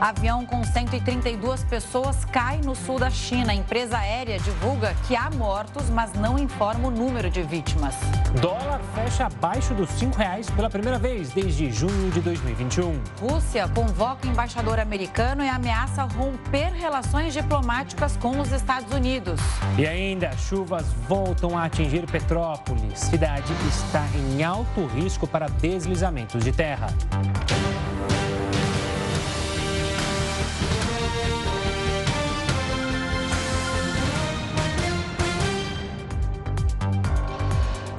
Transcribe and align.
Avião 0.00 0.44
com 0.44 0.64
132 0.64 1.64
pessoas 1.64 2.24
cai 2.24 2.58
no 2.58 2.74
sul 2.74 2.98
da 2.98 3.10
China. 3.10 3.52
A 3.52 3.54
empresa 3.54 3.98
aérea 3.98 4.38
divulga 4.38 4.94
que 5.06 5.14
há 5.14 5.30
mortos, 5.30 5.88
mas 5.90 6.12
não 6.14 6.38
informa 6.38 6.88
o 6.88 6.90
número 6.90 7.30
de 7.30 7.42
vítimas. 7.42 7.94
Dólar 8.40 8.80
fecha 8.94 9.26
abaixo 9.26 9.72
dos 9.74 10.00
R$ 10.00 10.10
reais 10.16 10.50
pela 10.50 10.68
primeira 10.68 10.98
vez 10.98 11.30
desde 11.30 11.70
junho 11.70 12.10
de 12.10 12.20
2021. 12.20 13.00
Rússia 13.20 13.68
convoca 13.68 14.26
embaixador 14.26 14.80
americano 14.80 15.44
e 15.44 15.48
ameaça 15.48 16.02
romper 16.04 16.72
relações 16.72 17.32
diplomáticas 17.32 18.16
com 18.16 18.40
os 18.40 18.50
Estados 18.52 18.92
Unidos. 18.92 19.40
E 19.78 19.86
ainda, 19.86 20.32
chuvas 20.36 20.86
voltam 21.08 21.56
a 21.56 21.64
atingir 21.64 22.06
Petrópolis. 22.06 22.98
Cidade 22.98 23.52
está 23.68 24.04
em 24.16 24.42
alto 24.42 24.86
risco 24.86 25.26
para 25.26 25.46
deslizamentos 25.48 26.42
de 26.42 26.52
terra. 26.52 26.88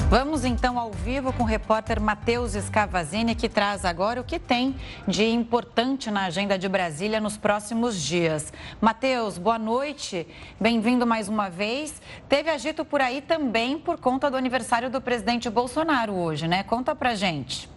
Vamos 0.07 0.45
então 0.45 0.77
ao 0.77 0.91
vivo 0.91 1.33
com 1.33 1.41
o 1.41 1.47
repórter 1.47 1.99
Matheus 1.99 2.51
Scavazini, 2.51 3.33
que 3.33 3.49
traz 3.49 3.83
agora 3.83 4.21
o 4.21 4.23
que 4.23 4.37
tem 4.37 4.75
de 5.07 5.25
importante 5.25 6.11
na 6.11 6.25
agenda 6.25 6.59
de 6.59 6.69
Brasília 6.69 7.19
nos 7.19 7.37
próximos 7.37 7.99
dias. 7.99 8.53
Matheus, 8.79 9.39
boa 9.39 9.57
noite, 9.57 10.27
bem-vindo 10.59 11.07
mais 11.07 11.27
uma 11.27 11.49
vez. 11.49 11.99
Teve 12.29 12.51
agito 12.51 12.85
por 12.85 13.01
aí 13.01 13.19
também 13.19 13.79
por 13.79 13.97
conta 13.97 14.29
do 14.29 14.37
aniversário 14.37 14.91
do 14.91 15.01
presidente 15.01 15.49
Bolsonaro 15.49 16.13
hoje, 16.13 16.47
né? 16.47 16.61
Conta 16.61 16.95
pra 16.95 17.15
gente. 17.15 17.74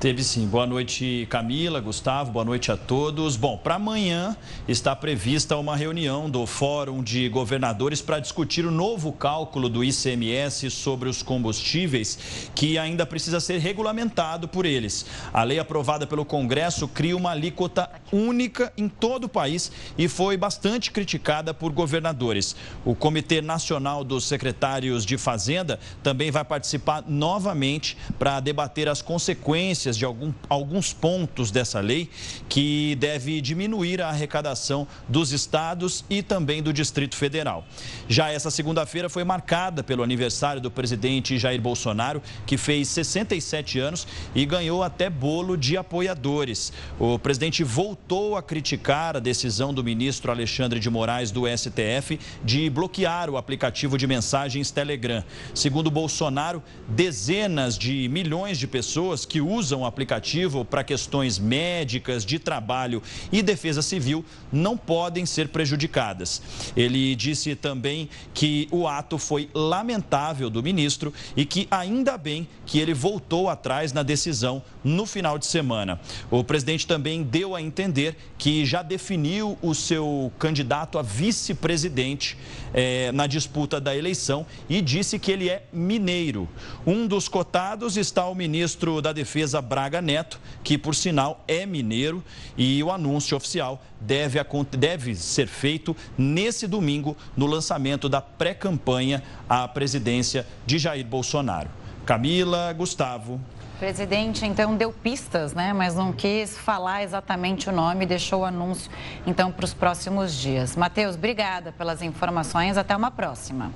Teve 0.00 0.22
sim. 0.22 0.46
Boa 0.46 0.64
noite, 0.64 1.26
Camila, 1.28 1.80
Gustavo, 1.80 2.30
boa 2.30 2.44
noite 2.44 2.70
a 2.70 2.76
todos. 2.76 3.36
Bom, 3.36 3.58
para 3.58 3.74
amanhã 3.74 4.36
está 4.68 4.94
prevista 4.94 5.56
uma 5.56 5.74
reunião 5.74 6.30
do 6.30 6.46
Fórum 6.46 7.02
de 7.02 7.28
Governadores 7.28 8.00
para 8.00 8.20
discutir 8.20 8.64
o 8.64 8.70
novo 8.70 9.10
cálculo 9.10 9.68
do 9.68 9.82
ICMS 9.82 10.70
sobre 10.70 11.08
os 11.08 11.20
combustíveis, 11.20 12.16
que 12.54 12.78
ainda 12.78 13.04
precisa 13.04 13.40
ser 13.40 13.58
regulamentado 13.58 14.46
por 14.46 14.64
eles. 14.64 15.04
A 15.34 15.42
lei 15.42 15.58
aprovada 15.58 16.06
pelo 16.06 16.24
Congresso 16.24 16.86
cria 16.86 17.16
uma 17.16 17.32
alíquota 17.32 17.90
única 18.12 18.72
em 18.76 18.88
todo 18.88 19.24
o 19.24 19.28
país 19.28 19.72
e 19.98 20.06
foi 20.06 20.36
bastante 20.36 20.92
criticada 20.92 21.52
por 21.52 21.72
governadores. 21.72 22.54
O 22.84 22.94
Comitê 22.94 23.42
Nacional 23.42 24.04
dos 24.04 24.28
Secretários 24.28 25.04
de 25.04 25.18
Fazenda 25.18 25.80
também 26.04 26.30
vai 26.30 26.44
participar 26.44 27.02
novamente 27.08 27.96
para 28.16 28.38
debater 28.38 28.88
as 28.88 29.02
consequências 29.02 29.87
de 29.96 30.04
algum, 30.04 30.32
alguns 30.48 30.92
pontos 30.92 31.50
dessa 31.50 31.80
lei 31.80 32.10
que 32.48 32.96
deve 32.96 33.40
diminuir 33.40 34.00
a 34.02 34.08
arrecadação 34.08 34.86
dos 35.08 35.32
estados 35.32 36.04
e 36.10 36.22
também 36.22 36.62
do 36.62 36.72
Distrito 36.72 37.16
Federal. 37.16 37.64
Já 38.08 38.30
essa 38.30 38.50
segunda-feira 38.50 39.08
foi 39.08 39.24
marcada 39.24 39.82
pelo 39.82 40.02
aniversário 40.02 40.60
do 40.60 40.70
presidente 40.70 41.38
Jair 41.38 41.60
Bolsonaro, 41.60 42.22
que 42.46 42.56
fez 42.56 42.88
67 42.88 43.78
anos 43.78 44.06
e 44.34 44.44
ganhou 44.44 44.82
até 44.82 45.08
bolo 45.08 45.56
de 45.56 45.76
apoiadores. 45.76 46.72
O 46.98 47.18
presidente 47.18 47.62
voltou 47.64 48.36
a 48.36 48.42
criticar 48.42 49.16
a 49.16 49.20
decisão 49.20 49.72
do 49.72 49.84
ministro 49.84 50.30
Alexandre 50.30 50.80
de 50.80 50.90
Moraes 50.90 51.30
do 51.30 51.44
STF 51.46 52.18
de 52.44 52.68
bloquear 52.70 53.30
o 53.30 53.36
aplicativo 53.36 53.96
de 53.96 54.06
mensagens 54.06 54.70
Telegram. 54.70 55.22
Segundo 55.54 55.90
Bolsonaro, 55.90 56.62
dezenas 56.88 57.76
de 57.76 58.08
milhões 58.08 58.58
de 58.58 58.66
pessoas 58.66 59.24
que 59.24 59.40
usam 59.40 59.77
usam 59.78 59.82
o 59.82 59.86
aplicativo 59.86 60.64
para 60.64 60.82
questões 60.82 61.38
médicas, 61.38 62.24
de 62.24 62.38
trabalho 62.38 63.02
e 63.30 63.42
defesa 63.42 63.80
civil 63.80 64.24
não 64.52 64.76
podem 64.76 65.24
ser 65.24 65.48
prejudicadas. 65.48 66.42
Ele 66.76 67.14
disse 67.14 67.54
também 67.54 68.08
que 68.34 68.68
o 68.70 68.88
ato 68.88 69.18
foi 69.18 69.48
lamentável 69.54 70.50
do 70.50 70.62
ministro 70.62 71.12
e 71.36 71.44
que 71.44 71.68
ainda 71.70 72.18
bem 72.18 72.48
que 72.66 72.78
ele 72.78 72.94
voltou 72.94 73.48
atrás 73.48 73.92
na 73.92 74.02
decisão 74.02 74.62
no 74.82 75.06
final 75.06 75.38
de 75.38 75.46
semana. 75.46 76.00
O 76.30 76.42
presidente 76.42 76.86
também 76.86 77.22
deu 77.22 77.54
a 77.54 77.62
entender 77.62 78.16
que 78.36 78.64
já 78.64 78.82
definiu 78.82 79.58
o 79.62 79.74
seu 79.74 80.32
candidato 80.38 80.98
a 80.98 81.02
vice-presidente 81.02 82.36
eh, 82.74 83.12
na 83.12 83.26
disputa 83.26 83.80
da 83.80 83.96
eleição 83.96 84.46
e 84.68 84.80
disse 84.80 85.18
que 85.18 85.30
ele 85.30 85.48
é 85.48 85.64
mineiro. 85.72 86.48
Um 86.86 87.06
dos 87.06 87.28
cotados 87.28 87.96
está 87.96 88.26
o 88.26 88.34
ministro 88.34 89.00
da 89.00 89.12
Defesa 89.12 89.60
Braga 89.68 90.00
Neto, 90.00 90.40
que 90.64 90.78
por 90.78 90.94
sinal 90.94 91.44
é 91.46 91.66
mineiro, 91.66 92.24
e 92.56 92.82
o 92.82 92.90
anúncio 92.90 93.36
oficial 93.36 93.82
deve, 94.00 94.38
deve 94.76 95.14
ser 95.14 95.46
feito 95.46 95.94
nesse 96.16 96.66
domingo 96.66 97.16
no 97.36 97.46
lançamento 97.46 98.08
da 98.08 98.20
pré-campanha 98.20 99.22
à 99.48 99.68
presidência 99.68 100.46
de 100.64 100.78
Jair 100.78 101.06
Bolsonaro. 101.06 101.68
Camila, 102.06 102.72
Gustavo. 102.72 103.34
O 103.34 103.78
presidente, 103.78 104.44
então, 104.46 104.74
deu 104.74 104.90
pistas, 104.90 105.52
né? 105.52 105.72
Mas 105.72 105.94
não 105.94 106.12
quis 106.12 106.56
falar 106.56 107.04
exatamente 107.04 107.68
o 107.68 107.72
nome, 107.72 108.06
deixou 108.06 108.40
o 108.40 108.44
anúncio, 108.44 108.90
então, 109.26 109.52
para 109.52 109.64
os 109.64 109.74
próximos 109.74 110.34
dias. 110.34 110.74
Matheus, 110.74 111.14
obrigada 111.14 111.70
pelas 111.70 112.02
informações. 112.02 112.76
Até 112.76 112.96
uma 112.96 113.10
próxima. 113.10 113.70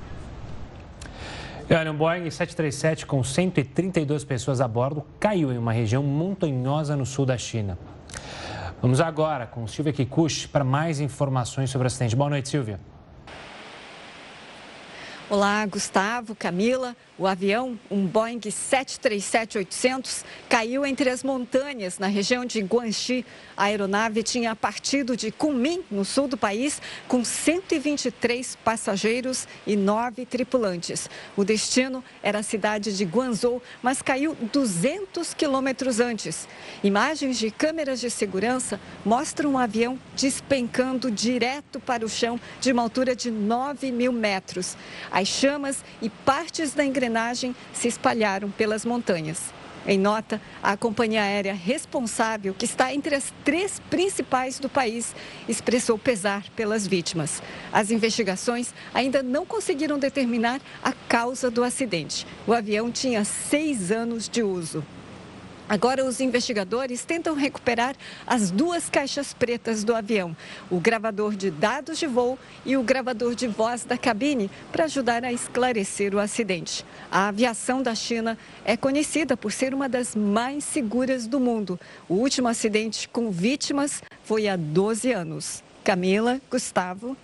E 1.72 1.74
olha, 1.74 1.90
um 1.90 1.96
Boeing 1.96 2.28
737 2.28 3.06
com 3.06 3.24
132 3.24 4.24
pessoas 4.24 4.60
a 4.60 4.68
bordo 4.68 5.02
caiu 5.18 5.50
em 5.50 5.56
uma 5.56 5.72
região 5.72 6.02
montanhosa 6.02 6.94
no 6.94 7.06
sul 7.06 7.24
da 7.24 7.38
China. 7.38 7.78
Vamos 8.82 9.00
agora 9.00 9.46
com 9.46 9.66
Silvia 9.66 9.90
Kikuchi 9.90 10.48
para 10.48 10.64
mais 10.64 11.00
informações 11.00 11.70
sobre 11.70 11.86
o 11.86 11.88
acidente. 11.88 12.14
Boa 12.14 12.28
noite, 12.28 12.50
Silvia. 12.50 12.78
Olá, 15.32 15.64
Gustavo, 15.64 16.34
Camila. 16.34 16.94
O 17.16 17.26
avião, 17.26 17.78
um 17.90 18.04
Boeing 18.04 18.40
737-800, 18.40 20.24
caiu 20.46 20.84
entre 20.84 21.08
as 21.08 21.22
montanhas 21.22 21.98
na 21.98 22.06
região 22.06 22.44
de 22.44 22.60
Guangxi. 22.60 23.24
A 23.56 23.64
aeronave 23.64 24.22
tinha 24.22 24.54
partido 24.54 25.16
de 25.16 25.30
Kunming, 25.30 25.84
no 25.90 26.04
sul 26.04 26.28
do 26.28 26.36
país, 26.36 26.82
com 27.08 27.24
123 27.24 28.56
passageiros 28.56 29.48
e 29.66 29.74
nove 29.74 30.26
tripulantes. 30.26 31.08
O 31.34 31.44
destino 31.44 32.04
era 32.22 32.40
a 32.40 32.42
cidade 32.42 32.94
de 32.94 33.04
Guangzhou, 33.04 33.62
mas 33.82 34.02
caiu 34.02 34.34
200 34.52 35.32
quilômetros 35.32 35.98
antes. 35.98 36.46
Imagens 36.84 37.38
de 37.38 37.50
câmeras 37.50 38.00
de 38.00 38.10
segurança 38.10 38.78
mostram 39.02 39.50
o 39.50 39.52
um 39.54 39.58
avião 39.58 39.98
despencando 40.14 41.10
direto 41.10 41.80
para 41.80 42.04
o 42.04 42.08
chão 42.08 42.38
de 42.60 42.70
uma 42.70 42.82
altura 42.82 43.16
de 43.16 43.30
9 43.30 43.90
mil 43.92 44.12
metros. 44.12 44.76
As 45.22 45.28
chamas 45.28 45.84
e 46.02 46.10
partes 46.10 46.74
da 46.74 46.84
engrenagem 46.84 47.54
se 47.72 47.86
espalharam 47.86 48.50
pelas 48.50 48.84
montanhas. 48.84 49.54
Em 49.86 49.96
nota, 49.96 50.42
a 50.60 50.76
companhia 50.76 51.22
aérea 51.22 51.54
responsável, 51.54 52.52
que 52.52 52.64
está 52.64 52.92
entre 52.92 53.14
as 53.14 53.32
três 53.44 53.80
principais 53.88 54.58
do 54.58 54.68
país, 54.68 55.14
expressou 55.48 55.96
pesar 55.96 56.42
pelas 56.56 56.88
vítimas. 56.88 57.40
As 57.72 57.92
investigações 57.92 58.74
ainda 58.92 59.22
não 59.22 59.46
conseguiram 59.46 59.96
determinar 59.96 60.60
a 60.82 60.92
causa 60.92 61.48
do 61.48 61.62
acidente. 61.62 62.26
O 62.44 62.52
avião 62.52 62.90
tinha 62.90 63.24
seis 63.24 63.92
anos 63.92 64.28
de 64.28 64.42
uso. 64.42 64.84
Agora, 65.72 66.04
os 66.04 66.20
investigadores 66.20 67.02
tentam 67.02 67.34
recuperar 67.34 67.96
as 68.26 68.50
duas 68.50 68.90
caixas 68.90 69.32
pretas 69.32 69.82
do 69.82 69.94
avião, 69.94 70.36
o 70.70 70.78
gravador 70.78 71.34
de 71.34 71.50
dados 71.50 71.98
de 71.98 72.06
voo 72.06 72.38
e 72.62 72.76
o 72.76 72.82
gravador 72.82 73.34
de 73.34 73.46
voz 73.46 73.82
da 73.82 73.96
cabine, 73.96 74.50
para 74.70 74.84
ajudar 74.84 75.24
a 75.24 75.32
esclarecer 75.32 76.14
o 76.14 76.18
acidente. 76.18 76.84
A 77.10 77.28
aviação 77.28 77.82
da 77.82 77.94
China 77.94 78.36
é 78.66 78.76
conhecida 78.76 79.34
por 79.34 79.50
ser 79.50 79.72
uma 79.72 79.88
das 79.88 80.14
mais 80.14 80.62
seguras 80.62 81.26
do 81.26 81.40
mundo. 81.40 81.80
O 82.06 82.16
último 82.16 82.48
acidente 82.48 83.08
com 83.08 83.30
vítimas 83.30 84.02
foi 84.24 84.48
há 84.48 84.56
12 84.56 85.10
anos. 85.10 85.64
Camila, 85.82 86.38
Gustavo. 86.50 87.16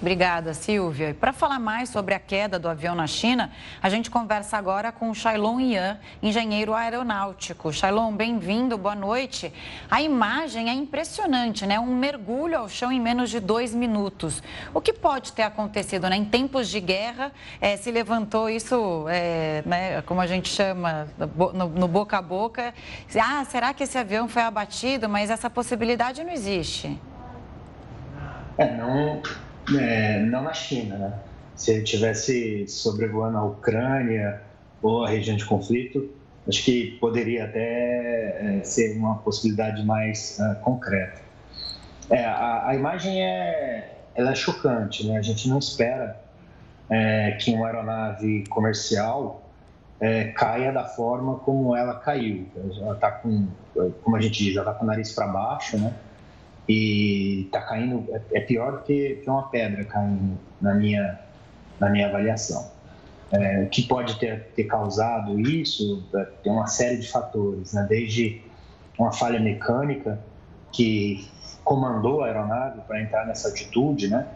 Obrigada, 0.00 0.52
Silvia. 0.52 1.10
E 1.10 1.14
para 1.14 1.32
falar 1.32 1.58
mais 1.58 1.88
sobre 1.88 2.14
a 2.14 2.18
queda 2.18 2.58
do 2.58 2.68
avião 2.68 2.94
na 2.94 3.06
China, 3.06 3.50
a 3.82 3.88
gente 3.88 4.10
conversa 4.10 4.58
agora 4.58 4.92
com 4.92 5.08
o 5.08 5.14
Shailon 5.14 5.60
Yan, 5.60 5.98
engenheiro 6.22 6.74
aeronáutico. 6.74 7.72
Shailon, 7.72 8.12
bem-vindo, 8.12 8.76
boa 8.76 8.94
noite. 8.94 9.52
A 9.90 10.02
imagem 10.02 10.68
é 10.68 10.74
impressionante, 10.74 11.64
né? 11.64 11.78
Um 11.80 11.94
mergulho 11.94 12.58
ao 12.58 12.68
chão 12.68 12.92
em 12.92 13.00
menos 13.00 13.30
de 13.30 13.40
dois 13.40 13.74
minutos. 13.74 14.42
O 14.74 14.80
que 14.80 14.92
pode 14.92 15.32
ter 15.32 15.42
acontecido, 15.42 16.08
né? 16.10 16.16
Em 16.16 16.24
tempos 16.24 16.68
de 16.68 16.80
guerra, 16.80 17.32
é, 17.60 17.76
se 17.76 17.90
levantou 17.90 18.50
isso, 18.50 19.06
é, 19.08 19.62
né, 19.64 20.02
como 20.02 20.20
a 20.20 20.26
gente 20.26 20.48
chama, 20.48 21.08
no, 21.54 21.68
no 21.68 21.88
boca 21.88 22.18
a 22.18 22.22
boca. 22.22 22.74
Ah, 23.18 23.44
será 23.44 23.72
que 23.72 23.84
esse 23.84 23.96
avião 23.96 24.28
foi 24.28 24.42
abatido? 24.42 25.08
Mas 25.08 25.30
essa 25.30 25.48
possibilidade 25.48 26.22
não 26.22 26.32
existe. 26.32 27.00
É, 28.58 28.70
não, 28.76 29.22
é, 29.78 30.20
não 30.20 30.42
na 30.42 30.52
China, 30.52 30.96
né? 30.98 31.18
se 31.54 31.72
ele 31.72 31.82
tivesse 31.82 32.66
sobrevoando 32.68 33.38
a 33.38 33.44
Ucrânia 33.44 34.40
ou 34.82 35.04
a 35.04 35.08
região 35.08 35.36
de 35.36 35.44
conflito, 35.44 36.10
acho 36.48 36.64
que 36.64 36.98
poderia 37.00 37.44
até 37.44 38.58
é, 38.58 38.64
ser 38.64 38.96
uma 38.96 39.16
possibilidade 39.18 39.84
mais 39.84 40.38
uh, 40.40 40.60
concreta. 40.60 41.22
É, 42.10 42.24
a, 42.24 42.68
a, 42.68 42.74
imagem 42.74 43.22
é, 43.22 43.98
ela 44.14 44.32
é 44.32 44.34
chocante, 44.34 45.06
né? 45.06 45.16
A 45.16 45.22
gente 45.22 45.48
não 45.48 45.58
espera 45.58 46.20
é, 46.90 47.32
que 47.40 47.52
uma 47.54 47.66
aeronave 47.66 48.44
comercial 48.48 49.42
é, 50.00 50.24
caia 50.24 50.70
da 50.70 50.84
forma 50.84 51.36
como 51.36 51.74
ela 51.74 51.94
caiu. 51.94 52.46
Ela 52.78 52.94
está 52.94 53.10
com, 53.10 53.48
como 54.02 54.16
a 54.16 54.20
gente 54.20 54.44
diz, 54.44 54.54
ela 54.54 54.70
está 54.70 54.74
com 54.74 54.84
o 54.84 54.86
nariz 54.86 55.12
para 55.12 55.26
baixo, 55.28 55.78
né? 55.78 55.94
E 56.68 57.42
está 57.46 57.60
caindo, 57.60 58.06
é, 58.14 58.38
é 58.38 58.40
pior 58.40 58.72
do 58.72 58.82
que, 58.84 59.16
que 59.16 59.28
uma 59.28 59.48
pedra 59.50 59.84
caindo 59.84 60.38
na 60.60 60.74
minha, 60.74 61.18
na 61.78 61.90
minha 61.90 62.08
avaliação. 62.08 62.72
É, 63.32 63.62
o 63.62 63.68
que 63.68 63.82
pode 63.82 64.18
ter, 64.18 64.48
ter 64.54 64.64
causado 64.64 65.38
isso 65.40 66.04
é, 66.14 66.24
tem 66.42 66.52
uma 66.52 66.66
série 66.66 66.98
de 66.98 67.10
fatores, 67.10 67.72
né? 67.72 67.86
desde 67.88 68.42
uma 68.98 69.12
falha 69.12 69.40
mecânica 69.40 70.20
que 70.72 71.28
comandou 71.64 72.22
a 72.22 72.26
aeronave 72.26 72.80
para 72.86 73.00
entrar 73.00 73.26
nessa 73.26 73.48
altitude, 73.48 74.08
né? 74.08 74.26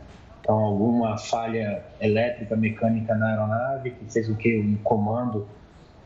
Então, 0.41 0.57
alguma 0.57 1.19
falha 1.19 1.85
elétrica, 2.01 2.57
mecânica 2.57 3.15
na 3.15 3.29
aeronave 3.29 3.91
que 3.91 4.11
fez 4.11 4.31
o 4.31 4.35
que 4.35 4.59
um 4.59 4.77
comando 4.77 5.47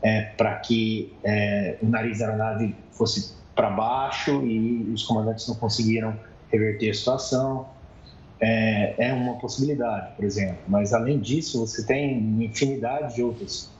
é, 0.01 0.23
para 0.37 0.55
que 0.55 1.15
é, 1.23 1.77
o 1.81 1.87
nariz 1.87 2.19
da 2.19 2.25
aeronave 2.25 2.75
fosse 2.91 3.35
para 3.55 3.69
baixo 3.69 4.45
e 4.45 4.91
os 4.93 5.03
comandantes 5.03 5.47
não 5.47 5.55
conseguiram 5.55 6.17
reverter 6.51 6.89
a 6.89 6.93
situação. 6.93 7.67
É, 8.39 8.95
é, 9.09 9.13
uma 9.13 9.35
possibilidade, 9.35 10.15
por 10.15 10.25
exemplo. 10.25 10.57
Mas, 10.67 10.93
além 10.93 11.19
disso, 11.19 11.65
você 11.65 11.85
tem 11.85 12.17
infinidade 12.43 13.15
de 13.15 13.23
outras 13.23 13.71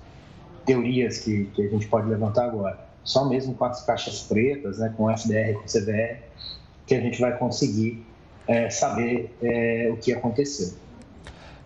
teorias 0.66 1.20
que, 1.20 1.46
que 1.54 1.64
a 1.64 1.70
gente 1.70 1.88
pode 1.88 2.08
levantar 2.08 2.46
agora. 2.46 2.80
Só 3.04 3.28
mesmo 3.28 3.54
com 3.54 3.66
as 3.66 3.86
caixas 3.86 4.22
pretas, 4.22 4.80
né, 4.80 4.94
com 4.96 5.10
FDR, 5.10 5.56
com 5.56 5.66
CVR, 5.66 6.22
que 6.88 6.96
a 6.96 7.02
gente 7.02 7.20
vai 7.20 7.38
conseguir 7.38 8.06
é, 8.48 8.70
saber 8.70 9.36
é, 9.42 9.90
o 9.92 9.98
que 9.98 10.14
aconteceu. 10.14 10.78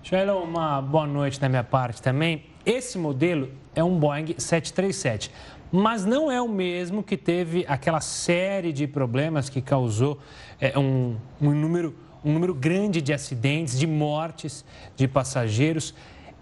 Shaila, 0.01 0.35
uma 0.35 0.81
boa 0.81 1.05
noite 1.05 1.39
da 1.39 1.49
minha 1.49 1.63
parte 1.63 2.01
também. 2.01 2.45
Esse 2.65 2.97
modelo 2.97 3.51
é 3.75 3.83
um 3.83 3.99
Boeing 3.99 4.35
737, 4.37 5.31
mas 5.71 6.05
não 6.05 6.31
é 6.31 6.41
o 6.41 6.47
mesmo 6.47 7.03
que 7.03 7.17
teve 7.17 7.65
aquela 7.67 8.01
série 8.01 8.71
de 8.71 8.87
problemas 8.87 9.49
que 9.49 9.61
causou 9.61 10.19
é, 10.59 10.77
um, 10.77 11.17
um, 11.41 11.51
número, 11.51 11.95
um 12.23 12.33
número 12.33 12.53
grande 12.53 13.01
de 13.01 13.13
acidentes, 13.13 13.77
de 13.77 13.87
mortes 13.87 14.63
de 14.95 15.07
passageiros. 15.07 15.93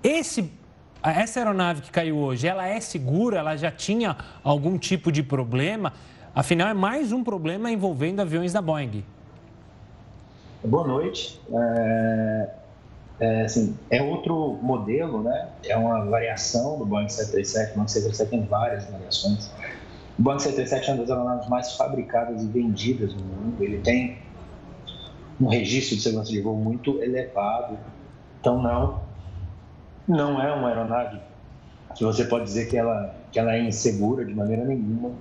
Esse 0.04 0.52
essa 1.04 1.40
aeronave 1.40 1.82
que 1.82 1.92
caiu 1.92 2.18
hoje, 2.18 2.48
ela 2.48 2.68
é 2.68 2.80
segura? 2.80 3.38
Ela 3.38 3.56
já 3.56 3.70
tinha 3.70 4.18
algum 4.44 4.76
tipo 4.76 5.12
de 5.12 5.22
problema? 5.22 5.94
Afinal, 6.34 6.68
é 6.68 6.74
mais 6.74 7.12
um 7.12 7.24
problema 7.24 7.72
envolvendo 7.72 8.22
aviões 8.22 8.52
da 8.52 8.62
Boeing. 8.62 9.04
Boa 10.64 10.88
noite. 10.88 11.40
É, 11.54 12.50
é, 13.20 13.44
assim, 13.44 13.78
é 13.90 14.02
outro 14.02 14.60
modelo, 14.62 15.24
né? 15.24 15.50
É 15.64 15.78
uma 15.78 16.04
variação 16.06 16.78
do 16.78 16.86
Boeing 16.86 17.08
737. 17.08 17.72
O 17.72 17.76
Boeing 17.76 17.88
737 17.88 18.30
tem 18.30 18.46
várias 18.46 18.86
variações. 18.86 19.52
O 20.20 20.22
Boeing 20.22 20.40
737 20.40 20.90
é 20.90 20.94
uma 20.94 21.02
das 21.02 21.12
aeronaves 21.12 21.50
mais 21.50 21.74
fabricadas 21.76 22.44
e 22.44 22.48
vendidas 22.48 23.14
no 23.14 23.24
mundo. 23.24 23.64
Ele 23.64 23.80
tem 23.80 24.18
um 25.40 25.48
registro 25.48 25.96
de 25.96 26.02
segurança 26.02 26.32
de 26.32 26.42
voo 26.42 26.58
muito 26.58 27.02
elevado. 27.02 27.78
Então, 28.42 28.62
não, 28.62 29.02
não 30.08 30.42
é 30.42 30.54
uma 30.54 30.68
aeronave 30.68 31.20
que 31.96 32.04
você 32.04 32.26
pode 32.26 32.44
dizer 32.44 32.70
que 32.70 32.78
ela, 32.78 33.16
que 33.32 33.40
ela 33.40 33.56
é 33.56 33.62
insegura 33.62 34.26
de 34.26 34.34
maneira 34.34 34.66
nenhuma. 34.66 35.12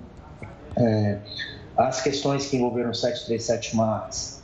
É, 0.77 1.19
as 1.77 2.01
questões 2.01 2.47
que 2.47 2.57
envolveram 2.57 2.89
o 2.89 2.93
737 2.93 3.75
MAX 3.77 4.43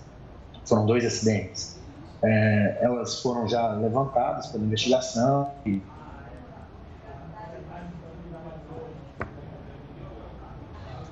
foram 0.63 0.85
dois 0.85 1.05
acidentes 1.05 1.80
é, 2.23 2.77
elas 2.81 3.21
foram 3.21 3.47
já 3.47 3.73
levantadas 3.73 4.47
pela 4.47 4.63
investigação 4.63 5.51
e 5.65 5.81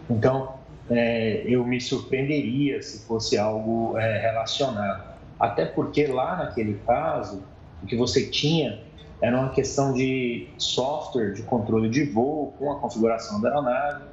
Então, 0.09 0.55
é, 0.89 1.43
eu 1.45 1.63
me 1.63 1.79
surpreenderia 1.79 2.81
se 2.81 3.05
fosse 3.05 3.37
algo 3.37 3.95
é, 3.97 4.19
relacionado. 4.19 5.07
Até 5.39 5.65
porque 5.65 6.07
lá 6.07 6.35
naquele 6.35 6.79
caso, 6.85 7.43
o 7.83 7.85
que 7.85 7.95
você 7.95 8.27
tinha 8.27 8.81
era 9.21 9.37
uma 9.37 9.49
questão 9.49 9.93
de 9.93 10.49
software 10.57 11.33
de 11.33 11.43
controle 11.43 11.89
de 11.89 12.05
voo 12.05 12.53
com 12.57 12.71
a 12.71 12.79
configuração 12.79 13.39
da 13.39 13.49
aeronave 13.49 14.05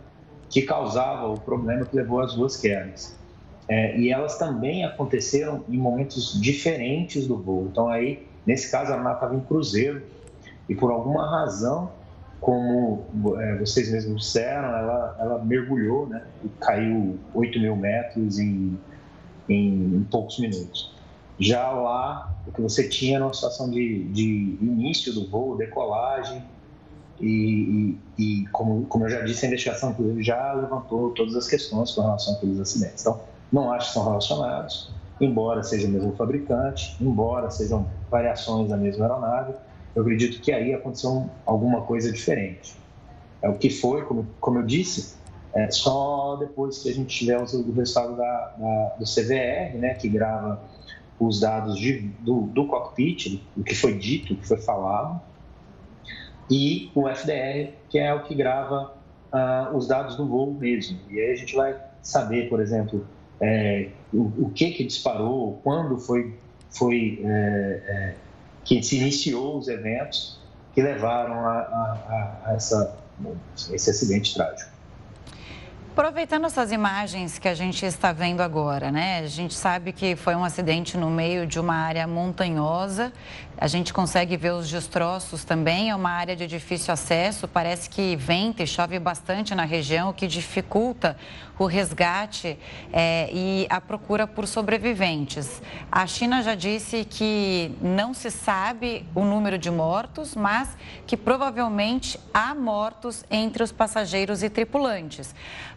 que 0.51 0.63
causava 0.63 1.29
o 1.29 1.41
problema 1.41 1.85
que 1.87 1.97
levou 1.97 2.21
às 2.21 2.35
duas 2.35 2.57
quedas. 2.57 3.17
É, 3.69 3.99
e 3.99 4.11
elas 4.11 4.39
também 4.39 4.85
aconteceram 4.85 5.65
em 5.69 5.77
momentos 5.77 6.41
diferentes 6.41 7.27
do 7.27 7.37
voo. 7.37 7.69
Então, 7.71 7.89
aí, 7.89 8.27
nesse 8.47 8.71
caso, 8.71 8.91
a 8.91 8.95
aeronave 8.95 9.17
estava 9.17 9.35
em 9.35 9.41
cruzeiro 9.41 10.03
e, 10.69 10.75
por 10.75 10.91
alguma 10.91 11.29
razão, 11.29 11.91
como 12.41 13.05
é, 13.41 13.57
vocês 13.57 13.91
mesmos 13.91 14.23
disseram, 14.23 14.69
ela, 14.69 15.17
ela 15.19 15.45
mergulhou 15.45 16.07
né, 16.07 16.23
e 16.45 16.49
caiu 16.61 17.19
8 17.35 17.59
mil 17.59 17.75
metros 17.75 18.39
em, 18.39 18.79
em, 19.49 19.97
em, 19.97 20.07
poucos 20.11 20.39
minutos. 20.39 20.95
Já 21.39 21.71
lá, 21.71 22.33
o 22.47 22.53
que 22.53 22.61
você 22.61 22.89
tinha 22.89 23.17
era 23.17 23.25
uma 23.25 23.35
situação 23.35 23.69
de, 23.69 24.05
de 24.05 24.59
início 24.61 25.13
do 25.13 25.29
voo, 25.29 25.57
decolagem, 25.57 26.43
e, 27.21 27.99
e, 28.17 28.23
e 28.23 28.47
como, 28.49 28.85
como 28.87 29.07
eu 29.07 29.09
já 29.09 29.23
disse, 29.23 29.45
a 29.45 29.49
investigação 29.49 29.97
já 30.19 30.53
levantou 30.53 31.11
todas 31.11 31.35
as 31.35 31.49
questões 31.49 31.91
com 31.93 32.03
relação 32.03 32.35
àqueles 32.35 32.61
acidentes. 32.61 33.01
Então, 33.01 33.21
não 33.53 33.73
acho 33.73 33.89
que 33.89 33.95
são 33.95 34.05
relacionados, 34.05 34.91
embora 35.21 35.63
seja 35.63 35.87
o 35.87 35.91
mesmo 35.91 36.15
fabricante, 36.15 36.97
embora 37.01 37.51
sejam 37.51 37.87
variações 38.11 38.69
da 38.69 38.77
mesma 38.77 39.05
aeronave, 39.05 39.55
eu 39.95 40.03
acredito 40.03 40.41
que 40.43 40.53
aí 40.53 40.75
aconteceu 40.75 41.29
alguma 41.45 41.83
coisa 41.83 42.13
diferente. 42.13 42.77
É 43.41 43.49
o 43.49 43.55
que 43.55 43.71
foi, 43.71 44.05
como, 44.05 44.27
como 44.41 44.59
eu 44.59 44.63
disse, 44.63 45.17
é 45.55 45.71
só 45.71 46.37
depois 46.37 46.83
que 46.83 46.91
a 46.91 46.93
gente 46.93 47.19
tiver 47.19 47.39
o 47.39 47.73
resultado 47.73 48.17
da, 48.17 48.55
da, 48.59 48.97
do 48.99 49.05
CVR, 49.05 49.79
né, 49.79 49.95
que 49.95 50.09
grava 50.09 50.61
os 51.19 51.41
dados 51.41 51.79
de, 51.79 52.01
do, 52.21 52.43
do 52.43 52.67
cockpit, 52.67 53.43
o 53.57 53.63
que 53.63 53.75
foi 53.75 53.97
dito, 53.97 54.35
o 54.35 54.37
que 54.37 54.47
foi 54.47 54.59
falado, 54.59 55.19
e 56.51 56.91
o 56.95 57.09
FDR, 57.09 57.73
que 57.89 57.99
é 57.99 58.13
o 58.13 58.23
que 58.23 58.35
grava 58.35 58.95
uh, 59.33 59.75
os 59.77 59.89
dados 59.89 60.17
do 60.17 60.27
voo 60.27 60.53
mesmo. 60.53 60.99
E 61.09 61.19
aí 61.19 61.33
a 61.33 61.37
gente 61.37 61.57
vai 61.57 61.75
saber, 62.03 62.49
por 62.49 62.61
exemplo, 62.61 63.07
é, 63.41 63.89
o, 64.13 64.47
o, 64.47 64.51
que 64.55 64.71
que 64.73 64.85
disparou, 64.85 65.61
quando 65.63 65.99
foi, 65.99 66.35
foi 66.71 67.21
é, 67.25 67.83
é, 67.87 68.15
que 68.65 68.83
se 68.83 68.97
iniciou 68.99 69.59
os 69.59 69.69
eventos 69.69 70.39
que 70.75 70.83
levaram 70.83 71.35
a, 71.47 71.59
a, 71.59 72.41
a 72.47 72.55
essa, 72.55 72.99
esse 73.73 73.91
acidente 73.91 74.35
trágico. 74.35 74.76
Aproveitando 75.97 76.45
essas 76.45 76.73
imagens 76.73 77.39
que 77.39 77.49
a 77.49 77.55
gente 77.55 77.87
está 77.87 78.13
vendo 78.13 78.43
agora, 78.43 78.93
né? 78.93 79.21
A 79.21 79.27
gente 79.27 79.55
sabe 79.55 79.95
que 79.95 80.15
foi 80.15 80.35
um 80.35 80.45
acidente 80.45 80.95
no 80.95 81.09
meio 81.09 81.47
de 81.47 81.59
uma 81.59 81.75
área 81.75 82.07
montanhosa. 82.07 83.11
A 83.57 83.67
gente 83.67 83.95
consegue 83.95 84.37
ver 84.37 84.53
os 84.53 84.69
destroços 84.69 85.43
também. 85.43 85.89
É 85.89 85.97
uma 85.97 86.11
área 86.11 86.37
de 86.37 86.47
difícil 86.47 86.93
acesso. 86.93 87.49
Parece 87.49 87.89
que 87.89 88.15
venta 88.15 88.63
e 88.63 88.67
chove 88.67 88.99
bastante 88.99 89.55
na 89.55 89.65
região, 89.65 90.11
o 90.11 90.13
que 90.13 90.27
dificulta 90.27 91.17
o 91.59 91.65
resgate 91.65 92.59
é, 92.93 93.31
e 93.33 93.67
a 93.71 93.81
procura 93.81 94.27
por 94.27 94.47
sobreviventes. 94.47 95.63
A 95.91 96.07
China 96.07 96.43
já 96.43 96.55
disse 96.55 97.07
que 97.07 97.75
não 97.81 98.13
se 98.13 98.31
sabe 98.31 99.07
o 99.15 99.25
número 99.25 99.57
de 99.57 99.71
mortos, 99.71 100.35
mas 100.35 100.69
que 101.07 101.17
provavelmente 101.17 102.21
há 102.35 102.55
mortos 102.55 103.25
entre 103.31 103.63
os 103.63 103.73
passageiros 103.73 104.43
e 104.43 104.51
tripulantes. 104.51 105.35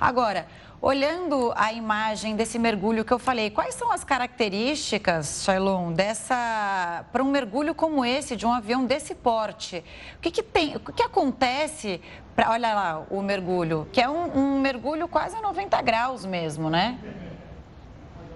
Agora, 0.10 0.48
Olhando 0.82 1.52
a 1.58 1.74
imagem 1.74 2.38
desse 2.38 2.58
mergulho 2.58 3.04
que 3.04 3.12
eu 3.12 3.20
falei, 3.20 3.50
quais 3.50 3.76
são 3.76 3.92
as 3.92 4.06
características, 4.06 5.44
Shailon, 5.44 5.92
dessa 5.92 7.06
para 7.12 7.22
um 7.22 7.30
mergulho 7.30 7.76
como 7.76 8.06
esse 8.06 8.34
de 8.38 8.46
um 8.46 8.54
avião 8.54 8.86
desse 8.86 9.14
porte? 9.14 9.84
O 10.16 10.22
que, 10.22 10.32
que 10.32 10.42
tem, 10.42 10.78
o 10.78 10.80
que 10.80 11.04
acontece 11.04 12.00
olha 12.48 12.74
lá 12.74 13.06
o 13.12 13.22
mergulho, 13.22 13.90
que 13.92 14.00
é 14.00 14.10
um, 14.10 14.38
um, 14.38 14.62
mergulho 14.62 15.10
quase 15.10 15.36
a 15.36 15.42
90 15.42 15.82
graus 15.82 16.26
mesmo, 16.26 16.70
né? 16.70 16.98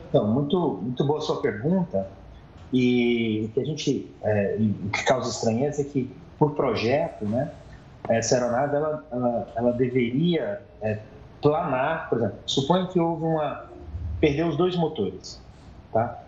Então, 0.09 0.27
muito 0.27 0.81
muito 0.81 1.05
boa 1.05 1.21
sua 1.21 1.41
pergunta 1.41 2.09
e 2.73 3.45
o 3.45 3.53
que 3.53 3.59
a 3.61 3.65
gente 3.65 4.11
é, 4.21 4.57
que 4.91 5.05
causa 5.05 5.29
estranheza 5.29 5.81
é 5.81 5.85
que 5.85 6.13
por 6.37 6.51
projeto, 6.51 7.23
né, 7.23 7.53
essa 8.09 8.35
aeronave 8.35 8.75
ela, 8.75 9.05
ela, 9.09 9.47
ela 9.55 9.71
deveria 9.71 10.61
é, 10.81 10.99
planar, 11.43 12.09
por 12.09 12.17
exemplo, 12.17 12.37
suponha 12.45 12.87
que 12.87 12.99
houve 12.99 13.23
uma 13.23 13.65
perdeu 14.19 14.47
os 14.47 14.55
dois 14.55 14.73
motores, 14.77 15.41
tá? 15.91 16.23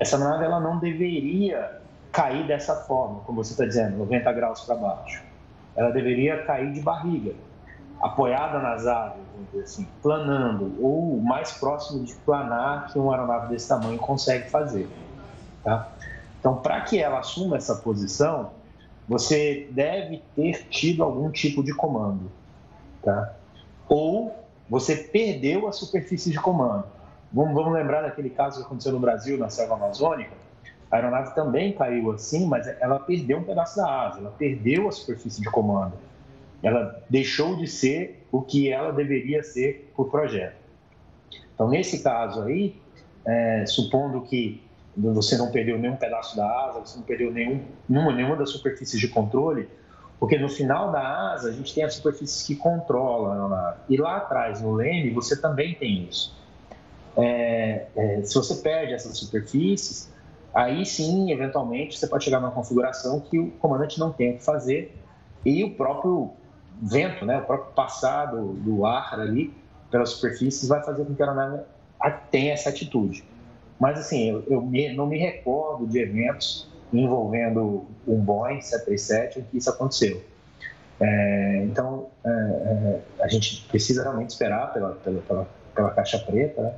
Essa 0.00 0.18
nave 0.18 0.44
ela 0.44 0.58
não 0.58 0.78
deveria 0.78 1.80
cair 2.10 2.44
dessa 2.44 2.74
forma, 2.74 3.20
como 3.20 3.42
você 3.42 3.52
está 3.52 3.64
dizendo, 3.64 3.96
90 3.98 4.32
graus 4.32 4.62
para 4.62 4.74
baixo. 4.74 5.22
Ela 5.76 5.90
deveria 5.90 6.42
cair 6.42 6.72
de 6.72 6.80
barriga, 6.80 7.34
apoiada 8.00 8.58
nas 8.58 8.84
asas, 8.84 9.20
vamos 9.32 9.50
dizer 9.52 9.62
assim, 9.62 9.88
planando, 10.02 10.74
ou 10.80 11.20
mais 11.20 11.52
próximo 11.52 12.04
de 12.04 12.14
planar 12.16 12.88
que 12.88 12.98
uma 12.98 13.14
aeronave 13.14 13.48
desse 13.48 13.68
tamanho 13.68 13.98
consegue 13.98 14.50
fazer. 14.50 14.88
Tá? 15.62 15.88
Então, 16.40 16.56
para 16.56 16.80
que 16.80 16.98
ela 17.00 17.20
assuma 17.20 17.56
essa 17.56 17.76
posição, 17.76 18.50
você 19.08 19.68
deve 19.70 20.22
ter 20.34 20.66
tido 20.68 21.04
algum 21.04 21.30
tipo 21.30 21.62
de 21.62 21.72
comando. 21.72 22.28
Tá? 23.04 23.34
Ou 23.88 24.34
você 24.68 24.96
perdeu 24.96 25.66
a 25.66 25.72
superfície 25.72 26.30
de 26.30 26.38
comando. 26.38 26.84
Vamos, 27.32 27.54
vamos 27.54 27.72
lembrar 27.72 28.02
daquele 28.02 28.30
caso 28.30 28.60
que 28.60 28.66
aconteceu 28.66 28.92
no 28.92 29.00
Brasil, 29.00 29.38
na 29.38 29.48
selva 29.48 29.74
amazônica? 29.74 30.32
A 30.90 30.96
aeronave 30.96 31.34
também 31.34 31.72
caiu 31.72 32.10
assim, 32.12 32.46
mas 32.46 32.66
ela 32.80 32.98
perdeu 32.98 33.38
um 33.38 33.44
pedaço 33.44 33.76
da 33.76 34.06
asa, 34.06 34.20
ela 34.20 34.30
perdeu 34.30 34.88
a 34.88 34.92
superfície 34.92 35.40
de 35.40 35.50
comando. 35.50 35.94
Ela 36.62 37.02
deixou 37.08 37.56
de 37.56 37.66
ser 37.66 38.26
o 38.32 38.42
que 38.42 38.70
ela 38.70 38.92
deveria 38.92 39.42
ser 39.42 39.92
por 39.94 40.10
projeto. 40.10 40.56
Então, 41.54 41.68
nesse 41.68 42.02
caso 42.02 42.42
aí, 42.42 42.80
é, 43.26 43.66
supondo 43.66 44.22
que 44.22 44.62
você 44.96 45.36
não 45.36 45.50
perdeu 45.50 45.78
nenhum 45.78 45.96
pedaço 45.96 46.36
da 46.36 46.46
asa, 46.64 46.80
você 46.80 46.96
não 46.96 47.04
perdeu 47.04 47.30
nenhum, 47.30 47.62
nenhuma, 47.88 48.12
nenhuma 48.12 48.36
das 48.36 48.50
superfícies 48.50 48.98
de 48.98 49.08
controle, 49.08 49.68
porque 50.18 50.36
no 50.36 50.48
final 50.48 50.90
da 50.90 51.32
asa 51.32 51.50
a 51.50 51.52
gente 51.52 51.74
tem 51.74 51.84
as 51.84 51.94
superfícies 51.94 52.46
que 52.46 52.56
controlam 52.56 53.32
aeronave. 53.32 53.78
E 53.88 53.96
lá 53.96 54.16
atrás, 54.16 54.60
no 54.60 54.74
leme, 54.74 55.10
você 55.10 55.40
também 55.40 55.74
tem 55.74 56.04
isso. 56.08 56.36
É, 57.16 57.86
é, 57.96 58.22
se 58.22 58.34
você 58.34 58.56
perde 58.56 58.94
essas 58.94 59.16
superfícies, 59.16 60.10
aí 60.54 60.84
sim, 60.84 61.30
eventualmente, 61.30 61.98
você 61.98 62.06
pode 62.06 62.24
chegar 62.24 62.40
numa 62.40 62.50
configuração 62.50 63.20
que 63.20 63.38
o 63.38 63.50
comandante 63.52 63.98
não 63.98 64.12
tem 64.12 64.34
o 64.34 64.38
que 64.38 64.44
fazer 64.44 64.96
e 65.44 65.62
o 65.62 65.74
próprio 65.74 66.32
vento, 66.82 67.24
né, 67.24 67.38
o 67.38 67.44
próprio 67.44 67.72
passado 67.74 68.54
do 68.54 68.84
ar 68.86 69.18
ali 69.18 69.52
pelas 69.90 70.10
superfícies 70.10 70.68
vai 70.68 70.82
fazer 70.82 71.04
com 71.04 71.14
que 71.14 71.22
a 71.22 71.26
aeronave 71.26 71.62
tenha 72.30 72.52
essa 72.52 72.70
atitude. 72.70 73.24
Mas, 73.80 73.98
assim, 73.98 74.30
eu, 74.30 74.44
eu 74.48 74.60
me, 74.60 74.92
não 74.92 75.06
me 75.06 75.18
recordo 75.18 75.86
de 75.86 76.00
eventos 76.00 76.68
envolvendo 76.92 77.86
um 78.06 78.16
Boeing 78.20 78.60
737 78.60 79.40
em 79.40 79.42
que 79.42 79.58
isso 79.58 79.70
aconteceu. 79.70 80.22
É, 81.00 81.62
então, 81.64 82.08
é, 82.24 82.30
é, 82.30 83.00
a 83.20 83.28
gente 83.28 83.66
precisa 83.68 84.02
realmente 84.02 84.30
esperar 84.30 84.72
pela, 84.72 84.92
pela, 84.94 85.20
pela, 85.20 85.48
pela 85.74 85.90
caixa 85.90 86.18
preta 86.18 86.60
né? 86.60 86.74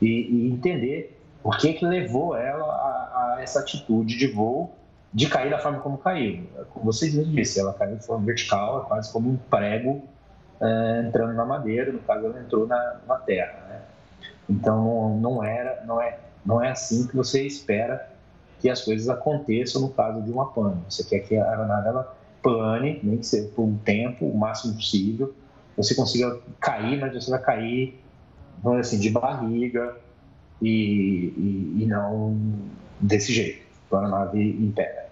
e, 0.00 0.06
e, 0.08 0.50
entender 0.50 1.20
o 1.42 1.50
que, 1.50 1.74
que 1.74 1.84
levou 1.84 2.34
ela 2.36 2.64
a, 2.64 3.36
a, 3.36 3.42
essa 3.42 3.60
atitude 3.60 4.16
de 4.16 4.28
voo 4.28 4.74
de 5.12 5.28
cair 5.28 5.50
da 5.50 5.58
forma 5.58 5.78
como 5.80 5.98
caiu. 5.98 6.44
Como 6.70 6.86
vocês 6.86 7.12
disse, 7.12 7.60
ela 7.60 7.74
caiu 7.74 7.96
de 7.96 8.04
forma 8.04 8.24
vertical, 8.24 8.82
é 8.82 8.88
quase 8.88 9.12
como 9.12 9.30
um 9.30 9.36
prego 9.36 10.02
é, 10.60 11.04
entrando 11.06 11.34
na 11.34 11.44
madeira, 11.44 11.92
no 11.92 12.00
caso 12.00 12.26
ela 12.26 12.40
entrou 12.40 12.66
na, 12.66 13.00
na 13.06 13.16
terra. 13.16 13.62
Né? 13.68 13.82
Então 14.48 15.18
não 15.18 15.44
era, 15.44 15.84
não 15.84 16.00
é, 16.00 16.18
não 16.44 16.62
é 16.62 16.70
assim 16.70 17.06
que 17.06 17.14
você 17.14 17.46
espera 17.46 18.13
que 18.64 18.70
as 18.70 18.80
coisas 18.80 19.10
aconteçam 19.10 19.82
no 19.82 19.90
caso 19.90 20.22
de 20.22 20.30
uma 20.30 20.46
pane. 20.46 20.80
Você 20.88 21.04
quer 21.04 21.18
que 21.18 21.36
a 21.36 21.50
aeronave 21.50 21.88
ela 21.88 22.16
plane, 22.42 22.98
nem 23.02 23.18
que 23.18 23.26
seja 23.26 23.46
por 23.48 23.62
um 23.62 23.76
tempo, 23.76 24.24
o 24.24 24.34
máximo 24.34 24.72
possível. 24.72 25.34
Você 25.76 25.94
consiga 25.94 26.40
cair, 26.58 26.98
mas 26.98 27.12
você 27.12 27.30
vai 27.30 27.42
cair, 27.42 28.00
vamos 28.62 28.80
dizer 28.80 28.96
assim, 28.96 29.02
de 29.02 29.10
barriga 29.10 29.94
e, 30.62 31.34
e, 31.36 31.82
e 31.82 31.86
não 31.86 32.38
desse 32.98 33.34
jeito. 33.34 33.66
A 33.92 33.98
aeronave 33.98 34.42
impera. 34.42 35.10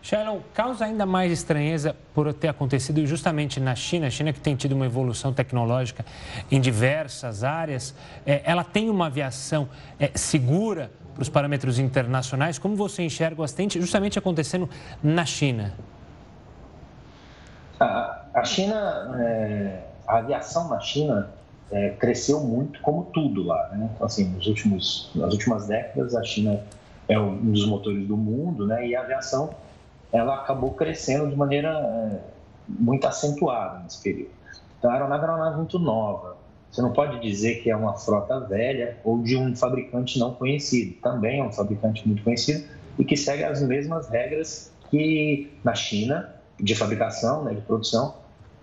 Shalom, 0.00 0.38
causa 0.54 0.84
ainda 0.84 1.04
mais 1.04 1.32
estranheza 1.32 1.96
por 2.14 2.32
ter 2.32 2.46
acontecido 2.46 3.04
justamente 3.04 3.58
na 3.58 3.74
China, 3.74 4.06
a 4.06 4.10
China 4.10 4.32
que 4.32 4.38
tem 4.40 4.54
tido 4.54 4.76
uma 4.76 4.86
evolução 4.86 5.32
tecnológica 5.32 6.06
em 6.48 6.60
diversas 6.60 7.42
áreas, 7.42 7.92
é, 8.24 8.40
ela 8.44 8.62
tem 8.62 8.88
uma 8.88 9.06
aviação 9.06 9.68
é, 9.98 10.12
segura 10.14 10.92
para 11.18 11.22
os 11.24 11.28
parâmetros 11.28 11.80
internacionais. 11.80 12.60
Como 12.60 12.76
você 12.76 13.02
enxerga 13.02 13.40
o 13.40 13.44
acidente 13.44 13.80
justamente 13.80 14.16
acontecendo 14.16 14.70
na 15.02 15.26
China? 15.26 15.74
A, 17.80 18.22
a 18.34 18.44
China, 18.44 19.16
é, 19.18 19.82
a 20.06 20.18
aviação 20.18 20.68
na 20.68 20.78
China 20.78 21.28
é, 21.72 21.90
cresceu 21.90 22.38
muito, 22.40 22.80
como 22.80 23.06
tudo 23.06 23.42
lá. 23.42 23.68
Né? 23.72 23.90
Então, 23.94 24.06
assim, 24.06 24.28
nos 24.28 24.46
últimos, 24.46 25.10
nas 25.12 25.32
últimas 25.32 25.66
décadas, 25.66 26.14
a 26.14 26.22
China 26.22 26.60
é 27.08 27.18
um 27.18 27.36
dos 27.36 27.66
motores 27.66 28.06
do 28.06 28.16
mundo, 28.16 28.66
né? 28.66 28.86
E 28.86 28.94
a 28.94 29.00
aviação 29.00 29.50
ela 30.12 30.36
acabou 30.36 30.72
crescendo 30.74 31.28
de 31.28 31.34
maneira 31.34 31.70
é, 31.70 32.20
muito 32.68 33.06
acentuada 33.06 33.80
nesse 33.80 34.00
período. 34.02 34.30
Então, 34.78 34.90
a 34.90 34.94
aeronave 34.94 35.24
era 35.24 35.32
uma 35.32 35.38
aeronave 35.38 35.56
muito 35.56 35.78
nova. 35.80 36.36
Você 36.70 36.82
não 36.82 36.92
pode 36.92 37.20
dizer 37.20 37.62
que 37.62 37.70
é 37.70 37.76
uma 37.76 37.94
frota 37.94 38.40
velha 38.40 38.98
ou 39.02 39.22
de 39.22 39.36
um 39.36 39.56
fabricante 39.56 40.18
não 40.18 40.34
conhecido. 40.34 40.94
Também 41.00 41.40
é 41.40 41.44
um 41.44 41.52
fabricante 41.52 42.06
muito 42.06 42.22
conhecido 42.22 42.64
e 42.98 43.04
que 43.04 43.16
segue 43.16 43.44
as 43.44 43.62
mesmas 43.62 44.08
regras 44.08 44.72
que 44.90 45.50
na 45.64 45.74
China, 45.74 46.34
de 46.58 46.74
fabricação, 46.74 47.44
né, 47.44 47.54
de 47.54 47.60
produção, 47.62 48.16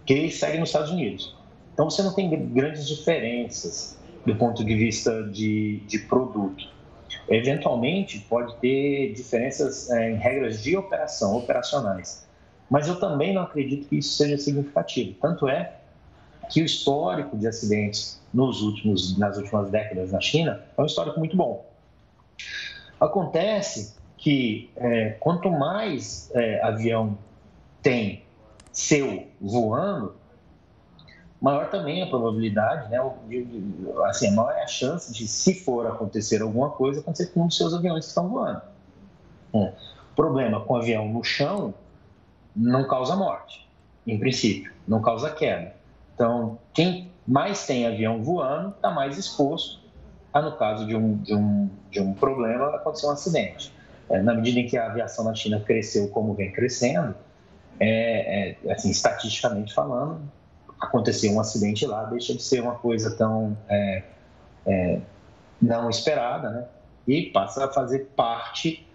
que 0.05 0.29
segue 0.29 0.57
nos 0.57 0.69
Estados 0.69 0.91
Unidos. 0.91 1.35
Então, 1.73 1.89
você 1.89 2.03
não 2.03 2.13
tem 2.13 2.29
grandes 2.53 2.87
diferenças 2.87 3.97
do 4.25 4.35
ponto 4.35 4.63
de 4.63 4.75
vista 4.75 5.23
de, 5.29 5.81
de 5.87 5.99
produto. 5.99 6.67
Eventualmente, 7.27 8.19
pode 8.29 8.55
ter 8.57 9.13
diferenças 9.13 9.89
é, 9.89 10.11
em 10.11 10.15
regras 10.15 10.61
de 10.61 10.77
operação, 10.77 11.35
operacionais. 11.37 12.25
Mas 12.69 12.87
eu 12.87 12.99
também 12.99 13.33
não 13.33 13.43
acredito 13.43 13.87
que 13.87 13.97
isso 13.97 14.15
seja 14.15 14.37
significativo. 14.37 15.15
Tanto 15.21 15.47
é 15.47 15.73
que 16.49 16.61
o 16.61 16.65
histórico 16.65 17.37
de 17.37 17.47
acidentes 17.47 18.21
nos 18.33 18.61
últimos, 18.61 19.17
nas 19.17 19.37
últimas 19.37 19.69
décadas 19.69 20.11
na 20.11 20.19
China 20.19 20.63
é 20.77 20.81
um 20.81 20.85
histórico 20.85 21.19
muito 21.19 21.35
bom. 21.35 21.65
Acontece 22.99 23.95
que 24.17 24.69
é, 24.75 25.11
quanto 25.19 25.49
mais 25.51 26.31
é, 26.33 26.61
avião 26.61 27.17
tem 27.81 28.23
seu 28.71 29.27
voando, 29.39 30.15
maior 31.41 31.69
também 31.69 32.01
a 32.01 32.07
probabilidade, 32.07 32.89
né, 32.89 32.97
assim, 34.05 34.31
maior 34.31 34.51
é 34.51 34.63
a 34.63 34.67
chance 34.67 35.13
de, 35.13 35.27
se 35.27 35.53
for 35.53 35.85
acontecer 35.85 36.41
alguma 36.41 36.71
coisa, 36.71 37.01
acontecer 37.01 37.27
com 37.27 37.43
um 37.43 37.47
dos 37.47 37.57
seus 37.57 37.73
aviões 37.73 38.05
que 38.05 38.09
estão 38.09 38.27
voando. 38.27 38.61
O 39.53 39.71
problema 40.15 40.59
com 40.61 40.73
o 40.73 40.77
avião 40.77 41.07
no 41.07 41.23
chão 41.23 41.73
não 42.55 42.87
causa 42.87 43.15
morte, 43.15 43.69
em 44.07 44.19
princípio, 44.19 44.71
não 44.87 45.01
causa 45.01 45.29
queda. 45.29 45.75
Então, 46.15 46.57
quem 46.73 47.11
mais 47.27 47.67
tem 47.67 47.85
avião 47.85 48.23
voando 48.23 48.69
está 48.69 48.89
mais 48.89 49.17
exposto 49.17 49.85
a, 50.33 50.41
no 50.41 50.57
caso 50.57 50.85
de 50.85 50.95
um, 50.95 51.17
de 51.17 51.33
um, 51.33 51.69
de 51.91 51.99
um 51.99 52.13
problema, 52.13 52.75
acontecer 52.75 53.07
um 53.07 53.11
acidente. 53.11 53.71
É, 54.09 54.21
na 54.21 54.33
medida 54.33 54.59
em 54.59 54.67
que 54.67 54.77
a 54.77 54.87
aviação 54.87 55.23
na 55.23 55.33
China 55.33 55.59
cresceu 55.59 56.09
como 56.09 56.33
vem 56.33 56.51
crescendo, 56.51 57.15
é, 57.79 58.55
é, 58.65 58.71
assim, 58.71 58.89
estatisticamente 58.89 59.73
falando, 59.73 60.21
acontecer 60.79 61.29
um 61.29 61.39
acidente 61.39 61.85
lá 61.85 62.03
deixa 62.03 62.33
de 62.33 62.43
ser 62.43 62.61
uma 62.61 62.75
coisa 62.75 63.15
tão 63.15 63.57
é, 63.69 64.03
é, 64.65 64.99
não 65.61 65.89
esperada, 65.89 66.49
né? 66.49 66.65
E 67.07 67.31
passa 67.31 67.65
a 67.65 67.71
fazer 67.71 68.11
parte, 68.15 68.85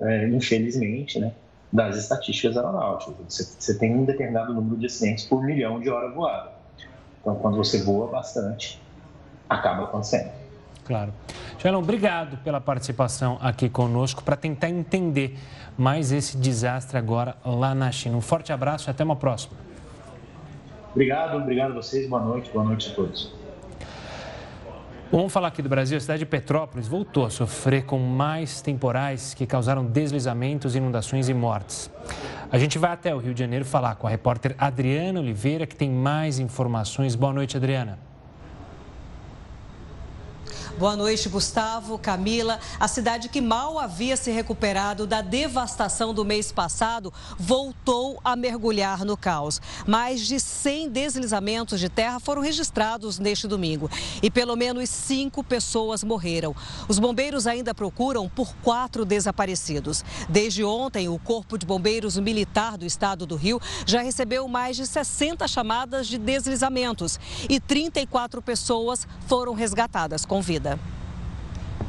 é, 0.00 0.28
infelizmente, 0.28 1.18
né, 1.18 1.32
das 1.72 1.96
estatísticas 1.96 2.56
aeronáuticas. 2.56 3.16
Você, 3.58 3.78
tem 3.78 3.94
um 3.94 4.04
determinado 4.04 4.52
número 4.52 4.76
de 4.76 4.86
acidentes 4.86 5.24
por 5.24 5.42
milhão 5.42 5.80
de 5.80 5.88
hora 5.88 6.10
voada. 6.10 6.59
Então, 7.20 7.34
quando 7.36 7.56
você 7.56 7.82
voa 7.82 8.08
bastante, 8.08 8.80
acaba 9.48 9.84
acontecendo. 9.84 10.30
Claro. 10.84 11.12
Shalom, 11.58 11.78
obrigado 11.80 12.38
pela 12.38 12.60
participação 12.60 13.38
aqui 13.40 13.68
conosco 13.68 14.24
para 14.24 14.34
tentar 14.34 14.70
entender 14.70 15.38
mais 15.76 16.10
esse 16.10 16.36
desastre 16.36 16.96
agora 16.98 17.36
lá 17.44 17.74
na 17.74 17.92
China. 17.92 18.16
Um 18.16 18.20
forte 18.20 18.52
abraço 18.52 18.88
e 18.88 18.90
até 18.90 19.04
uma 19.04 19.16
próxima. 19.16 19.56
Obrigado, 20.92 21.36
obrigado 21.36 21.72
a 21.72 21.74
vocês. 21.74 22.08
Boa 22.08 22.22
noite, 22.22 22.50
boa 22.50 22.64
noite 22.64 22.90
a 22.90 22.94
todos. 22.94 23.39
Vamos 25.12 25.32
falar 25.32 25.48
aqui 25.48 25.60
do 25.60 25.68
Brasil. 25.68 25.98
A 25.98 26.00
cidade 26.00 26.20
de 26.20 26.26
Petrópolis 26.26 26.86
voltou 26.86 27.26
a 27.26 27.30
sofrer 27.30 27.84
com 27.84 27.98
mais 27.98 28.62
temporais 28.62 29.34
que 29.34 29.44
causaram 29.44 29.84
deslizamentos, 29.84 30.76
inundações 30.76 31.28
e 31.28 31.34
mortes. 31.34 31.90
A 32.48 32.56
gente 32.58 32.78
vai 32.78 32.92
até 32.92 33.12
o 33.12 33.18
Rio 33.18 33.34
de 33.34 33.40
Janeiro 33.40 33.64
falar 33.64 33.96
com 33.96 34.06
a 34.06 34.10
repórter 34.10 34.54
Adriana 34.56 35.18
Oliveira, 35.18 35.66
que 35.66 35.74
tem 35.74 35.90
mais 35.90 36.38
informações. 36.38 37.16
Boa 37.16 37.32
noite, 37.32 37.56
Adriana. 37.56 38.09
Boa 40.80 40.96
noite, 40.96 41.28
Gustavo, 41.28 41.98
Camila. 41.98 42.58
A 42.80 42.88
cidade 42.88 43.28
que 43.28 43.42
mal 43.42 43.78
havia 43.78 44.16
se 44.16 44.30
recuperado 44.30 45.06
da 45.06 45.20
devastação 45.20 46.14
do 46.14 46.24
mês 46.24 46.50
passado 46.50 47.12
voltou 47.38 48.18
a 48.24 48.34
mergulhar 48.34 49.04
no 49.04 49.14
caos. 49.14 49.60
Mais 49.86 50.26
de 50.26 50.40
100 50.40 50.88
deslizamentos 50.88 51.80
de 51.80 51.90
terra 51.90 52.18
foram 52.18 52.40
registrados 52.40 53.18
neste 53.18 53.46
domingo 53.46 53.90
e 54.22 54.30
pelo 54.30 54.56
menos 54.56 54.88
cinco 54.88 55.44
pessoas 55.44 56.02
morreram. 56.02 56.56
Os 56.88 56.98
bombeiros 56.98 57.46
ainda 57.46 57.74
procuram 57.74 58.26
por 58.26 58.54
quatro 58.62 59.04
desaparecidos. 59.04 60.02
Desde 60.30 60.64
ontem, 60.64 61.10
o 61.10 61.18
Corpo 61.18 61.58
de 61.58 61.66
Bombeiros 61.66 62.16
Militar 62.16 62.78
do 62.78 62.86
Estado 62.86 63.26
do 63.26 63.36
Rio 63.36 63.60
já 63.84 64.00
recebeu 64.00 64.48
mais 64.48 64.76
de 64.76 64.86
60 64.86 65.46
chamadas 65.46 66.06
de 66.06 66.16
deslizamentos 66.16 67.20
e 67.50 67.60
34 67.60 68.40
pessoas 68.40 69.06
foram 69.26 69.52
resgatadas 69.52 70.24
com 70.24 70.40
vida. 70.40 70.69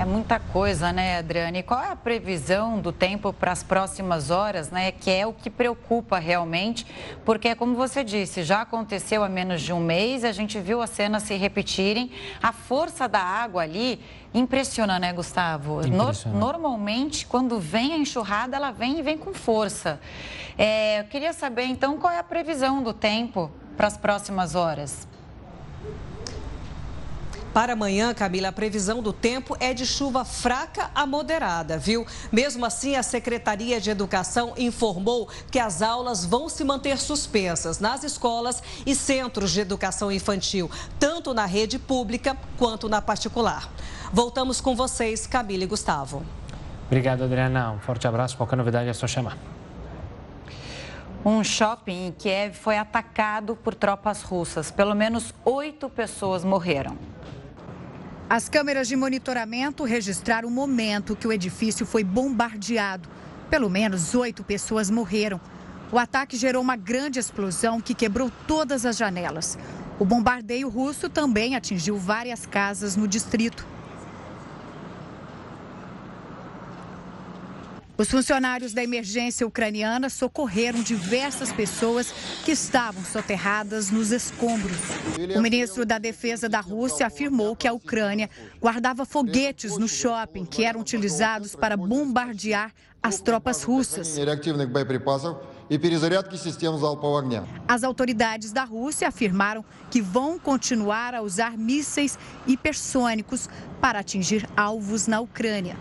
É 0.02 0.06
muita 0.06 0.40
coisa, 0.40 0.92
né, 0.92 1.20
Adriane? 1.20 1.62
Qual 1.62 1.80
é 1.80 1.92
a 1.92 1.96
previsão 1.96 2.80
do 2.80 2.92
tempo 2.92 3.32
para 3.32 3.52
as 3.52 3.62
próximas 3.62 4.32
horas, 4.32 4.72
né? 4.72 4.92
Que 4.92 5.12
é 5.12 5.28
o 5.28 5.34
que 5.34 5.48
preocupa 5.48 6.18
realmente, 6.18 6.88
porque, 7.24 7.54
como 7.54 7.76
você 7.76 8.04
disse, 8.04 8.42
já 8.42 8.62
aconteceu 8.62 9.24
há 9.24 9.30
menos 9.30 9.62
de 9.62 9.72
um 9.72 9.80
mês, 9.80 10.24
a 10.24 10.32
gente 10.32 10.60
viu 10.60 10.82
as 10.82 10.90
cenas 10.90 11.22
se 11.22 11.36
repetirem. 11.36 12.10
A 12.42 12.52
força 12.52 13.08
da 13.08 13.20
água 13.20 13.62
ali 13.62 14.00
impressiona, 14.34 14.98
né, 14.98 15.14
Gustavo? 15.14 15.86
Impressiona. 15.86 16.36
normalmente, 16.36 17.28
quando 17.28 17.60
vem 17.60 17.94
a 17.94 17.98
enxurrada, 17.98 18.56
ela 18.58 18.72
vem 18.72 18.98
e 18.98 19.02
vem 19.04 19.20
com 19.20 19.36
força. 19.36 20.00
É, 20.58 21.02
eu 21.02 21.04
queria 21.04 21.32
saber, 21.32 21.66
então, 21.66 21.98
qual 22.00 22.12
é 22.12 22.18
a 22.18 22.24
previsão 22.24 22.82
do 22.82 22.92
tempo 22.92 23.52
para 23.78 23.86
as 23.86 23.98
próximas 23.98 24.56
horas? 24.56 25.08
Para 27.54 27.74
amanhã, 27.74 28.14
Camila, 28.14 28.48
a 28.48 28.52
previsão 28.52 29.02
do 29.02 29.12
tempo 29.12 29.58
é 29.60 29.74
de 29.74 29.86
chuva 29.86 30.24
fraca 30.24 30.90
a 30.96 31.06
moderada, 31.06 31.78
viu? 31.78 32.08
Mesmo 32.32 32.66
assim, 32.66 32.96
a 32.96 33.04
Secretaria 33.04 33.82
de 33.82 33.90
Educação 33.90 34.54
informou 34.58 35.28
que 35.52 35.60
as 35.60 35.82
aulas 35.82 36.24
vão 36.24 36.48
se 36.48 36.64
manter 36.64 36.98
suspensas 36.98 37.78
nas 37.78 38.06
escolas 38.06 38.64
e 38.86 38.96
centros 38.96 39.52
de 39.52 39.60
educação 39.60 40.10
infantil, 40.10 40.72
tanto 40.98 41.34
na 41.34 41.46
rede 41.46 41.78
pública 41.78 42.38
quanto 42.58 42.88
na 42.88 43.02
particular. 43.02 43.70
Voltamos 44.14 44.62
com 44.62 44.74
vocês, 44.74 45.28
Camila 45.28 45.66
e 45.66 45.68
Gustavo. 45.68 46.26
Obrigado, 46.88 47.26
Adriana. 47.26 47.72
Um 47.72 47.80
forte 47.80 48.08
abraço. 48.08 48.38
Qualquer 48.38 48.56
novidade 48.56 48.88
é 48.88 48.94
só 48.94 49.08
chamar. 49.08 49.38
Um 51.24 51.44
shopping 51.44 52.08
em 52.08 52.12
Kiev 52.14 52.56
foi 52.56 52.78
atacado 52.78 53.58
por 53.58 53.76
tropas 53.76 54.22
russas. 54.22 54.72
Pelo 54.72 54.96
menos 54.96 55.34
oito 55.44 55.90
pessoas 55.90 56.46
morreram. 56.46 56.98
As 58.34 58.48
câmeras 58.48 58.88
de 58.88 58.96
monitoramento 58.96 59.84
registraram 59.84 60.48
o 60.48 60.52
momento 60.52 61.18
que 61.18 61.28
o 61.28 61.34
edifício 61.34 61.86
foi 61.86 62.02
bombardeado. 62.02 63.10
Pelo 63.50 63.70
menos 63.70 64.16
oito 64.16 64.42
pessoas 64.42 64.90
morreram. 64.90 65.38
O 65.92 66.00
ataque 66.00 66.38
gerou 66.38 66.62
uma 66.62 66.78
grande 66.78 67.20
explosão 67.20 67.82
que 67.82 67.94
quebrou 67.94 68.32
todas 68.48 68.86
as 68.86 68.96
janelas. 68.96 69.60
O 70.00 70.06
bombardeio 70.06 70.70
russo 70.70 71.10
também 71.10 71.58
atingiu 71.58 71.98
várias 71.98 72.46
casas 72.46 72.96
no 72.96 73.06
distrito. 73.06 73.68
Os 78.02 78.10
funcionários 78.10 78.74
da 78.74 78.84
emergência 78.84 79.46
ucraniana 79.46 80.10
socorreram 80.10 80.82
diversas 80.82 81.54
pessoas 81.54 82.12
que 82.44 82.52
estavam 82.52 83.06
soterradas 83.06 83.92
nos 83.92 84.10
escombros. 84.10 84.76
O 85.38 85.40
ministro 85.40 85.86
da 85.86 86.00
Defesa 86.00 86.50
da 86.50 86.62
Rússia 86.62 87.06
afirmou 87.06 87.56
que 87.56 87.68
a 87.68 87.74
Ucrânia 87.74 88.28
guardava 88.60 89.06
foguetes 89.06 89.78
no 89.78 89.88
shopping 89.88 90.46
que 90.46 90.66
eram 90.66 90.82
utilizados 90.82 91.56
para 91.56 91.78
bombardear 91.78 92.74
as 93.04 93.22
tropas 93.22 93.62
russas. 93.62 94.18
As 97.68 97.84
autoridades 97.84 98.52
da 98.52 98.64
Rússia 98.64 99.08
afirmaram 99.10 99.64
que 99.92 100.02
vão 100.02 100.40
continuar 100.40 101.14
a 101.14 101.22
usar 101.22 101.56
mísseis 101.56 102.18
hipersônicos 102.48 103.48
para 103.80 104.00
atingir 104.00 104.50
alvos 104.58 105.06
na 105.06 105.22
Ucrânia. 105.22 105.78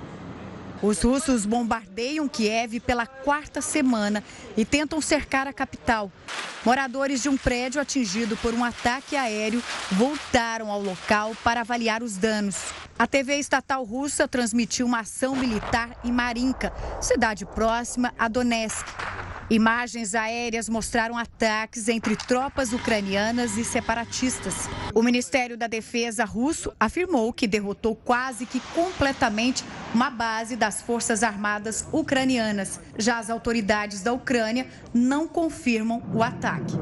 Os 0.83 1.03
russos 1.03 1.45
bombardeiam 1.45 2.27
Kiev 2.27 2.81
pela 2.81 3.07
quarta 3.07 3.61
semana 3.61 4.25
e 4.57 4.65
tentam 4.65 5.01
cercar 5.01 5.47
a 5.47 5.53
capital. 5.53 6.11
Moradores 6.65 7.23
de 7.23 7.29
um 7.29 7.37
prédio 7.37 7.81
atingido 7.81 8.37
por 8.39 8.55
um 8.55 8.65
ataque 8.65 9.15
aéreo 9.15 9.63
voltaram 9.93 10.71
ao 10.71 10.81
local 10.81 11.37
para 11.45 11.61
avaliar 11.61 12.03
os 12.03 12.17
danos. 12.17 12.57
A 12.99 13.07
TV 13.07 13.37
estatal 13.37 13.85
russa 13.85 14.27
transmitiu 14.27 14.87
uma 14.87 15.01
ação 15.01 15.37
militar 15.37 15.91
em 16.03 16.13
Marinka, 16.13 16.73
cidade 17.01 17.45
próxima 17.45 18.15
a 18.19 18.29
Donetsk. 18.29 18.87
Imagens 19.51 20.15
aéreas 20.15 20.69
mostraram 20.69 21.19
ataques 21.19 21.89
entre 21.89 22.15
tropas 22.15 22.73
ucranianas 22.73 23.57
e 23.57 23.65
separatistas. 23.65 24.69
O 24.95 25.03
Ministério 25.03 25.57
da 25.57 25.67
Defesa 25.67 26.25
russo 26.25 26.73
afirmou 26.79 27.33
que 27.33 27.49
derrotou 27.49 27.97
quase 27.97 28.47
que 28.47 28.61
completamente 28.75 29.65
uma 29.95 30.11
base 30.11 30.57
das 30.57 30.81
Forças 30.81 31.23
Armadas 31.23 31.87
ucranianas. 31.93 32.81
Já 32.99 33.19
as 33.19 33.31
autoridades 33.31 34.03
da 34.03 34.13
Ucrânia 34.13 34.67
não 34.93 35.27
confirmam 35.27 36.03
o 36.15 36.23
ataque. 36.23 36.75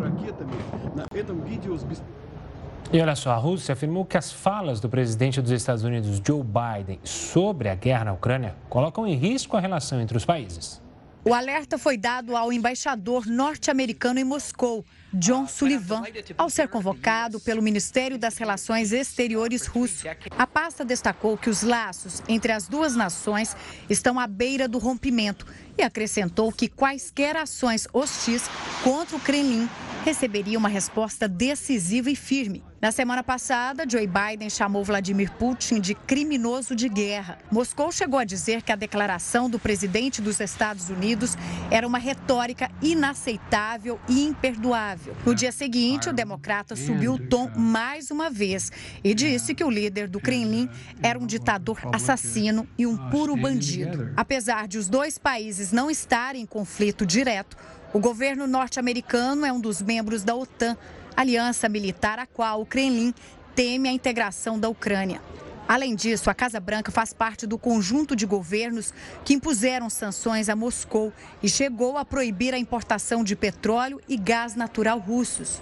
E 2.91 3.01
olha 3.01 3.15
só, 3.15 3.33
a 3.33 3.37
Rússia 3.37 3.75
afirmou 3.75 4.05
que 4.05 4.17
as 4.17 4.33
falas 4.33 4.81
do 4.81 4.89
presidente 4.89 5.43
dos 5.43 5.51
Estados 5.51 5.85
Unidos, 5.85 6.23
Joe 6.27 6.43
Biden, 6.43 6.99
sobre 7.05 7.69
a 7.69 7.75
guerra 7.75 8.07
na 8.07 8.13
Ucrânia 8.15 8.57
colocam 8.69 9.07
em 9.07 9.15
risco 9.15 9.57
a 9.57 9.61
relação 9.61 10.01
entre 10.01 10.17
os 10.17 10.25
países. 10.25 10.81
O 11.29 11.35
alerta 11.35 11.77
foi 11.77 11.99
dado 11.99 12.35
ao 12.35 12.51
embaixador 12.51 13.27
norte-americano 13.27 14.19
em 14.19 14.25
Moscou, 14.25 14.83
John 15.13 15.47
Sullivan, 15.47 16.03
ao 16.39 16.49
ser 16.49 16.69
convocado 16.69 17.39
pelo 17.39 17.61
Ministério 17.61 18.17
das 18.17 18.39
Relações 18.39 18.93
Exteriores 18.93 19.67
russo. 19.67 20.07
A 20.39 20.47
pasta 20.47 20.87
destacou 20.87 21.37
que 21.37 21.51
os 21.51 21.63
laços 21.63 22.23
entre 22.27 22.51
as 22.51 22.67
duas 22.67 22.97
nações 22.97 23.55
estão 23.91 24.19
à 24.19 24.27
beira 24.27 24.67
do 24.67 24.79
rompimento 24.79 25.47
e 25.77 25.83
acrescentou 25.83 26.51
que 26.51 26.67
quaisquer 26.67 27.37
ações 27.37 27.87
hostis 27.93 28.45
contra 28.83 29.15
o 29.15 29.21
Kremlin 29.21 29.69
receberia 30.05 30.59
uma 30.59 30.69
resposta 30.69 31.29
decisiva 31.29 32.11
e 32.11 32.17
firme. 32.17 32.63
Na 32.81 32.93
semana 32.93 33.25
passada, 33.25 33.85
Joe 33.89 34.07
Biden 34.07 34.49
chamou 34.49 34.85
Vladimir 34.85 35.33
Putin 35.33 35.81
de 35.81 35.97
criminoso 35.97 36.77
de 36.77 36.89
guerra. 36.89 37.39
Moscou 37.51 37.91
chegou 37.91 38.21
a 38.21 38.25
dizer 38.25 38.63
que 38.63 38.71
a 38.71 38.77
declaração 38.77 39.51
do 39.51 39.59
presidente 39.59 40.23
dos 40.23 40.39
Estados 40.39 40.89
Unidos 40.89 41.37
era 41.73 41.85
uma 41.85 41.99
retórica 41.99 42.71
inaceitável 42.81 43.99
e 44.09 44.25
imperdoável. 44.25 45.17
No 45.27 45.35
dia 45.35 45.51
seguinte, 45.51 46.09
o 46.09 46.13
democrata 46.13 46.77
subiu 46.77 47.15
o 47.15 47.19
tom 47.19 47.51
mais 47.57 48.13
uma 48.13 48.31
vez 48.31 48.71
e 49.03 49.13
disse 49.13 49.57
que 49.57 49.65
o 49.65 49.71
líder 49.71 50.07
do 50.07 50.21
Kremlin 50.21 50.71
era 51.03 51.19
um 51.19 51.27
ditador 51.27 51.81
assassino 51.93 52.65
e 52.79 52.87
um 52.87 52.97
puro 53.11 53.37
bandido. 53.37 54.13
Apesar 54.17 54.69
de 54.69 54.79
os 54.79 54.89
dois 54.89 55.19
países 55.19 55.73
não 55.73 55.91
estarem 55.91 56.43
em 56.43 56.47
conflito 56.47 57.05
direto, 57.05 57.57
o 57.93 57.99
governo 57.99 58.47
norte-americano 58.47 59.47
é 59.47 59.53
um 59.53 59.61
dos 59.61 59.81
membros 59.81 60.23
da 60.23 60.35
OTAN, 60.35 60.77
aliança 61.17 61.69
militar 61.69 62.19
a 62.19 62.27
qual 62.27 62.61
o 62.61 62.67
Kremlin 62.67 63.15
teme 63.55 63.89
a 63.89 63.93
integração 63.93 64.61
da 64.61 64.69
Ucrânia. 64.69 65.23
Além 65.67 65.95
disso, 65.95 66.29
a 66.29 66.35
Casa 66.35 66.61
Branca 66.61 66.93
faz 66.93 67.13
parte 67.13 67.47
do 67.47 67.59
conjunto 67.59 68.15
de 68.15 68.27
governos 68.27 68.93
que 69.25 69.35
impuseram 69.35 69.89
sanções 69.89 70.49
a 70.49 70.57
Moscou 70.57 71.13
e 71.43 71.49
chegou 71.49 71.97
a 71.97 72.05
proibir 72.05 72.53
a 72.53 72.59
importação 72.59 73.25
de 73.25 73.35
petróleo 73.35 74.01
e 74.09 74.17
gás 74.17 74.55
natural 74.55 74.99
russos. 74.99 75.61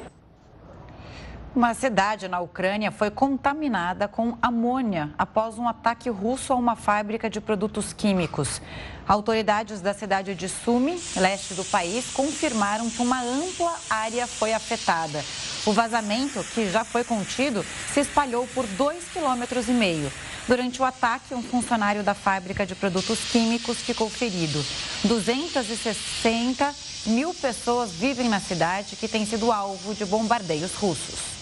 Uma 1.57 1.73
cidade 1.73 2.29
na 2.29 2.39
Ucrânia 2.39 2.93
foi 2.93 3.11
contaminada 3.11 4.07
com 4.07 4.37
amônia 4.43 5.09
após 5.17 5.57
um 5.57 5.67
ataque 5.67 6.11
russo 6.11 6.53
a 6.53 6.57
uma 6.57 6.77
fábrica 6.77 7.31
de 7.31 7.41
produtos 7.41 7.95
químicos. 7.95 8.61
Autoridades 9.09 9.81
da 9.81 9.95
cidade 9.95 10.35
de 10.35 10.51
Sumi, 10.51 11.01
leste 11.17 11.55
do 11.55 11.65
país, 11.65 12.13
confirmaram 12.13 12.91
que 12.91 13.01
uma 13.01 13.23
ampla 13.23 13.75
área 13.89 14.27
foi 14.27 14.53
afetada. 14.53 15.25
O 15.65 15.73
vazamento, 15.73 16.45
que 16.53 16.71
já 16.71 16.85
foi 16.85 17.03
contido, 17.03 17.65
se 17.91 18.01
espalhou 18.01 18.47
por 18.49 18.67
dois 18.67 19.05
quilômetros 19.09 19.67
e 19.67 19.73
meio. 19.73 20.13
Durante 20.47 20.83
o 20.83 20.85
ataque, 20.85 21.33
um 21.33 21.43
funcionário 21.43 22.03
da 22.03 22.13
fábrica 22.13 22.67
de 22.67 22.75
produtos 22.75 23.31
químicos 23.33 23.79
ficou 23.79 24.11
ferido. 24.11 24.63
260 25.05 26.75
mil 27.07 27.33
pessoas 27.33 27.93
vivem 27.93 28.29
na 28.29 28.41
cidade 28.41 28.95
que 28.95 29.09
tem 29.09 29.25
sido 29.25 29.51
alvo 29.51 29.95
de 29.95 30.05
bombardeios 30.05 30.75
russos. 30.75 31.36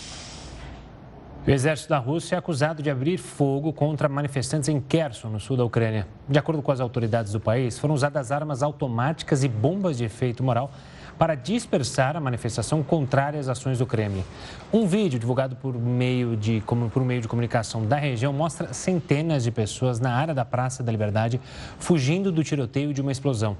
O 1.46 1.50
exército 1.50 1.90
da 1.90 1.98
Rússia 1.98 2.37
é 2.37 2.38
acusado 2.38 2.83
de 2.83 2.88
abrir 2.88 3.18
fogo 3.18 3.70
contra 3.70 4.09
manifestantes 4.09 4.66
em 4.70 4.80
Kherson, 4.80 5.28
no 5.28 5.38
sul 5.38 5.59
da 5.59 5.64
Ucrânia. 5.64 6.09
De 6.26 6.38
acordo 6.38 6.62
com 6.62 6.72
as 6.72 6.80
autoridades 6.80 7.33
do 7.33 7.38
país, 7.38 7.78
foram 7.78 7.94
usadas 7.94 8.33
armas 8.33 8.62
automáticas 8.62 9.44
e 9.44 9.48
bombas 9.48 9.98
de 9.98 10.04
efeito 10.04 10.42
moral 10.42 10.70
para 11.18 11.35
dispersar 11.35 12.16
a 12.16 12.20
manifestação 12.20 12.83
contrária 12.83 13.38
às 13.38 13.46
ações 13.46 13.78
do 13.78 13.85
Kremlin. 13.85 14.24
Um 14.72 14.87
vídeo 14.87 15.18
divulgado 15.18 15.54
por 15.54 15.74
meio 15.74 16.35
de, 16.35 16.62
por 16.90 17.04
meio 17.04 17.20
de 17.20 17.28
comunicação 17.28 17.85
da 17.85 17.96
região 17.96 18.33
mostra 18.33 18.72
centenas 18.72 19.44
de 19.44 19.50
pessoas 19.50 20.00
na 20.00 20.14
área 20.14 20.33
da 20.33 20.46
Praça 20.46 20.83
da 20.83 20.90
Liberdade 20.90 21.38
fugindo 21.78 22.33
do 22.33 22.42
tiroteio 22.42 22.94
de 22.94 23.02
uma 23.02 23.12
explosão. 23.12 23.54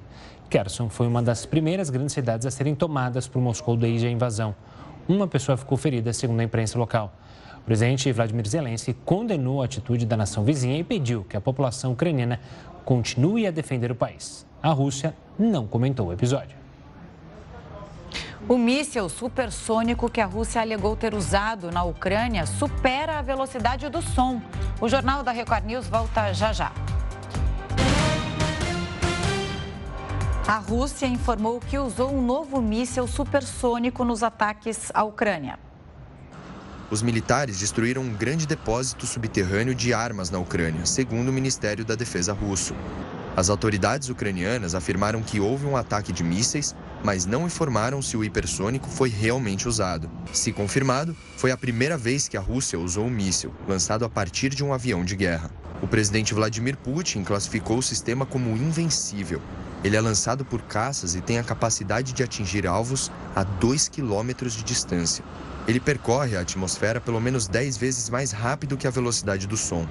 Kherson 0.49 0.89
foi 0.89 1.07
uma 1.07 1.23
das 1.23 1.45
primeiras 1.45 1.91
grandes 1.91 2.15
cidades 2.15 2.47
a 2.47 2.51
serem 2.51 2.75
tomadas 2.75 3.29
por 3.29 3.43
Moscou 3.43 3.77
desde 3.77 4.07
a 4.07 4.11
invasão. 4.11 4.55
Uma 5.07 5.29
pessoa 5.29 5.55
ficou 5.59 5.77
ferida, 5.77 6.15
segundo 6.15 6.41
a 6.41 6.45
imprensa 6.45 6.79
local. 6.79 7.13
O 7.65 7.67
presidente 7.67 8.13
Vladimir 8.13 8.47
Zelensky 8.47 8.93
condenou 8.93 9.63
a 9.63 9.65
atitude 9.65 10.05
da 10.05 10.19
nação 10.19 10.45
vizinha 10.45 10.79
e 10.79 10.85
pediu 10.85 11.25
que 11.25 11.35
a 11.35 11.41
população 11.41 11.93
ucraniana 11.93 12.39
continue 12.85 13.47
a 13.47 13.51
defender 13.51 13.91
o 13.91 13.95
país. 13.95 14.47
A 14.63 14.69
Rússia 14.69 15.17
não 15.39 15.67
comentou 15.67 16.09
o 16.09 16.13
episódio. 16.13 16.59
O 18.47 18.59
míssil 18.59 19.09
supersônico 19.09 20.11
que 20.11 20.21
a 20.21 20.27
Rússia 20.27 20.61
alegou 20.61 20.95
ter 20.95 21.15
usado 21.15 21.71
na 21.71 21.83
Ucrânia 21.85 22.45
supera 22.45 23.19
a 23.19 23.23
velocidade 23.23 23.89
do 23.89 24.03
som. 24.03 24.43
O 24.79 24.87
Jornal 24.87 25.23
da 25.23 25.33
Record 25.33 25.65
News 25.65 25.89
volta 25.89 26.35
já 26.35 26.53
já. 26.53 26.71
A 30.47 30.59
Rússia 30.59 31.07
informou 31.07 31.61
que 31.61 31.79
usou 31.79 32.13
um 32.13 32.21
novo 32.21 32.61
míssil 32.61 33.07
supersônico 33.07 34.05
nos 34.05 34.23
ataques 34.23 34.93
à 34.93 35.03
Ucrânia 35.03 35.59
os 36.91 37.03
militares 37.03 37.59
destruíram 37.59 38.03
um 38.03 38.13
grande 38.13 38.47
depósito 38.47 39.07
subterrâneo 39.07 39.75
de 39.75 39.93
armas 39.93 40.31
na 40.31 40.39
Ucrânia, 40.39 40.87
segundo 40.87 41.29
o 41.29 41.33
Ministério 41.33 41.85
da 41.85 41.95
Defesa 41.95 42.33
russo. 42.33 42.75
As 43.37 43.51
autoridades 43.51 44.09
ucranianas 44.09 44.77
afirmaram 44.77 45.21
que 45.21 45.41
houve 45.41 45.67
um 45.67 45.77
ataque 45.77 46.13
de 46.13 46.23
mísseis, 46.23 46.75
mas 47.03 47.27
não 47.27 47.47
informaram 47.47 48.01
se 48.01 48.17
o 48.17 48.23
hipersônico 48.23 48.89
foi 48.89 49.09
realmente 49.09 49.67
usado. 49.67 50.09
Se 50.33 50.53
confirmado, 50.53 51.17
foi 51.37 51.51
a 51.51 51.57
primeira 51.57 51.99
vez 51.99 52.29
que 52.29 52.37
a 52.37 52.41
Rússia 52.41 52.79
usou 52.79 53.07
um 53.07 53.11
míssil, 53.11 53.53
lançado 53.67 54.05
a 54.05 54.09
partir 54.09 54.51
de 54.51 54.63
um 54.63 54.73
avião 54.73 55.05
de 55.05 55.17
guerra. 55.17 55.51
O 55.83 55.89
presidente 55.89 56.33
Vladimir 56.33 56.77
Putin 56.77 57.25
classificou 57.25 57.79
o 57.79 57.83
sistema 57.83 58.25
como 58.25 58.57
invencível. 58.57 59.43
Ele 59.83 59.97
é 59.97 60.01
lançado 60.01 60.45
por 60.45 60.63
caças 60.63 61.17
e 61.17 61.21
tem 61.21 61.39
a 61.39 61.45
capacidade 61.45 62.13
de 62.13 62.23
atingir 62.23 62.67
alvos 62.67 63.11
a 63.35 63.43
2 63.43 63.89
quilômetros 63.89 64.55
de 64.55 64.63
distância. 64.63 65.25
Ele 65.67 65.81
percorre 65.81 66.37
a 66.37 66.41
atmosfera 66.41 67.01
pelo 67.01 67.21
menos 67.21 67.49
10 67.49 67.77
vezes 67.77 68.11
mais 68.11 68.33
rápido 68.33 68.77
que 68.77 68.87
a 68.87 68.91
velocidade 68.91 69.47
do 69.47 69.57
som 69.57 69.87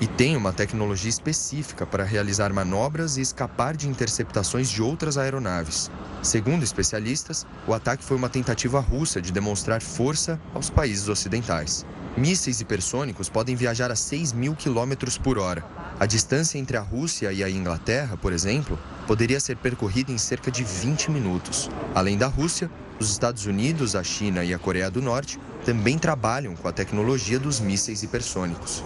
e 0.00 0.06
tem 0.06 0.36
uma 0.36 0.52
tecnologia 0.52 1.08
específica 1.08 1.86
para 1.86 2.04
realizar 2.04 2.52
manobras 2.52 3.16
e 3.16 3.20
escapar 3.20 3.76
de 3.76 3.88
interceptações 3.88 4.68
de 4.68 4.82
outras 4.82 5.16
aeronaves. 5.16 5.90
Segundo 6.22 6.62
especialistas, 6.62 7.46
o 7.66 7.72
ataque 7.72 8.04
foi 8.04 8.16
uma 8.16 8.28
tentativa 8.28 8.80
russa 8.80 9.20
de 9.20 9.32
demonstrar 9.32 9.80
força 9.80 10.40
aos 10.52 10.68
países 10.68 11.08
ocidentais. 11.08 11.86
Mísseis 12.16 12.60
hipersônicos 12.60 13.28
podem 13.28 13.56
viajar 13.56 13.90
a 13.90 13.96
6 13.96 14.32
mil 14.32 14.54
quilômetros 14.54 15.18
por 15.18 15.38
hora. 15.38 15.64
A 15.98 16.06
distância 16.06 16.58
entre 16.58 16.76
a 16.76 16.80
Rússia 16.80 17.32
e 17.32 17.42
a 17.42 17.50
Inglaterra, 17.50 18.16
por 18.16 18.32
exemplo, 18.32 18.78
poderia 19.06 19.38
ser 19.40 19.56
percorrida 19.56 20.12
em 20.12 20.18
cerca 20.18 20.50
de 20.50 20.64
20 20.64 21.10
minutos. 21.10 21.70
Além 21.94 22.16
da 22.16 22.26
Rússia, 22.26 22.70
os 22.98 23.10
Estados 23.10 23.46
Unidos, 23.46 23.96
a 23.96 24.02
China 24.02 24.44
e 24.44 24.54
a 24.54 24.58
Coreia 24.58 24.90
do 24.90 25.02
Norte 25.02 25.38
também 25.64 25.98
trabalham 25.98 26.54
com 26.54 26.68
a 26.68 26.72
tecnologia 26.72 27.38
dos 27.38 27.60
mísseis 27.60 28.02
hipersônicos. 28.02 28.84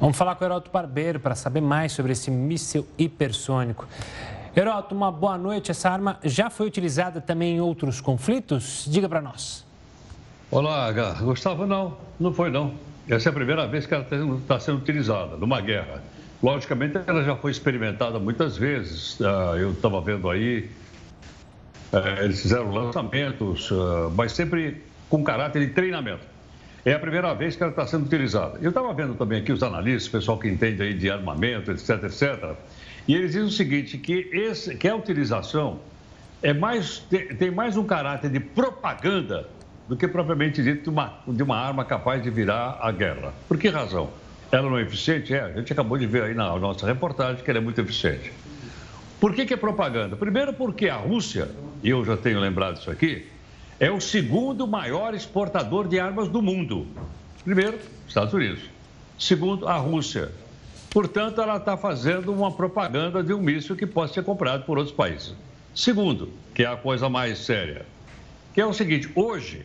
Vamos 0.00 0.16
falar 0.16 0.34
com 0.34 0.44
o 0.44 0.46
Heroto 0.46 0.70
Barbeiro 0.70 1.18
para 1.18 1.34
saber 1.34 1.60
mais 1.60 1.92
sobre 1.92 2.12
esse 2.12 2.30
míssil 2.30 2.86
hipersônico. 2.98 3.86
Heroto, 4.56 4.94
uma 4.94 5.10
boa 5.10 5.38
noite. 5.38 5.70
Essa 5.70 5.90
arma 5.90 6.18
já 6.22 6.50
foi 6.50 6.66
utilizada 6.66 7.20
também 7.20 7.56
em 7.56 7.60
outros 7.60 8.00
conflitos? 8.00 8.84
Diga 8.88 9.08
para 9.08 9.20
nós. 9.20 9.64
Olá, 10.50 10.92
Gustavo. 11.20 11.66
Não, 11.66 11.96
não 12.20 12.32
foi 12.32 12.50
não. 12.50 12.74
Essa 13.08 13.28
é 13.28 13.30
a 13.30 13.32
primeira 13.32 13.66
vez 13.66 13.86
que 13.86 13.94
ela 13.94 14.06
está 14.38 14.60
sendo 14.60 14.78
utilizada 14.78 15.36
numa 15.36 15.60
guerra. 15.60 16.02
Logicamente, 16.42 16.98
ela 17.06 17.24
já 17.24 17.34
foi 17.34 17.50
experimentada 17.50 18.18
muitas 18.18 18.56
vezes. 18.56 19.20
Ah, 19.20 19.54
eu 19.56 19.72
estava 19.72 20.00
vendo 20.00 20.28
aí 20.30 20.70
eles 22.22 22.42
fizeram 22.42 22.70
lançamentos, 22.70 23.70
ah, 23.72 24.10
mas 24.14 24.32
sempre 24.32 24.82
com 25.08 25.22
caráter 25.22 25.66
de 25.66 25.72
treinamento. 25.72 26.34
É 26.84 26.92
a 26.92 26.98
primeira 26.98 27.32
vez 27.34 27.56
que 27.56 27.62
ela 27.62 27.70
está 27.70 27.86
sendo 27.86 28.04
utilizada. 28.04 28.58
Eu 28.60 28.68
estava 28.68 28.92
vendo 28.92 29.14
também 29.14 29.40
aqui 29.40 29.52
os 29.52 29.62
analistas, 29.62 30.06
o 30.08 30.10
pessoal 30.10 30.38
que 30.38 30.48
entende 30.48 30.82
aí 30.82 30.92
de 30.92 31.10
armamento, 31.10 31.70
etc, 31.70 32.02
etc. 32.04 32.54
E 33.08 33.14
eles 33.14 33.32
dizem 33.32 33.46
o 33.46 33.50
seguinte, 33.50 33.96
que, 33.96 34.28
esse, 34.32 34.74
que 34.76 34.88
a 34.88 34.94
utilização 34.94 35.78
é 36.42 36.52
mais, 36.52 36.98
tem 37.38 37.50
mais 37.50 37.76
um 37.76 37.84
caráter 37.84 38.30
de 38.30 38.38
propaganda 38.38 39.48
do 39.88 39.96
que 39.96 40.06
propriamente 40.06 40.62
dito 40.62 40.82
de 40.82 40.88
uma, 40.90 41.14
de 41.26 41.42
uma 41.42 41.56
arma 41.56 41.84
capaz 41.84 42.22
de 42.22 42.28
virar 42.28 42.78
a 42.80 42.90
guerra. 42.90 43.32
Por 43.48 43.58
que 43.58 43.68
razão? 43.68 44.10
Ela 44.52 44.68
não 44.68 44.78
é 44.78 44.82
eficiente? 44.82 45.34
É, 45.34 45.40
a 45.40 45.52
gente 45.52 45.72
acabou 45.72 45.96
de 45.96 46.06
ver 46.06 46.22
aí 46.24 46.34
na 46.34 46.54
nossa 46.58 46.86
reportagem 46.86 47.42
que 47.42 47.50
ela 47.50 47.58
é 47.58 47.62
muito 47.62 47.80
eficiente. 47.80 48.32
Por 49.24 49.34
que, 49.34 49.46
que 49.46 49.54
é 49.54 49.56
propaganda? 49.56 50.16
Primeiro, 50.16 50.52
porque 50.52 50.86
a 50.86 50.96
Rússia, 50.96 51.50
e 51.82 51.88
eu 51.88 52.04
já 52.04 52.14
tenho 52.14 52.38
lembrado 52.38 52.76
isso 52.76 52.90
aqui, 52.90 53.26
é 53.80 53.90
o 53.90 53.98
segundo 53.98 54.66
maior 54.66 55.14
exportador 55.14 55.88
de 55.88 55.98
armas 55.98 56.28
do 56.28 56.42
mundo. 56.42 56.86
Primeiro, 57.42 57.78
Estados 58.06 58.34
Unidos. 58.34 58.60
Segundo, 59.18 59.66
a 59.66 59.78
Rússia. 59.78 60.30
Portanto, 60.90 61.40
ela 61.40 61.56
está 61.56 61.74
fazendo 61.74 62.34
uma 62.34 62.52
propaganda 62.52 63.22
de 63.22 63.32
um 63.32 63.40
míssil 63.40 63.74
que 63.74 63.86
pode 63.86 64.12
ser 64.12 64.22
comprado 64.22 64.66
por 64.66 64.76
outros 64.76 64.94
países. 64.94 65.34
Segundo, 65.74 66.28
que 66.54 66.62
é 66.62 66.66
a 66.66 66.76
coisa 66.76 67.08
mais 67.08 67.38
séria, 67.38 67.86
que 68.52 68.60
é 68.60 68.66
o 68.66 68.74
seguinte: 68.74 69.08
hoje, 69.14 69.64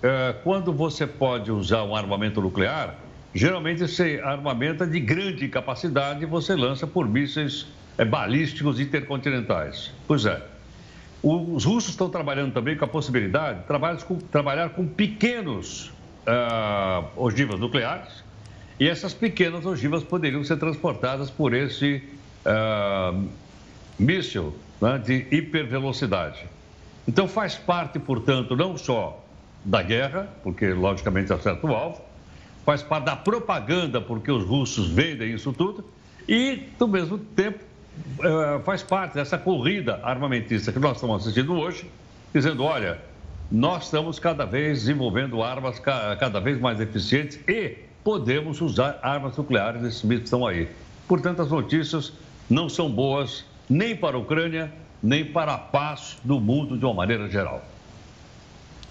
é, 0.00 0.32
quando 0.44 0.72
você 0.72 1.08
pode 1.08 1.50
usar 1.50 1.82
um 1.82 1.96
armamento 1.96 2.40
nuclear, 2.40 2.94
geralmente 3.34 3.82
esse 3.82 4.20
armamento 4.20 4.84
é 4.84 4.86
de 4.86 5.00
grande 5.00 5.48
capacidade 5.48 6.22
e 6.22 6.24
você 6.24 6.54
lança 6.54 6.86
por 6.86 7.08
mísseis 7.08 7.66
balísticos 8.06 8.80
intercontinentais. 8.80 9.92
Pois 10.06 10.24
é. 10.24 10.42
Os 11.22 11.64
russos 11.64 11.90
estão 11.90 12.10
trabalhando 12.10 12.52
também 12.52 12.76
com 12.76 12.84
a 12.84 12.88
possibilidade 12.88 13.60
de 13.60 13.66
trabalhar 13.66 14.02
com, 14.02 14.16
trabalhar 14.18 14.70
com 14.70 14.86
pequenos 14.86 15.92
uh, 16.26 17.06
ogivas 17.16 17.60
nucleares 17.60 18.24
e 18.80 18.88
essas 18.88 19.14
pequenas 19.14 19.64
ogivas 19.64 20.02
poderiam 20.02 20.42
ser 20.42 20.56
transportadas 20.56 21.30
por 21.30 21.54
esse 21.54 22.02
uh, 22.44 23.28
míssil 23.96 24.52
né, 24.80 24.98
de 24.98 25.26
hipervelocidade. 25.30 26.44
Então 27.06 27.28
faz 27.28 27.54
parte, 27.54 28.00
portanto, 28.00 28.56
não 28.56 28.76
só 28.76 29.24
da 29.64 29.82
guerra, 29.82 30.28
porque 30.42 30.72
logicamente 30.72 31.32
acerta 31.32 31.64
o 31.64 31.72
alvo, 31.72 32.00
faz 32.64 32.82
parte 32.82 33.04
da 33.04 33.16
propaganda, 33.16 34.00
porque 34.00 34.30
os 34.30 34.44
russos 34.44 34.88
vendem 34.88 35.32
isso 35.32 35.52
tudo, 35.52 35.84
e, 36.28 36.68
do 36.78 36.86
mesmo 36.86 37.18
tempo, 37.18 37.60
faz 38.64 38.82
parte 38.82 39.14
dessa 39.14 39.36
corrida 39.36 40.00
armamentista 40.02 40.72
que 40.72 40.78
nós 40.78 40.96
estamos 40.96 41.22
assistindo 41.22 41.54
hoje, 41.54 41.90
dizendo: 42.32 42.64
olha, 42.64 42.98
nós 43.50 43.84
estamos 43.84 44.18
cada 44.18 44.44
vez 44.44 44.80
desenvolvendo 44.80 45.42
armas 45.42 45.78
cada 45.78 46.40
vez 46.40 46.58
mais 46.58 46.80
eficientes 46.80 47.38
e 47.46 47.76
podemos 48.02 48.60
usar 48.60 48.98
armas 49.02 49.36
nucleares 49.36 49.82
nesses 49.82 50.02
mitos 50.02 50.24
estão 50.24 50.46
aí. 50.46 50.68
Portanto, 51.06 51.42
as 51.42 51.50
notícias 51.50 52.12
não 52.48 52.68
são 52.68 52.90
boas 52.90 53.44
nem 53.68 53.94
para 53.94 54.16
a 54.16 54.20
Ucrânia, 54.20 54.72
nem 55.02 55.24
para 55.24 55.54
a 55.54 55.58
paz 55.58 56.18
do 56.24 56.40
mundo 56.40 56.78
de 56.78 56.84
uma 56.84 56.94
maneira 56.94 57.28
geral. 57.28 57.62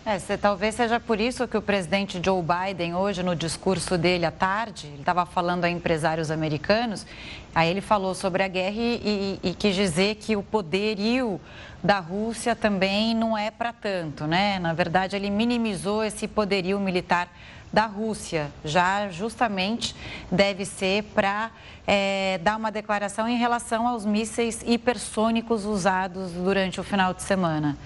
É, 0.04 0.18
se, 0.18 0.36
talvez 0.36 0.74
seja 0.74 1.00
por 1.00 1.20
isso 1.20 1.48
que 1.48 1.56
o 1.56 1.62
presidente 1.62 2.20
Joe 2.24 2.42
Biden, 2.42 2.96
hoje, 2.96 3.22
no 3.22 3.36
discurso 3.36 4.00
dele 4.00 4.26
à 4.26 4.32
tarde, 4.32 4.88
ele 4.88 5.02
estava 5.02 5.28
falando 5.28 5.64
a 5.64 5.70
empresários 5.70 6.32
americanos, 6.32 7.06
aí 7.54 7.70
ele 7.70 7.82
falou 7.82 8.16
sobre 8.16 8.42
a 8.42 8.48
guerra 8.48 8.78
e, 8.78 9.40
e, 9.44 9.50
e 9.50 9.54
quis 9.54 9.76
dizer 9.76 10.16
que 10.16 10.36
o 10.36 10.42
poderio 10.42 11.40
da 11.84 12.00
Rússia 12.00 12.56
também 12.56 13.14
não 13.14 13.38
é 13.38 13.52
para 13.52 13.72
tanto, 13.72 14.26
né? 14.26 14.58
Na 14.58 14.74
verdade, 14.74 15.16
ele 15.16 15.30
minimizou 15.30 16.04
esse 16.04 16.28
poderio 16.28 16.80
militar 16.80 17.30
da 17.72 17.86
Rússia, 17.86 18.50
já 18.66 19.08
justamente 19.10 19.96
deve 20.32 20.66
ser 20.66 21.04
para 21.14 21.52
é, 21.86 22.40
dar 22.42 22.58
uma 22.58 22.72
declaração 22.72 23.30
em 23.30 23.38
relação 23.38 23.88
aos 23.88 24.04
mísseis 24.04 24.64
hipersônicos 24.66 25.64
usados 25.64 26.32
durante 26.32 26.82
o 26.82 26.84
final 26.84 27.14
de 27.14 27.22
semana, 27.22 27.78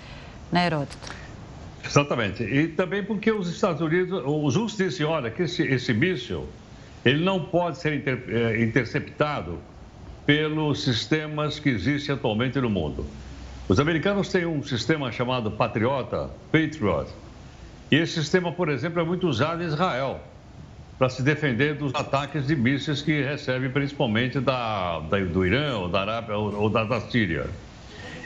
né, 0.49 0.65
Heródoto? 0.67 1.24
Exatamente. 1.85 2.43
E 2.43 2.67
também 2.69 3.03
porque 3.03 3.31
os 3.31 3.47
Estados 3.47 3.81
Unidos, 3.81 4.21
os 4.25 4.55
russos 4.55 4.77
disseram, 4.77 5.11
olha, 5.11 5.29
que 5.29 5.43
esse, 5.43 5.61
esse 5.63 5.93
míssil, 5.93 6.47
ele 7.03 7.23
não 7.23 7.45
pode 7.45 7.77
ser 7.77 7.93
inter, 7.93 8.23
é, 8.27 8.63
interceptado 8.63 9.59
pelos 10.25 10.83
sistemas 10.83 11.59
que 11.59 11.69
existem 11.69 12.15
atualmente 12.15 12.59
no 12.59 12.69
mundo. 12.69 13.05
Os 13.69 13.79
americanos 13.79 14.29
têm 14.29 14.45
um 14.45 14.63
sistema 14.63 15.11
chamado 15.11 15.51
Patriota, 15.51 16.29
Patriot, 16.51 17.09
E 17.91 17.95
esse 17.95 18.13
sistema, 18.13 18.51
por 18.51 18.69
exemplo, 18.69 18.99
é 18.99 19.03
muito 19.03 19.27
usado 19.27 19.61
em 19.61 19.67
Israel 19.67 20.19
para 20.97 21.09
se 21.09 21.21
defender 21.21 21.75
dos 21.75 21.93
ataques 21.93 22.47
de 22.47 22.55
mísseis 22.55 23.01
que 23.01 23.21
recebe 23.21 23.69
principalmente 23.69 24.39
da, 24.39 24.99
da 24.99 25.19
do 25.19 25.45
Irã, 25.45 25.77
ou 25.77 25.89
da 25.89 26.01
Arábia 26.01 26.37
ou, 26.37 26.55
ou 26.55 26.69
da, 26.69 26.83
da 26.83 27.01
Síria. 27.01 27.47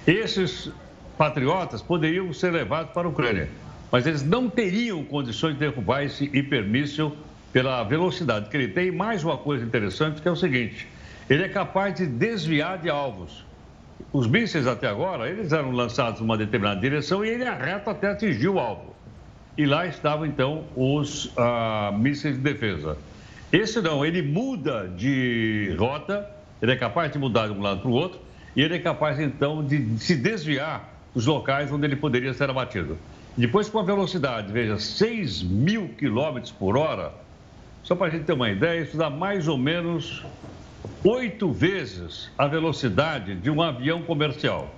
Esses 0.06 0.72
patriotas 1.19 1.82
poderiam 1.82 2.32
ser 2.32 2.49
levados 2.49 2.93
para 2.93 3.05
a 3.05 3.12
Ucrânia, 3.12 3.49
mas 3.91 4.08
eles 4.08 4.23
não 4.23 4.49
teriam 4.49 5.03
condições 5.03 5.55
de 5.55 5.60
derrubar 5.60 6.01
esse 6.01 6.23
hipermíssil 6.34 7.13
pela 7.51 7.84
velocidade 7.84 8.49
que 8.49 8.55
ele 8.55 8.69
tem. 8.69 8.89
Mais 8.89 9.21
uma 9.21 9.38
coisa 9.38 9.65
interessante 9.65 10.21
que 10.21 10.27
é 10.29 10.32
o 10.32 10.36
seguinte: 10.38 10.88
ele 11.29 11.43
é 11.43 11.49
capaz 11.49 11.95
de 11.95 12.05
desviar 12.05 12.77
de 12.77 12.89
alvos. 12.89 13.43
Os 14.13 14.27
mísseis 14.27 14.65
até 14.65 14.88
agora, 14.88 15.29
eles 15.29 15.51
eram 15.51 15.71
lançados 15.71 16.21
numa 16.21 16.38
determinada 16.38 16.79
direção 16.79 17.25
e 17.25 17.27
ele 17.27 17.43
arreta 17.43 17.91
até 17.91 18.12
atingir 18.12 18.47
o 18.47 18.58
alvo. 18.58 18.95
E 19.58 19.65
lá 19.65 19.86
estavam 19.86 20.25
então 20.25 20.63
os 20.73 21.34
ah, 21.36 21.93
mísseis 21.99 22.38
de 22.38 22.41
defesa. 22.41 22.97
Esse 23.51 23.82
não, 23.82 24.05
ele 24.05 24.21
muda 24.21 24.88
de 24.88 25.75
rota, 25.77 26.25
ele 26.62 26.71
é 26.71 26.77
capaz 26.77 27.12
de 27.12 27.19
mudar 27.19 27.47
de 27.47 27.53
um 27.53 27.62
lado 27.62 27.82
para 27.82 27.89
o 27.89 27.93
outro 27.93 28.21
e 28.55 28.62
ele 28.62 28.75
é 28.75 28.79
capaz 28.79 29.19
então 29.19 29.65
de 29.65 29.99
se 29.99 30.15
desviar 30.15 30.98
dos 31.13 31.26
locais 31.26 31.72
onde 31.72 31.86
ele 31.86 31.95
poderia 31.95 32.34
ser 32.34 32.50
abatido. 32.50 32.98
Depois, 33.38 33.69
com 33.69 33.80
a 33.80 33.84
velocidade, 33.84 34.52
veja, 34.52 34.78
6 34.78 35.43
mil 35.43 35.89
quilômetros 35.89 36.52
por 36.52 36.78
hora, 36.78 37.13
só 37.84 37.95
para 37.95 38.08
a 38.08 38.10
gente 38.10 38.26
ter 38.26 38.34
uma 38.34 38.50
ideia, 38.50 38.82
isso 38.82 38.98
dá 38.98 39.10
mais 39.10 39.48
ou 39.48 39.58
menos 39.58 40.24
oito 41.04 41.52
vezes 41.52 42.30
a 42.38 42.48
velocidade 42.48 43.36
de 43.36 43.50
um 43.50 43.62
avião 43.62 44.02
comercial. 44.02 44.69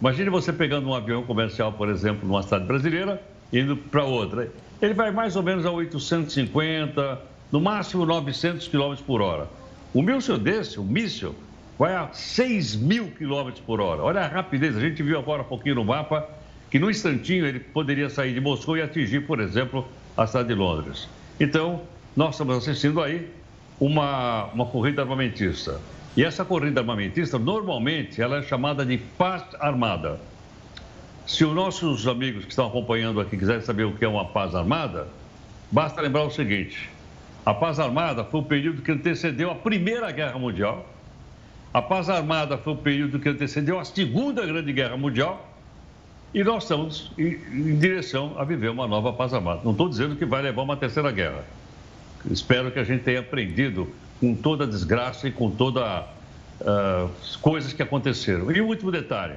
Imagine 0.00 0.28
você 0.28 0.52
pegando 0.52 0.88
um 0.88 0.94
avião 0.94 1.22
comercial, 1.22 1.72
por 1.72 1.88
exemplo, 1.88 2.28
numa 2.28 2.42
cidade 2.42 2.66
brasileira, 2.66 3.22
indo 3.52 3.76
para 3.76 4.04
outra. 4.04 4.52
Ele 4.82 4.92
vai 4.92 5.10
mais 5.10 5.36
ou 5.36 5.42
menos 5.42 5.64
a 5.64 5.70
850, 5.70 7.20
no 7.50 7.60
máximo 7.60 8.04
900 8.04 8.68
km 8.68 8.94
por 9.06 9.22
hora. 9.22 9.48
O 9.94 10.02
míssil 10.02 10.36
desse, 10.36 10.78
o 10.78 10.84
míssil, 10.84 11.34
vai 11.78 11.94
a 11.94 12.08
6 12.12 12.76
mil 12.76 13.10
km 13.10 13.50
por 13.66 13.80
hora. 13.80 14.02
Olha 14.02 14.20
a 14.20 14.28
rapidez, 14.28 14.76
a 14.76 14.80
gente 14.80 15.02
viu 15.02 15.18
agora 15.18 15.42
um 15.42 15.46
pouquinho 15.46 15.76
no 15.76 15.84
mapa 15.84 16.28
que 16.70 16.78
no 16.78 16.90
instantinho 16.90 17.46
ele 17.46 17.60
poderia 17.60 18.10
sair 18.10 18.34
de 18.34 18.40
Moscou 18.40 18.76
e 18.76 18.82
atingir, 18.82 19.26
por 19.26 19.40
exemplo, 19.40 19.86
a 20.16 20.26
cidade 20.26 20.48
de 20.48 20.54
Londres. 20.54 21.08
Então, 21.38 21.82
nós 22.16 22.34
estamos 22.34 22.56
assistindo 22.56 23.00
aí 23.00 23.30
uma, 23.78 24.46
uma 24.46 24.66
corrida 24.66 25.02
armamentista. 25.02 25.80
E 26.16 26.24
essa 26.24 26.44
corrida 26.44 26.80
armamentista, 26.80 27.38
normalmente, 27.38 28.20
ela 28.20 28.38
é 28.38 28.42
chamada 28.42 28.84
de 28.86 28.98
paz 28.98 29.44
armada. 29.60 30.20
Se 31.26 31.44
os 31.44 31.54
nossos 31.54 32.06
amigos 32.06 32.44
que 32.44 32.50
estão 32.50 32.66
acompanhando 32.66 33.20
aqui 33.20 33.36
quiserem 33.36 33.62
saber 33.62 33.84
o 33.84 33.92
que 33.92 34.04
é 34.04 34.08
uma 34.08 34.26
paz 34.26 34.54
armada, 34.54 35.08
basta 35.72 36.00
lembrar 36.00 36.24
o 36.24 36.30
seguinte: 36.30 36.90
a 37.44 37.52
paz 37.52 37.80
armada 37.80 38.24
foi 38.24 38.40
o 38.40 38.44
período 38.44 38.82
que 38.82 38.92
antecedeu 38.92 39.50
a 39.50 39.54
Primeira 39.54 40.10
Guerra 40.12 40.38
Mundial. 40.38 40.86
A 41.74 41.82
paz 41.82 42.08
armada 42.08 42.56
foi 42.56 42.72
o 42.72 42.76
período 42.76 43.18
que 43.18 43.28
antecedeu 43.28 43.80
a 43.80 43.84
Segunda 43.84 44.46
Grande 44.46 44.72
Guerra 44.72 44.96
Mundial. 44.96 45.52
E 46.32 46.44
nós 46.44 46.62
estamos 46.62 47.10
em, 47.18 47.34
em 47.52 47.76
direção 47.76 48.36
a 48.38 48.44
viver 48.44 48.70
uma 48.70 48.86
nova 48.86 49.12
paz 49.12 49.34
armada. 49.34 49.60
Não 49.64 49.72
estou 49.72 49.88
dizendo 49.88 50.14
que 50.14 50.24
vai 50.24 50.40
levar 50.40 50.62
uma 50.62 50.76
terceira 50.76 51.10
guerra 51.10 51.44
Espero 52.30 52.70
que 52.70 52.78
a 52.78 52.84
gente 52.84 53.02
tenha 53.02 53.20
aprendido 53.20 53.92
com 54.20 54.34
toda 54.34 54.64
a 54.64 54.66
desgraça 54.66 55.28
e 55.28 55.32
com 55.32 55.50
todas 55.50 55.82
uh, 55.82 57.10
as 57.20 57.36
coisas 57.36 57.72
que 57.72 57.82
aconteceram. 57.82 58.50
E 58.50 58.60
o 58.60 58.66
último 58.66 58.90
detalhe: 58.90 59.34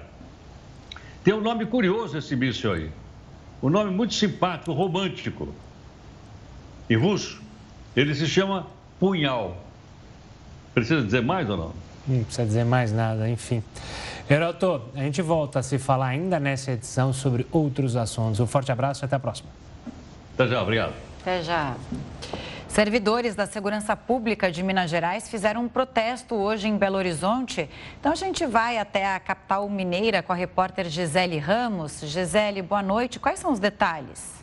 tem 1.23 1.33
um 1.33 1.41
nome 1.41 1.65
curioso 1.65 2.17
esse 2.17 2.35
míssil 2.35 2.71
aí. 2.71 2.91
Um 3.61 3.69
nome 3.69 3.91
muito 3.91 4.13
simpático, 4.13 4.71
romântico. 4.71 5.53
Em 6.89 6.95
russo, 6.95 7.41
ele 7.95 8.15
se 8.15 8.27
chama 8.27 8.67
Punhal. 8.99 9.57
Precisa 10.73 11.01
dizer 11.01 11.23
mais 11.23 11.49
ou 11.49 11.57
não? 11.57 11.86
Não 12.07 12.23
precisa 12.23 12.45
dizer 12.45 12.63
mais 12.63 12.91
nada, 12.91 13.29
enfim. 13.29 13.61
Heroto, 14.29 14.81
a 14.95 14.99
gente 14.99 15.21
volta 15.21 15.59
a 15.59 15.63
se 15.63 15.77
falar 15.77 16.07
ainda 16.07 16.39
nessa 16.39 16.71
edição 16.71 17.11
sobre 17.11 17.45
outros 17.51 17.95
assuntos. 17.95 18.39
Um 18.39 18.47
forte 18.47 18.71
abraço 18.71 19.03
e 19.03 19.05
até 19.05 19.15
a 19.15 19.19
próxima. 19.19 19.49
Até 20.33 20.47
já, 20.47 20.61
obrigado. 20.61 20.93
Até 21.21 21.41
já. 21.41 21.75
Servidores 22.67 23.33
da 23.33 23.45
Segurança 23.45 23.95
Pública 23.95 24.51
de 24.51 24.61
Minas 24.61 24.89
Gerais 24.89 25.29
fizeram 25.29 25.63
um 25.63 25.67
protesto 25.67 26.35
hoje 26.35 26.67
em 26.67 26.77
Belo 26.77 26.97
Horizonte. 26.97 27.69
Então 27.99 28.11
a 28.11 28.15
gente 28.15 28.45
vai 28.45 28.77
até 28.77 29.15
a 29.15 29.19
capital 29.19 29.67
mineira 29.67 30.21
com 30.21 30.31
a 30.31 30.35
repórter 30.35 30.87
Gisele 30.89 31.39
Ramos. 31.39 32.01
Gisele, 32.01 32.61
boa 32.61 32.83
noite. 32.83 33.19
Quais 33.19 33.39
são 33.39 33.51
os 33.51 33.59
detalhes? 33.59 34.36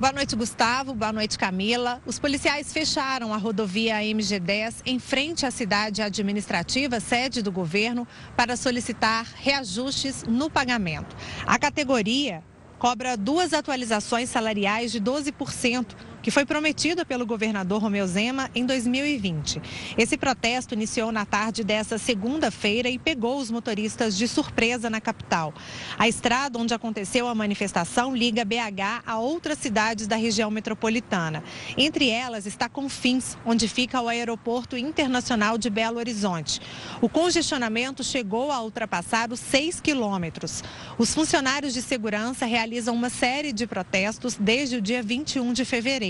Boa 0.00 0.12
noite, 0.12 0.36
Gustavo. 0.36 0.94
Boa 0.94 1.12
noite, 1.12 1.36
Camila. 1.36 2.00
Os 2.06 2.20
policiais 2.20 2.72
fecharam 2.72 3.34
a 3.34 3.36
rodovia 3.36 3.96
MG10 3.96 4.76
em 4.86 4.96
frente 5.00 5.44
à 5.44 5.50
cidade 5.50 6.00
administrativa, 6.00 7.00
sede 7.00 7.42
do 7.42 7.50
governo, 7.50 8.06
para 8.36 8.56
solicitar 8.56 9.26
reajustes 9.34 10.22
no 10.22 10.48
pagamento. 10.48 11.16
A 11.44 11.58
categoria 11.58 12.44
cobra 12.78 13.16
duas 13.16 13.52
atualizações 13.52 14.28
salariais 14.28 14.92
de 14.92 15.00
12% 15.00 15.96
que 16.22 16.30
foi 16.30 16.44
prometida 16.44 17.04
pelo 17.04 17.26
governador 17.26 17.80
Romeu 17.80 18.06
Zema 18.06 18.50
em 18.54 18.64
2020. 18.66 19.60
Esse 19.96 20.16
protesto 20.16 20.74
iniciou 20.74 21.12
na 21.12 21.24
tarde 21.24 21.62
dessa 21.62 21.98
segunda-feira 21.98 22.88
e 22.88 22.98
pegou 22.98 23.38
os 23.38 23.50
motoristas 23.50 24.16
de 24.16 24.26
surpresa 24.26 24.90
na 24.90 25.00
capital. 25.00 25.54
A 25.98 26.08
estrada 26.08 26.58
onde 26.58 26.74
aconteceu 26.74 27.28
a 27.28 27.34
manifestação 27.34 28.16
liga 28.16 28.44
BH 28.44 29.02
a 29.06 29.18
outras 29.18 29.58
cidades 29.58 30.06
da 30.06 30.16
região 30.16 30.50
metropolitana. 30.50 31.42
Entre 31.76 32.08
elas 32.08 32.46
está 32.46 32.68
Confins, 32.68 33.36
onde 33.44 33.68
fica 33.68 34.00
o 34.00 34.08
Aeroporto 34.08 34.76
Internacional 34.76 35.56
de 35.56 35.70
Belo 35.70 35.98
Horizonte. 35.98 36.60
O 37.00 37.08
congestionamento 37.08 38.02
chegou 38.02 38.50
a 38.50 38.62
ultrapassar 38.62 39.30
os 39.32 39.40
6 39.40 39.80
quilômetros. 39.80 40.62
Os 40.98 41.14
funcionários 41.14 41.72
de 41.72 41.82
segurança 41.82 42.46
realizam 42.46 42.94
uma 42.94 43.10
série 43.10 43.52
de 43.52 43.66
protestos 43.66 44.36
desde 44.38 44.76
o 44.76 44.82
dia 44.82 45.02
21 45.02 45.52
de 45.52 45.64
fevereiro. 45.64 46.07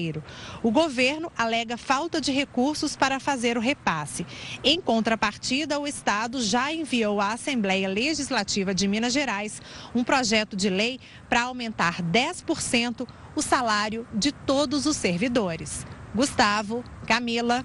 O 0.62 0.70
governo 0.70 1.30
alega 1.36 1.76
falta 1.76 2.20
de 2.20 2.32
recursos 2.32 2.96
para 2.96 3.18
fazer 3.18 3.56
o 3.56 3.60
repasse. 3.60 4.26
Em 4.62 4.80
contrapartida, 4.80 5.78
o 5.78 5.86
Estado 5.86 6.40
já 6.40 6.72
enviou 6.72 7.20
à 7.20 7.32
Assembleia 7.32 7.88
Legislativa 7.88 8.74
de 8.74 8.86
Minas 8.86 9.12
Gerais 9.12 9.60
um 9.94 10.04
projeto 10.04 10.56
de 10.56 10.70
lei 10.70 11.00
para 11.28 11.42
aumentar 11.42 12.02
10% 12.02 13.06
o 13.34 13.42
salário 13.42 14.06
de 14.14 14.32
todos 14.32 14.86
os 14.86 14.96
servidores. 14.96 15.86
Gustavo, 16.14 16.84
Camila. 17.06 17.64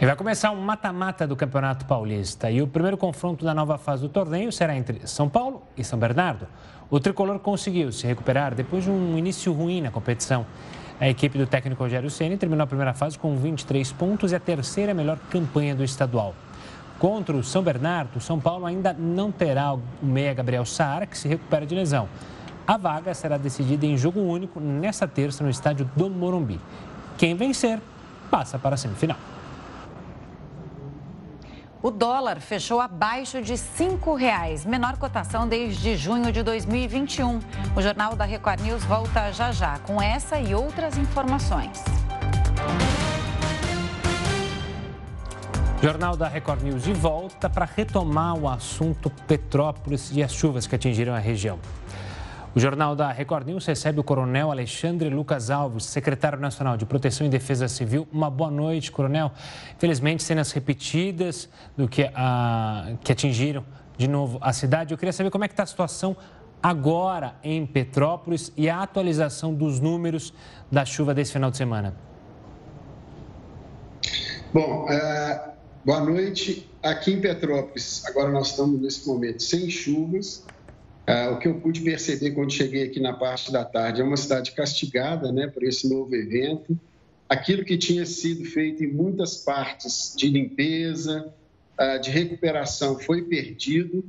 E 0.00 0.06
vai 0.06 0.14
começar 0.14 0.52
um 0.52 0.60
mata-mata 0.60 1.26
do 1.26 1.34
Campeonato 1.34 1.84
Paulista. 1.84 2.48
E 2.48 2.62
o 2.62 2.68
primeiro 2.68 2.96
confronto 2.96 3.44
da 3.44 3.52
nova 3.52 3.76
fase 3.76 4.02
do 4.02 4.08
torneio 4.08 4.52
será 4.52 4.76
entre 4.76 5.04
São 5.08 5.28
Paulo 5.28 5.64
e 5.76 5.82
São 5.82 5.98
Bernardo. 5.98 6.46
O 6.88 7.00
tricolor 7.00 7.40
conseguiu 7.40 7.90
se 7.90 8.06
recuperar 8.06 8.54
depois 8.54 8.84
de 8.84 8.90
um 8.90 9.18
início 9.18 9.52
ruim 9.52 9.80
na 9.80 9.90
competição. 9.90 10.46
A 11.00 11.08
equipe 11.08 11.36
do 11.36 11.48
técnico 11.48 11.82
Rogério 11.82 12.08
Ceni 12.10 12.36
terminou 12.36 12.62
a 12.62 12.66
primeira 12.68 12.94
fase 12.94 13.18
com 13.18 13.36
23 13.36 13.90
pontos 13.90 14.30
e 14.30 14.36
a 14.36 14.40
terceira 14.40 14.94
melhor 14.94 15.18
campanha 15.30 15.74
do 15.74 15.82
estadual. 15.82 16.32
Contra 17.00 17.36
o 17.36 17.42
São 17.42 17.64
Bernardo, 17.64 18.18
o 18.18 18.20
São 18.20 18.38
Paulo 18.38 18.66
ainda 18.66 18.92
não 18.92 19.32
terá 19.32 19.74
o 19.74 19.82
meia 20.00 20.32
Gabriel 20.32 20.64
Saara, 20.64 21.06
que 21.06 21.18
se 21.18 21.26
recupera 21.26 21.66
de 21.66 21.74
lesão. 21.74 22.08
A 22.64 22.76
vaga 22.76 23.12
será 23.14 23.36
decidida 23.36 23.84
em 23.84 23.96
jogo 23.96 24.20
único 24.20 24.60
nesta 24.60 25.08
terça 25.08 25.42
no 25.42 25.50
estádio 25.50 25.90
do 25.96 26.08
Morumbi. 26.08 26.60
Quem 27.16 27.34
vencer 27.34 27.80
passa 28.30 28.60
para 28.60 28.76
a 28.76 28.78
semifinal. 28.78 29.18
O 31.80 31.92
dólar 31.92 32.40
fechou 32.40 32.80
abaixo 32.80 33.40
de 33.40 33.52
R$ 33.52 33.58
5,00, 33.58 34.66
menor 34.66 34.96
cotação 34.96 35.46
desde 35.46 35.96
junho 35.96 36.32
de 36.32 36.42
2021. 36.42 37.38
O 37.76 37.80
Jornal 37.80 38.16
da 38.16 38.24
Record 38.24 38.60
News 38.62 38.82
volta 38.82 39.30
já 39.30 39.52
já 39.52 39.78
com 39.78 40.02
essa 40.02 40.40
e 40.40 40.56
outras 40.56 40.98
informações. 40.98 41.84
Jornal 45.80 46.16
da 46.16 46.26
Record 46.26 46.62
News 46.62 46.82
de 46.82 46.92
volta 46.92 47.48
para 47.48 47.64
retomar 47.64 48.36
o 48.36 48.48
assunto 48.48 49.08
Petrópolis 49.28 50.10
e 50.12 50.20
as 50.20 50.32
chuvas 50.32 50.66
que 50.66 50.74
atingiram 50.74 51.14
a 51.14 51.20
região. 51.20 51.60
O 52.58 52.60
Jornal 52.60 52.96
da 52.96 53.12
Record 53.12 53.46
News 53.46 53.64
recebe 53.66 54.00
o 54.00 54.02
coronel 54.02 54.50
Alexandre 54.50 55.08
Lucas 55.08 55.48
Alves, 55.48 55.84
secretário 55.84 56.40
nacional 56.40 56.76
de 56.76 56.84
Proteção 56.84 57.24
e 57.24 57.30
Defesa 57.30 57.68
Civil. 57.68 58.08
Uma 58.12 58.28
boa 58.28 58.50
noite, 58.50 58.90
coronel. 58.90 59.30
Infelizmente, 59.76 60.24
cenas 60.24 60.50
repetidas 60.50 61.48
do 61.76 61.86
que, 61.86 62.10
a, 62.12 62.96
que 63.04 63.12
atingiram 63.12 63.64
de 63.96 64.08
novo 64.08 64.38
a 64.40 64.52
cidade. 64.52 64.92
Eu 64.92 64.98
queria 64.98 65.12
saber 65.12 65.30
como 65.30 65.44
é 65.44 65.46
que 65.46 65.52
está 65.52 65.62
a 65.62 65.66
situação 65.66 66.16
agora 66.60 67.36
em 67.44 67.64
Petrópolis 67.64 68.52
e 68.56 68.68
a 68.68 68.82
atualização 68.82 69.54
dos 69.54 69.78
números 69.78 70.34
da 70.68 70.84
chuva 70.84 71.14
desse 71.14 71.34
final 71.34 71.52
de 71.52 71.56
semana. 71.58 71.94
Bom, 74.52 74.90
é, 74.90 75.52
boa 75.84 76.00
noite. 76.00 76.68
aqui 76.82 77.12
em 77.12 77.20
Petrópolis, 77.20 78.04
agora 78.04 78.32
nós 78.32 78.48
estamos 78.48 78.80
nesse 78.80 79.06
momento 79.06 79.44
sem 79.44 79.70
chuvas. 79.70 80.44
Ah, 81.08 81.30
o 81.30 81.38
que 81.38 81.48
eu 81.48 81.54
pude 81.54 81.80
perceber 81.80 82.32
quando 82.32 82.52
cheguei 82.52 82.84
aqui 82.84 83.00
na 83.00 83.14
parte 83.14 83.50
da 83.50 83.64
tarde 83.64 84.02
é 84.02 84.04
uma 84.04 84.18
cidade 84.18 84.52
castigada 84.52 85.32
né, 85.32 85.46
por 85.46 85.64
esse 85.64 85.88
novo 85.88 86.14
evento. 86.14 86.78
Aquilo 87.26 87.64
que 87.64 87.78
tinha 87.78 88.04
sido 88.04 88.44
feito 88.44 88.84
em 88.84 88.92
muitas 88.92 89.38
partes 89.38 90.14
de 90.14 90.28
limpeza, 90.28 91.32
ah, 91.78 91.96
de 91.96 92.10
recuperação 92.10 92.98
foi 92.98 93.22
perdido. 93.22 94.04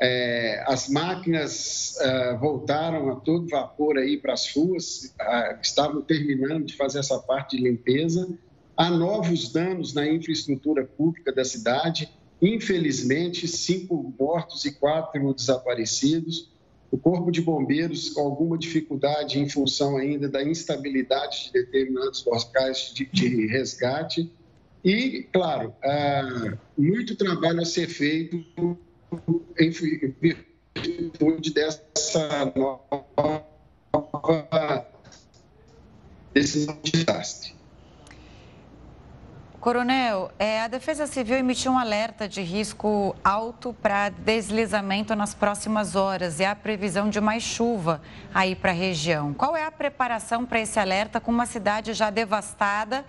É, 0.00 0.62
as 0.66 0.88
máquinas 0.88 1.96
uh, 2.00 2.38
voltaram 2.38 3.10
a 3.10 3.16
todo 3.16 3.48
vapor 3.48 3.96
aí 3.96 4.16
para 4.16 4.32
as 4.32 4.52
ruas, 4.54 5.14
uh, 5.20 5.58
estavam 5.62 6.02
terminando 6.02 6.64
de 6.64 6.76
fazer 6.76 6.98
essa 6.98 7.18
parte 7.20 7.56
de 7.56 7.62
limpeza. 7.62 8.28
Há 8.76 8.90
novos 8.90 9.52
danos 9.52 9.94
na 9.94 10.06
infraestrutura 10.06 10.84
pública 10.84 11.32
da 11.32 11.44
cidade. 11.44 12.08
Infelizmente, 12.44 13.48
cinco 13.48 14.14
mortos 14.20 14.66
e 14.66 14.72
quatro 14.72 15.32
desaparecidos. 15.32 16.52
O 16.90 16.98
Corpo 16.98 17.32
de 17.32 17.40
Bombeiros 17.40 18.10
com 18.10 18.20
alguma 18.20 18.58
dificuldade 18.58 19.40
em 19.40 19.48
função 19.48 19.96
ainda 19.96 20.28
da 20.28 20.42
instabilidade 20.42 21.46
de 21.46 21.52
determinados 21.52 22.22
locais 22.26 22.92
de, 22.94 23.06
de 23.06 23.46
resgate. 23.46 24.30
E, 24.84 25.26
claro, 25.32 25.74
uh, 25.82 26.58
muito 26.76 27.16
trabalho 27.16 27.62
a 27.62 27.64
ser 27.64 27.88
feito 27.88 28.44
em 29.58 29.70
virtude 30.74 31.50
dessa 31.54 32.52
nova 32.54 33.34
desse 36.34 36.66
desastre. 36.82 37.54
Coronel, 39.64 40.30
é, 40.38 40.60
a 40.60 40.68
Defesa 40.68 41.06
Civil 41.06 41.38
emitiu 41.38 41.72
um 41.72 41.78
alerta 41.78 42.28
de 42.28 42.42
risco 42.42 43.16
alto 43.24 43.72
para 43.72 44.10
deslizamento 44.10 45.16
nas 45.16 45.32
próximas 45.32 45.96
horas 45.96 46.38
e 46.38 46.44
a 46.44 46.54
previsão 46.54 47.08
de 47.08 47.18
mais 47.18 47.42
chuva 47.42 48.02
aí 48.34 48.54
para 48.54 48.72
a 48.72 48.74
região. 48.74 49.32
Qual 49.32 49.56
é 49.56 49.64
a 49.64 49.70
preparação 49.70 50.44
para 50.44 50.60
esse 50.60 50.78
alerta 50.78 51.18
com 51.18 51.32
uma 51.32 51.46
cidade 51.46 51.94
já 51.94 52.10
devastada 52.10 53.06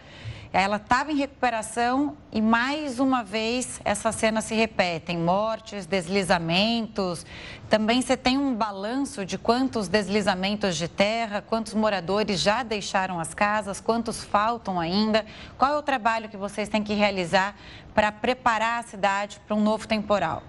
ela 0.58 0.78
estava 0.78 1.12
em 1.12 1.18
recuperação 1.18 2.16
e 2.32 2.42
mais 2.42 2.98
uma 2.98 3.26
vez 3.26 3.82
essa 3.84 4.10
cena 4.14 4.40
se 4.40 4.56
repete, 4.56 5.14
mortes, 5.18 5.86
deslizamentos. 5.86 7.26
Também 7.70 8.02
você 8.02 8.16
tem 8.16 8.38
um 8.38 8.56
balanço 8.56 9.26
de 9.26 9.38
quantos 9.38 9.90
deslizamentos 9.90 10.78
de 10.78 10.88
terra, 10.88 11.42
quantos 11.42 11.74
moradores 11.74 12.40
já 12.40 12.64
deixaram 12.64 13.20
as 13.20 13.34
casas, 13.34 13.82
quantos 13.82 14.24
faltam 14.24 14.80
ainda. 14.80 15.26
Qual 15.58 15.74
é 15.74 15.78
o 15.78 15.84
trabalho 15.84 16.30
que 16.30 16.38
vocês 16.38 16.70
têm 16.70 16.82
que 16.82 16.94
realizar 16.94 17.54
para 17.94 18.10
preparar 18.10 18.80
a 18.80 18.84
cidade 18.84 19.42
para 19.46 19.58
um 19.58 19.62
novo 19.62 19.86
temporal? 19.86 20.42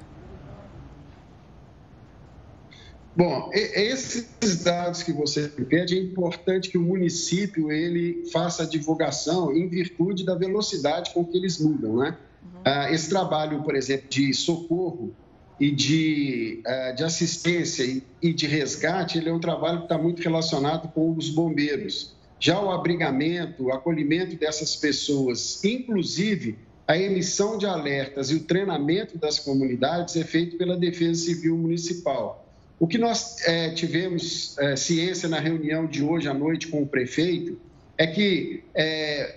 Bom, 3.16 3.50
esses 3.54 4.62
dados 4.62 5.02
que 5.02 5.10
você 5.10 5.48
pede, 5.48 5.96
é 5.96 6.02
importante 6.02 6.68
que 6.68 6.76
o 6.76 6.82
município 6.82 7.72
ele 7.72 8.26
faça 8.30 8.64
a 8.64 8.66
divulgação 8.66 9.56
em 9.56 9.66
virtude 9.68 10.22
da 10.22 10.34
velocidade 10.34 11.14
com 11.14 11.24
que 11.24 11.38
eles 11.38 11.58
mudam, 11.58 11.96
né? 11.96 12.18
Uhum. 12.42 12.92
Esse 12.92 13.08
trabalho, 13.08 13.62
por 13.62 13.74
exemplo, 13.74 14.06
de 14.10 14.34
socorro 14.34 15.14
e 15.58 15.70
de, 15.70 16.60
ah, 16.66 16.92
de 16.92 17.04
assistência 17.04 18.02
e 18.20 18.34
de 18.34 18.46
resgate, 18.46 19.16
ele 19.16 19.30
é 19.30 19.32
um 19.32 19.40
trabalho 19.40 19.78
que 19.78 19.84
está 19.84 19.96
muito 19.96 20.20
relacionado 20.22 20.92
com 20.92 21.16
os 21.16 21.30
bombeiros. 21.30 22.14
Já 22.38 22.60
o 22.60 22.70
abrigamento, 22.70 23.64
o 23.64 23.72
acolhimento 23.72 24.36
dessas 24.36 24.76
pessoas, 24.76 25.64
inclusive 25.64 26.58
a 26.86 26.98
emissão 26.98 27.56
de 27.56 27.64
alertas 27.64 28.30
e 28.30 28.34
o 28.34 28.40
treinamento 28.40 29.16
das 29.16 29.38
comunidades 29.38 30.14
é 30.16 30.22
feito 30.22 30.58
pela 30.58 30.76
Defesa 30.76 31.24
Civil 31.24 31.56
Municipal. 31.56 32.45
O 32.78 32.86
que 32.86 32.98
nós 32.98 33.40
é, 33.46 33.70
tivemos 33.70 34.56
é, 34.58 34.76
ciência 34.76 35.28
na 35.28 35.40
reunião 35.40 35.86
de 35.86 36.02
hoje 36.02 36.28
à 36.28 36.34
noite 36.34 36.68
com 36.68 36.82
o 36.82 36.86
prefeito 36.86 37.58
é 37.96 38.06
que 38.06 38.64
é, 38.74 39.36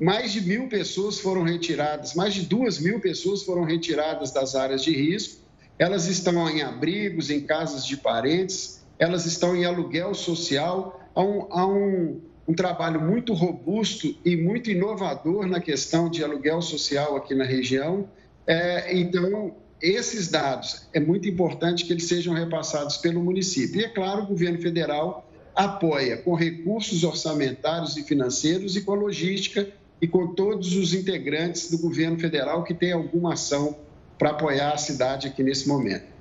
mais 0.00 0.32
de 0.32 0.42
mil 0.42 0.68
pessoas 0.68 1.18
foram 1.18 1.42
retiradas, 1.42 2.14
mais 2.14 2.34
de 2.34 2.42
duas 2.42 2.78
mil 2.78 3.00
pessoas 3.00 3.42
foram 3.42 3.64
retiradas 3.64 4.30
das 4.30 4.54
áreas 4.54 4.82
de 4.82 4.94
risco. 4.94 5.42
Elas 5.78 6.06
estão 6.06 6.48
em 6.48 6.60
abrigos, 6.60 7.30
em 7.30 7.40
casas 7.40 7.86
de 7.86 7.96
parentes, 7.96 8.84
elas 8.98 9.24
estão 9.26 9.56
em 9.56 9.64
aluguel 9.64 10.12
social. 10.12 11.00
Há 11.14 11.22
um, 11.22 11.46
há 11.50 11.66
um, 11.66 12.20
um 12.46 12.54
trabalho 12.54 13.00
muito 13.00 13.32
robusto 13.32 14.14
e 14.24 14.36
muito 14.36 14.70
inovador 14.70 15.46
na 15.46 15.60
questão 15.60 16.10
de 16.10 16.22
aluguel 16.22 16.60
social 16.60 17.16
aqui 17.16 17.34
na 17.34 17.44
região. 17.44 18.08
É, 18.46 18.96
então, 18.96 19.56
esses 19.80 20.28
dados 20.28 20.88
é 20.92 21.00
muito 21.00 21.28
importante 21.28 21.84
que 21.84 21.92
eles 21.92 22.04
sejam 22.04 22.34
repassados 22.34 22.96
pelo 22.96 23.22
município. 23.22 23.80
E, 23.80 23.84
é 23.84 23.88
claro, 23.88 24.22
o 24.22 24.26
governo 24.26 24.60
federal 24.60 25.28
apoia 25.54 26.16
com 26.16 26.34
recursos 26.34 27.04
orçamentários 27.04 27.96
e 27.96 28.02
financeiros 28.02 28.76
e 28.76 28.80
com 28.82 28.92
a 28.92 28.96
logística 28.96 29.68
e 30.00 30.06
com 30.06 30.34
todos 30.34 30.74
os 30.76 30.94
integrantes 30.94 31.70
do 31.70 31.78
governo 31.78 32.18
federal 32.18 32.62
que 32.62 32.74
tem 32.74 32.92
alguma 32.92 33.32
ação 33.34 33.76
para 34.18 34.30
apoiar 34.30 34.72
a 34.72 34.78
cidade 34.78 35.26
aqui 35.26 35.42
nesse 35.42 35.68
momento. 35.68 36.17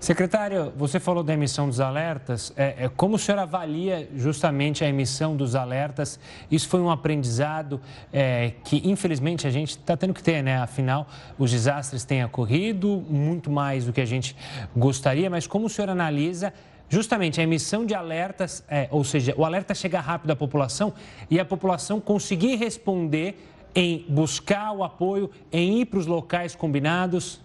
Secretário, 0.00 0.72
você 0.76 1.00
falou 1.00 1.24
da 1.24 1.34
emissão 1.34 1.66
dos 1.66 1.80
alertas. 1.80 2.52
É, 2.56 2.84
é, 2.84 2.88
como 2.88 3.16
o 3.16 3.18
senhor 3.18 3.40
avalia 3.40 4.08
justamente 4.14 4.84
a 4.84 4.88
emissão 4.88 5.36
dos 5.36 5.56
alertas? 5.56 6.20
Isso 6.48 6.68
foi 6.68 6.80
um 6.80 6.88
aprendizado 6.88 7.80
é, 8.12 8.52
que, 8.62 8.80
infelizmente, 8.88 9.44
a 9.44 9.50
gente 9.50 9.70
está 9.70 9.96
tendo 9.96 10.14
que 10.14 10.22
ter, 10.22 10.40
né? 10.40 10.58
Afinal, 10.58 11.08
os 11.36 11.50
desastres 11.50 12.04
têm 12.04 12.24
ocorrido, 12.24 13.04
muito 13.10 13.50
mais 13.50 13.86
do 13.86 13.92
que 13.92 14.00
a 14.00 14.04
gente 14.04 14.36
gostaria, 14.76 15.28
mas 15.28 15.48
como 15.48 15.66
o 15.66 15.68
senhor 15.68 15.90
analisa 15.90 16.54
justamente 16.88 17.40
a 17.40 17.42
emissão 17.42 17.84
de 17.84 17.92
alertas, 17.92 18.62
é, 18.68 18.86
ou 18.92 19.02
seja, 19.02 19.34
o 19.36 19.44
alerta 19.44 19.74
chegar 19.74 20.00
rápido 20.00 20.30
à 20.30 20.36
população 20.36 20.94
e 21.28 21.40
a 21.40 21.44
população 21.44 22.00
conseguir 22.00 22.54
responder 22.54 23.36
em 23.74 24.06
buscar 24.08 24.72
o 24.72 24.84
apoio, 24.84 25.28
em 25.52 25.80
ir 25.80 25.86
para 25.86 25.98
os 25.98 26.06
locais 26.06 26.54
combinados? 26.54 27.40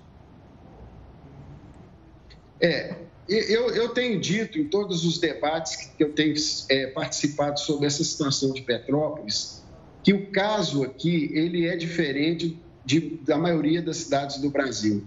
É, 2.62 2.96
eu, 3.28 3.70
eu 3.70 3.90
tenho 3.90 4.20
dito 4.20 4.60
em 4.60 4.66
todos 4.66 5.06
os 5.06 5.18
debates 5.20 5.76
que 5.98 6.04
eu 6.04 6.12
tenho 6.14 6.36
é, 6.70 6.88
participado 6.88 7.60
sobre 7.60 7.88
essa 7.88 8.04
situação 8.04 8.52
de 8.52 8.62
Petrópolis, 8.62 9.64
que 10.04 10.14
o 10.14 10.28
caso 10.32 10.84
aqui 10.84 11.32
ele 11.34 11.68
é 11.68 11.76
diferente 11.76 12.60
de, 12.86 13.18
da 13.26 13.38
maioria 13.38 13.82
das 13.82 13.98
cidades 13.98 14.38
do 14.38 14.50
Brasil. 14.50 15.06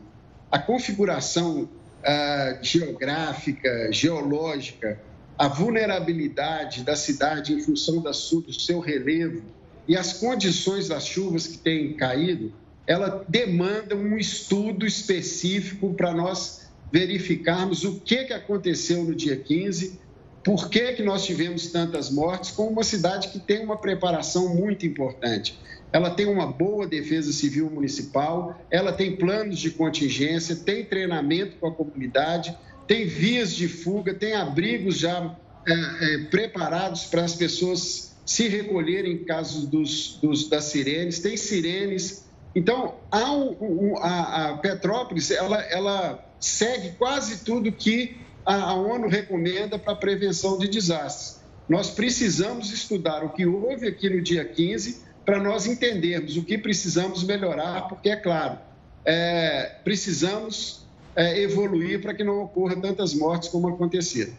A 0.50 0.59
configuração 0.59 1.68
ah, 2.09 2.59
geográfica, 2.62 3.92
geológica, 3.92 5.00
a 5.37 5.48
vulnerabilidade 5.48 6.85
da 6.85 6.94
cidade 6.94 7.52
em 7.52 7.61
função 7.61 8.00
da, 8.00 8.12
do 8.12 8.52
seu 8.52 8.78
relevo 8.78 9.42
e 9.88 9.96
as 9.96 10.12
condições 10.12 10.87
das 10.87 11.04
chuvas 11.04 11.48
que 11.48 11.59
têm 11.59 11.94
caído, 11.94 12.52
ela 12.87 13.24
demanda 13.28 13.96
um 13.96 14.16
estudo 14.16 14.87
específico 14.87 15.94
para 15.94 16.14
nós 16.14 16.65
verificarmos 16.96 17.85
o 17.85 18.00
que, 18.00 18.24
que 18.24 18.32
aconteceu 18.32 19.04
no 19.04 19.14
dia 19.14 19.37
15, 19.37 20.00
por 20.42 20.70
que, 20.70 20.94
que 20.94 21.02
nós 21.02 21.26
tivemos 21.26 21.66
tantas 21.66 22.09
mortes, 22.09 22.52
com 22.52 22.68
uma 22.68 22.82
cidade 22.82 23.28
que 23.28 23.38
tem 23.38 23.62
uma 23.62 23.76
preparação 23.76 24.54
muito 24.54 24.87
importante. 24.87 25.59
Ela 25.92 26.09
tem 26.09 26.24
uma 26.24 26.46
boa 26.46 26.87
defesa 26.87 27.30
civil 27.35 27.68
municipal, 27.70 28.59
ela 28.70 28.94
tem 28.94 29.14
planos 29.14 29.59
de 29.59 29.72
contingência, 29.72 30.56
tem 30.56 30.87
treinamento 30.87 31.56
com 31.56 31.66
a 31.66 31.70
comunidade, 31.70 32.56
tem 32.87 33.06
vias 33.06 33.54
de 33.54 33.68
fuga, 33.68 34.14
tem 34.14 34.32
abrigos 34.32 34.96
já 34.96 35.37
é, 35.68 35.72
é, 35.74 36.18
preparados 36.30 37.04
para 37.04 37.24
as 37.24 37.35
pessoas 37.35 38.16
se 38.24 38.48
recolherem 38.48 39.12
em 39.12 39.24
caso 39.24 39.66
dos, 39.66 40.18
dos, 40.22 40.48
das 40.48 40.64
sirenes, 40.64 41.18
tem 41.18 41.37
sirenes. 41.37 42.24
Então, 42.54 42.94
a, 43.11 43.20
a, 44.00 44.48
a 44.48 44.56
Petrópolis, 44.56 45.30
ela, 45.30 45.61
ela 45.64 46.25
segue 46.40 46.92
quase 46.92 47.44
tudo 47.44 47.70
que 47.72 48.16
a 48.44 48.75
ONU 48.75 49.09
recomenda 49.09 49.79
para 49.79 49.96
prevenção 49.96 50.57
de 50.59 50.68
desastres. 50.68 51.40
Nós 51.68 51.90
precisamos 51.90 52.72
estudar 52.72 53.25
o 53.25 53.31
que 53.31 53.44
houve 53.44 53.88
aqui 53.88 54.09
no 54.09 54.22
dia 54.22 54.44
15 54.44 55.05
para 55.25 55.42
nós 55.42 55.66
entendermos 55.66 56.37
o 56.37 56.44
que 56.44 56.57
precisamos 56.57 57.25
melhorar, 57.25 57.88
porque, 57.88 58.09
é 58.09 58.16
claro, 58.16 58.59
é, 59.05 59.79
precisamos 59.83 60.87
é, 61.16 61.40
evoluir 61.40 62.01
para 62.01 62.14
que 62.14 62.22
não 62.22 62.42
ocorra 62.44 62.77
tantas 62.77 63.12
mortes 63.12 63.49
como 63.49 63.68
aconteceram. 63.68 64.33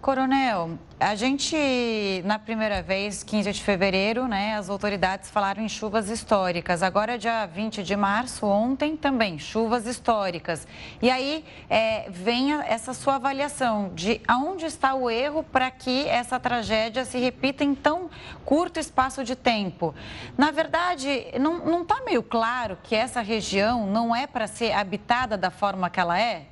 Coronel, 0.00 0.78
a 0.98 1.14
gente, 1.14 2.22
na 2.24 2.38
primeira 2.38 2.80
vez, 2.80 3.22
15 3.22 3.52
de 3.52 3.62
fevereiro, 3.62 4.26
né, 4.26 4.56
as 4.56 4.70
autoridades 4.70 5.28
falaram 5.28 5.62
em 5.62 5.68
chuvas 5.68 6.08
históricas. 6.08 6.82
Agora, 6.82 7.18
dia 7.18 7.44
20 7.44 7.82
de 7.82 7.94
março, 7.94 8.46
ontem 8.46 8.96
também, 8.96 9.38
chuvas 9.38 9.86
históricas. 9.86 10.66
E 11.02 11.10
aí 11.10 11.44
é, 11.68 12.08
vem 12.08 12.50
essa 12.62 12.94
sua 12.94 13.16
avaliação 13.16 13.90
de 13.94 14.22
aonde 14.26 14.64
está 14.64 14.94
o 14.94 15.10
erro 15.10 15.42
para 15.42 15.70
que 15.70 16.08
essa 16.08 16.40
tragédia 16.40 17.04
se 17.04 17.18
repita 17.18 17.62
em 17.62 17.74
tão 17.74 18.08
curto 18.42 18.80
espaço 18.80 19.22
de 19.22 19.36
tempo. 19.36 19.94
Na 20.36 20.50
verdade, 20.50 21.26
não 21.38 21.82
está 21.82 22.00
meio 22.06 22.22
claro 22.22 22.78
que 22.82 22.96
essa 22.96 23.20
região 23.20 23.86
não 23.86 24.16
é 24.16 24.26
para 24.26 24.46
ser 24.46 24.72
habitada 24.72 25.36
da 25.36 25.50
forma 25.50 25.90
que 25.90 26.00
ela 26.00 26.18
é? 26.18 26.46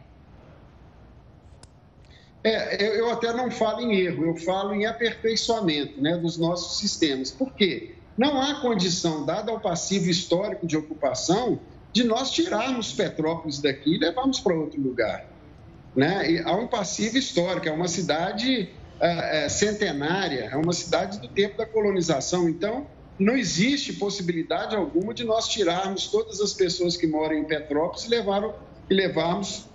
É, 2.43 2.99
eu 2.99 3.11
até 3.11 3.33
não 3.33 3.51
falo 3.51 3.81
em 3.81 3.97
erro, 3.97 4.27
eu 4.27 4.37
falo 4.37 4.73
em 4.73 4.87
aperfeiçoamento 4.87 6.01
né, 6.01 6.17
dos 6.17 6.37
nossos 6.37 6.79
sistemas. 6.79 7.31
Por 7.31 7.53
quê? 7.53 7.95
Não 8.17 8.41
há 8.41 8.61
condição, 8.61 9.25
dada 9.25 9.51
ao 9.51 9.61
passivo 9.61 10.09
histórico 10.09 10.67
de 10.67 10.77
ocupação, 10.77 11.61
de 11.93 12.05
nós 12.05 12.31
tirarmos 12.31 12.93
Petrópolis 12.93 13.61
daqui 13.61 13.95
e 13.95 13.99
levarmos 13.99 14.41
para 14.41 14.55
outro 14.55 14.81
lugar. 14.81 15.27
Né? 15.95 16.33
E 16.33 16.39
há 16.41 16.53
um 16.55 16.67
passivo 16.67 17.17
histórico, 17.17 17.69
é 17.69 17.73
uma 17.73 17.89
cidade 17.89 18.69
é, 19.01 19.45
é, 19.45 19.49
centenária, 19.49 20.49
é 20.51 20.57
uma 20.57 20.73
cidade 20.73 21.19
do 21.19 21.29
tempo 21.29 21.57
da 21.57 21.67
colonização. 21.67 22.49
Então, 22.49 22.87
não 23.19 23.37
existe 23.37 23.93
possibilidade 23.95 24.77
alguma 24.77 25.13
de 25.13 25.25
nós 25.25 25.49
tirarmos 25.49 26.07
todas 26.07 26.41
as 26.41 26.53
pessoas 26.53 26.97
que 26.97 27.07
moram 27.07 27.35
em 27.35 27.45
Petrópolis 27.45 28.05
e, 28.05 28.15
e 28.91 28.95
levarmos 28.95 29.67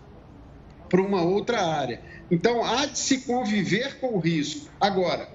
para 0.94 1.02
uma 1.02 1.24
outra 1.24 1.60
área. 1.60 2.00
Então, 2.30 2.64
há 2.64 2.86
de 2.86 3.00
se 3.00 3.22
conviver 3.22 4.00
com 4.00 4.14
o 4.14 4.20
risco. 4.20 4.70
Agora, 4.80 5.28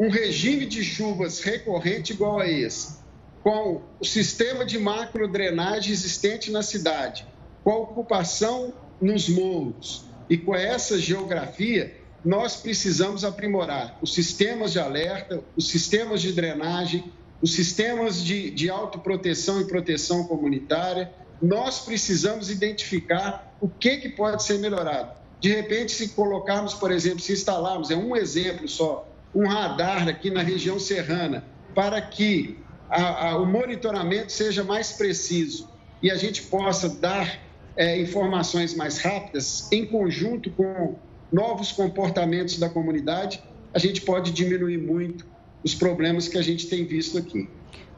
um 0.00 0.08
regime 0.08 0.64
de 0.64 0.82
chuvas 0.82 1.40
recorrente 1.40 2.14
igual 2.14 2.40
a 2.40 2.48
esse, 2.48 2.96
com 3.42 3.82
o 4.00 4.04
sistema 4.04 4.64
de 4.64 4.78
macrodrenagem 4.78 5.92
existente 5.92 6.50
na 6.50 6.62
cidade, 6.62 7.26
com 7.62 7.70
a 7.70 7.76
ocupação 7.80 8.72
nos 8.98 9.28
morros 9.28 10.06
e 10.30 10.38
com 10.38 10.54
essa 10.54 10.98
geografia, 10.98 11.94
nós 12.24 12.56
precisamos 12.56 13.24
aprimorar 13.24 13.98
os 14.00 14.14
sistemas 14.14 14.72
de 14.72 14.80
alerta, 14.80 15.44
os 15.54 15.68
sistemas 15.68 16.22
de 16.22 16.32
drenagem, 16.32 17.12
os 17.42 17.52
sistemas 17.52 18.24
de, 18.24 18.50
de 18.50 18.70
autoproteção 18.70 19.60
e 19.60 19.66
proteção 19.66 20.24
comunitária. 20.24 21.12
Nós 21.40 21.80
precisamos 21.80 22.50
identificar 22.50 23.56
o 23.60 23.68
que, 23.68 23.98
que 23.98 24.08
pode 24.08 24.42
ser 24.42 24.58
melhorado. 24.58 25.12
De 25.40 25.52
repente, 25.52 25.92
se 25.92 26.08
colocarmos, 26.10 26.74
por 26.74 26.90
exemplo, 26.90 27.20
se 27.20 27.32
instalarmos, 27.32 27.90
é 27.90 27.96
um 27.96 28.16
exemplo 28.16 28.66
só, 28.68 29.08
um 29.34 29.46
radar 29.46 30.08
aqui 30.08 30.30
na 30.30 30.42
região 30.42 30.78
serrana, 30.80 31.44
para 31.74 32.00
que 32.00 32.58
a, 32.90 33.28
a, 33.28 33.38
o 33.38 33.46
monitoramento 33.46 34.32
seja 34.32 34.64
mais 34.64 34.92
preciso 34.92 35.68
e 36.02 36.10
a 36.10 36.16
gente 36.16 36.42
possa 36.42 36.88
dar 36.88 37.38
é, 37.76 38.00
informações 38.00 38.74
mais 38.74 38.98
rápidas, 38.98 39.70
em 39.70 39.86
conjunto 39.86 40.50
com 40.50 40.96
novos 41.30 41.70
comportamentos 41.70 42.58
da 42.58 42.68
comunidade, 42.68 43.42
a 43.72 43.78
gente 43.78 44.00
pode 44.00 44.32
diminuir 44.32 44.78
muito 44.78 45.26
os 45.62 45.74
problemas 45.74 46.26
que 46.26 46.38
a 46.38 46.42
gente 46.42 46.66
tem 46.66 46.84
visto 46.84 47.18
aqui. 47.18 47.48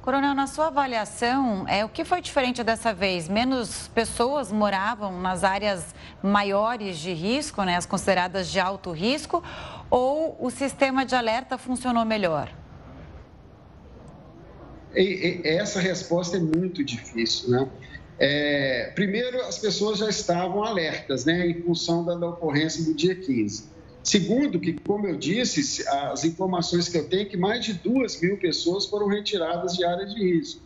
Coronel, 0.02 0.34
na 0.34 0.46
sua 0.46 0.68
avaliação, 0.68 1.68
é, 1.68 1.84
o 1.84 1.88
que 1.88 2.06
foi 2.06 2.22
diferente 2.22 2.64
dessa 2.64 2.94
vez? 2.94 3.28
Menos 3.28 3.88
pessoas 3.88 4.50
moravam 4.50 5.20
nas 5.20 5.44
áreas 5.44 5.94
maiores 6.22 6.98
de 6.98 7.12
risco, 7.12 7.62
né, 7.64 7.76
as 7.76 7.84
consideradas 7.84 8.50
de 8.50 8.58
alto 8.58 8.92
risco, 8.92 9.44
ou 9.90 10.38
o 10.40 10.50
sistema 10.50 11.04
de 11.04 11.14
alerta 11.14 11.58
funcionou 11.58 12.04
melhor? 12.06 12.50
E, 14.94 15.42
e, 15.44 15.48
essa 15.48 15.80
resposta 15.80 16.38
é 16.38 16.40
muito 16.40 16.82
difícil, 16.82 17.50
né? 17.50 17.68
É, 18.18 18.92
primeiro, 18.94 19.40
as 19.42 19.58
pessoas 19.58 19.98
já 19.98 20.08
estavam 20.08 20.64
alertas, 20.64 21.26
né, 21.26 21.46
em 21.46 21.62
função 21.62 22.04
da, 22.04 22.14
da 22.14 22.28
ocorrência 22.28 22.84
do 22.84 22.94
dia 22.94 23.14
15. 23.14 23.69
Segundo, 24.02 24.58
que, 24.58 24.72
como 24.72 25.06
eu 25.06 25.16
disse, 25.16 25.86
as 25.88 26.24
informações 26.24 26.88
que 26.88 26.96
eu 26.96 27.08
tenho 27.08 27.22
é 27.22 27.24
que 27.26 27.36
mais 27.36 27.64
de 27.64 27.74
duas 27.74 28.20
mil 28.20 28.38
pessoas 28.38 28.86
foram 28.86 29.06
retiradas 29.08 29.76
de 29.76 29.84
áreas 29.84 30.14
de 30.14 30.20
risco. 30.20 30.62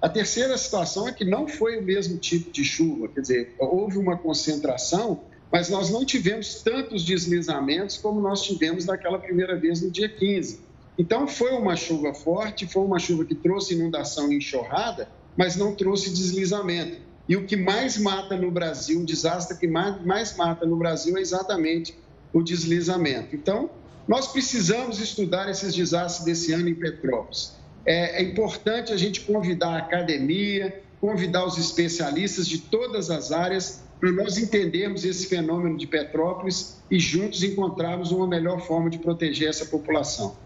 A 0.00 0.08
terceira 0.08 0.56
situação 0.56 1.08
é 1.08 1.12
que 1.12 1.24
não 1.24 1.46
foi 1.46 1.78
o 1.78 1.82
mesmo 1.82 2.18
tipo 2.18 2.50
de 2.50 2.64
chuva, 2.64 3.08
quer 3.08 3.20
dizer, 3.20 3.54
houve 3.58 3.98
uma 3.98 4.16
concentração, 4.16 5.22
mas 5.50 5.70
nós 5.70 5.88
não 5.88 6.04
tivemos 6.04 6.62
tantos 6.62 7.04
deslizamentos 7.04 7.96
como 7.96 8.20
nós 8.20 8.42
tivemos 8.42 8.84
naquela 8.84 9.18
primeira 9.18 9.56
vez 9.56 9.80
no 9.80 9.90
dia 9.90 10.08
15. 10.08 10.60
Então, 10.98 11.26
foi 11.26 11.52
uma 11.52 11.74
chuva 11.74 12.14
forte, 12.14 12.66
foi 12.66 12.84
uma 12.84 12.98
chuva 12.98 13.24
que 13.24 13.34
trouxe 13.34 13.74
inundação 13.74 14.32
e 14.32 14.36
enxurrada, 14.36 15.08
mas 15.36 15.56
não 15.56 15.74
trouxe 15.74 16.10
deslizamento. 16.10 16.98
E 17.28 17.36
o 17.36 17.46
que 17.46 17.56
mais 17.56 17.96
mata 17.96 18.36
no 18.36 18.50
Brasil, 18.50 19.00
o 19.00 19.04
desastre 19.04 19.56
que 19.58 19.66
mais, 19.66 20.04
mais 20.04 20.36
mata 20.36 20.66
no 20.66 20.76
Brasil 20.76 21.16
é 21.16 21.20
exatamente 21.20 21.96
o 22.34 22.42
deslizamento. 22.42 23.34
Então, 23.34 23.70
nós 24.06 24.26
precisamos 24.28 25.00
estudar 25.00 25.48
esses 25.48 25.74
desastres 25.74 26.26
desse 26.26 26.52
ano 26.52 26.68
em 26.68 26.74
Petrópolis. 26.74 27.54
É, 27.86 28.20
é 28.20 28.22
importante 28.22 28.92
a 28.92 28.96
gente 28.96 29.22
convidar 29.22 29.70
a 29.70 29.78
academia, 29.78 30.82
convidar 31.00 31.46
os 31.46 31.56
especialistas 31.56 32.46
de 32.46 32.58
todas 32.58 33.10
as 33.10 33.32
áreas 33.32 33.82
para 34.00 34.10
nós 34.10 34.36
entendermos 34.36 35.04
esse 35.04 35.26
fenômeno 35.26 35.78
de 35.78 35.86
Petrópolis 35.86 36.82
e 36.90 36.98
juntos 36.98 37.42
encontrarmos 37.42 38.10
uma 38.10 38.26
melhor 38.26 38.60
forma 38.60 38.90
de 38.90 38.98
proteger 38.98 39.48
essa 39.48 39.64
população. 39.66 40.36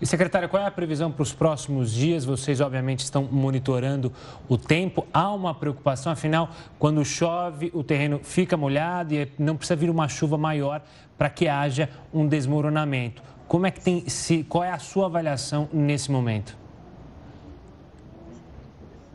E, 0.00 0.06
secretária, 0.06 0.46
qual 0.48 0.62
é 0.62 0.66
a 0.66 0.70
previsão 0.70 1.10
para 1.10 1.24
os 1.24 1.32
próximos 1.32 1.92
dias? 1.92 2.24
Vocês, 2.24 2.60
obviamente, 2.60 3.00
estão 3.00 3.24
monitorando 3.24 4.12
o 4.48 4.56
tempo. 4.56 5.04
Há 5.12 5.32
uma 5.32 5.52
preocupação, 5.52 6.12
afinal, 6.12 6.50
quando 6.78 7.04
chove, 7.04 7.70
o 7.74 7.82
terreno 7.82 8.20
fica 8.22 8.56
molhado 8.56 9.12
e 9.12 9.28
não 9.36 9.56
precisa 9.56 9.74
vir 9.74 9.90
uma 9.90 10.08
chuva 10.08 10.38
maior 10.38 10.82
para 11.18 11.28
que 11.28 11.48
haja 11.48 11.90
um 12.14 12.26
desmoronamento. 12.26 13.22
Como 13.48 13.66
é 13.66 13.70
que 13.70 13.80
tem 13.80 14.08
se, 14.08 14.44
qual 14.44 14.62
é 14.62 14.70
a 14.70 14.78
sua 14.78 15.06
avaliação 15.06 15.68
nesse 15.72 16.10
momento? 16.10 16.56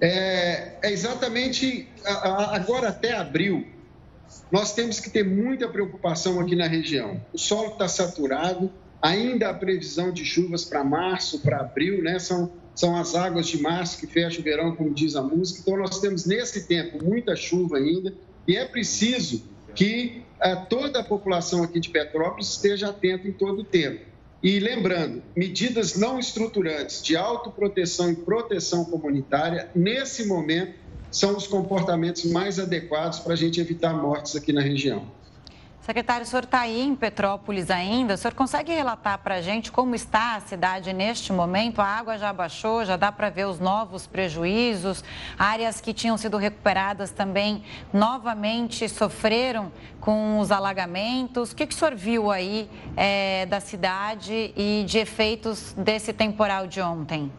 É, 0.01 0.79
é 0.81 0.91
exatamente 0.91 1.87
agora 2.05 2.89
até 2.89 3.13
abril, 3.13 3.65
nós 4.51 4.73
temos 4.73 4.99
que 4.99 5.09
ter 5.09 5.23
muita 5.23 5.67
preocupação 5.69 6.39
aqui 6.41 6.55
na 6.55 6.67
região. 6.67 7.21
O 7.31 7.37
solo 7.37 7.69
está 7.69 7.87
saturado, 7.87 8.69
ainda 9.01 9.49
a 9.49 9.53
previsão 9.53 10.11
de 10.11 10.25
chuvas 10.25 10.65
para 10.65 10.83
março, 10.83 11.39
para 11.39 11.59
abril, 11.61 12.03
né? 12.03 12.19
São, 12.19 12.51
são 12.75 12.97
as 12.97 13.15
águas 13.15 13.47
de 13.47 13.61
março 13.61 13.97
que 13.97 14.07
fecham 14.07 14.41
o 14.41 14.43
verão, 14.43 14.75
como 14.75 14.93
diz 14.93 15.15
a 15.15 15.21
música. 15.21 15.61
Então, 15.61 15.77
nós 15.77 15.99
temos 15.99 16.25
nesse 16.25 16.67
tempo 16.67 17.03
muita 17.03 17.35
chuva 17.35 17.77
ainda 17.77 18.13
e 18.47 18.57
é 18.57 18.65
preciso 18.65 19.43
que 19.75 20.23
toda 20.69 20.99
a 20.99 21.03
população 21.03 21.63
aqui 21.63 21.79
de 21.79 21.89
Petrópolis 21.89 22.49
esteja 22.49 22.89
atenta 22.89 23.27
em 23.27 23.31
todo 23.31 23.61
o 23.61 23.63
tempo. 23.63 24.05
E 24.41 24.59
lembrando, 24.59 25.23
medidas 25.35 25.95
não 25.95 26.19
estruturantes 26.19 27.01
de 27.01 27.15
autoproteção 27.15 28.11
e 28.11 28.15
proteção 28.15 28.83
comunitária, 28.83 29.69
nesse 29.73 30.25
momento, 30.25 30.73
são 31.09 31.37
os 31.37 31.47
comportamentos 31.47 32.25
mais 32.25 32.59
adequados 32.59 33.19
para 33.19 33.33
a 33.33 33.37
gente 33.37 33.61
evitar 33.61 33.93
mortes 33.93 34.35
aqui 34.35 34.51
na 34.51 34.61
região. 34.61 35.09
Secretário, 35.83 36.23
o 36.23 36.25
senhor 36.25 36.45
está 36.45 36.61
aí 36.61 36.79
em 36.79 36.95
Petrópolis 36.95 37.69
ainda. 37.69 38.13
O 38.13 38.17
senhor 38.17 38.33
consegue 38.33 38.71
relatar 38.71 39.17
para 39.17 39.35
a 39.35 39.41
gente 39.41 39.69
como 39.69 39.93
está 39.93 40.37
a 40.37 40.39
cidade 40.39 40.93
neste 40.93 41.33
momento? 41.33 41.81
A 41.81 41.85
água 41.85 42.17
já 42.17 42.31
baixou, 42.31 42.85
já 42.85 42.95
dá 42.95 43.11
para 43.11 43.29
ver 43.29 43.47
os 43.47 43.59
novos 43.59 44.07
prejuízos. 44.07 45.03
Áreas 45.37 45.81
que 45.81 45.93
tinham 45.93 46.17
sido 46.17 46.37
recuperadas 46.37 47.11
também 47.11 47.65
novamente 47.91 48.87
sofreram 48.87 49.73
com 49.99 50.39
os 50.39 50.53
alagamentos. 50.53 51.51
O 51.51 51.55
que, 51.55 51.67
que 51.67 51.75
o 51.75 51.77
senhor 51.77 51.95
viu 51.95 52.31
aí 52.31 52.69
é, 52.95 53.45
da 53.47 53.59
cidade 53.59 54.53
e 54.55 54.85
de 54.87 54.99
efeitos 54.99 55.73
desse 55.73 56.13
temporal 56.13 56.65
de 56.65 56.79
ontem? 56.79 57.29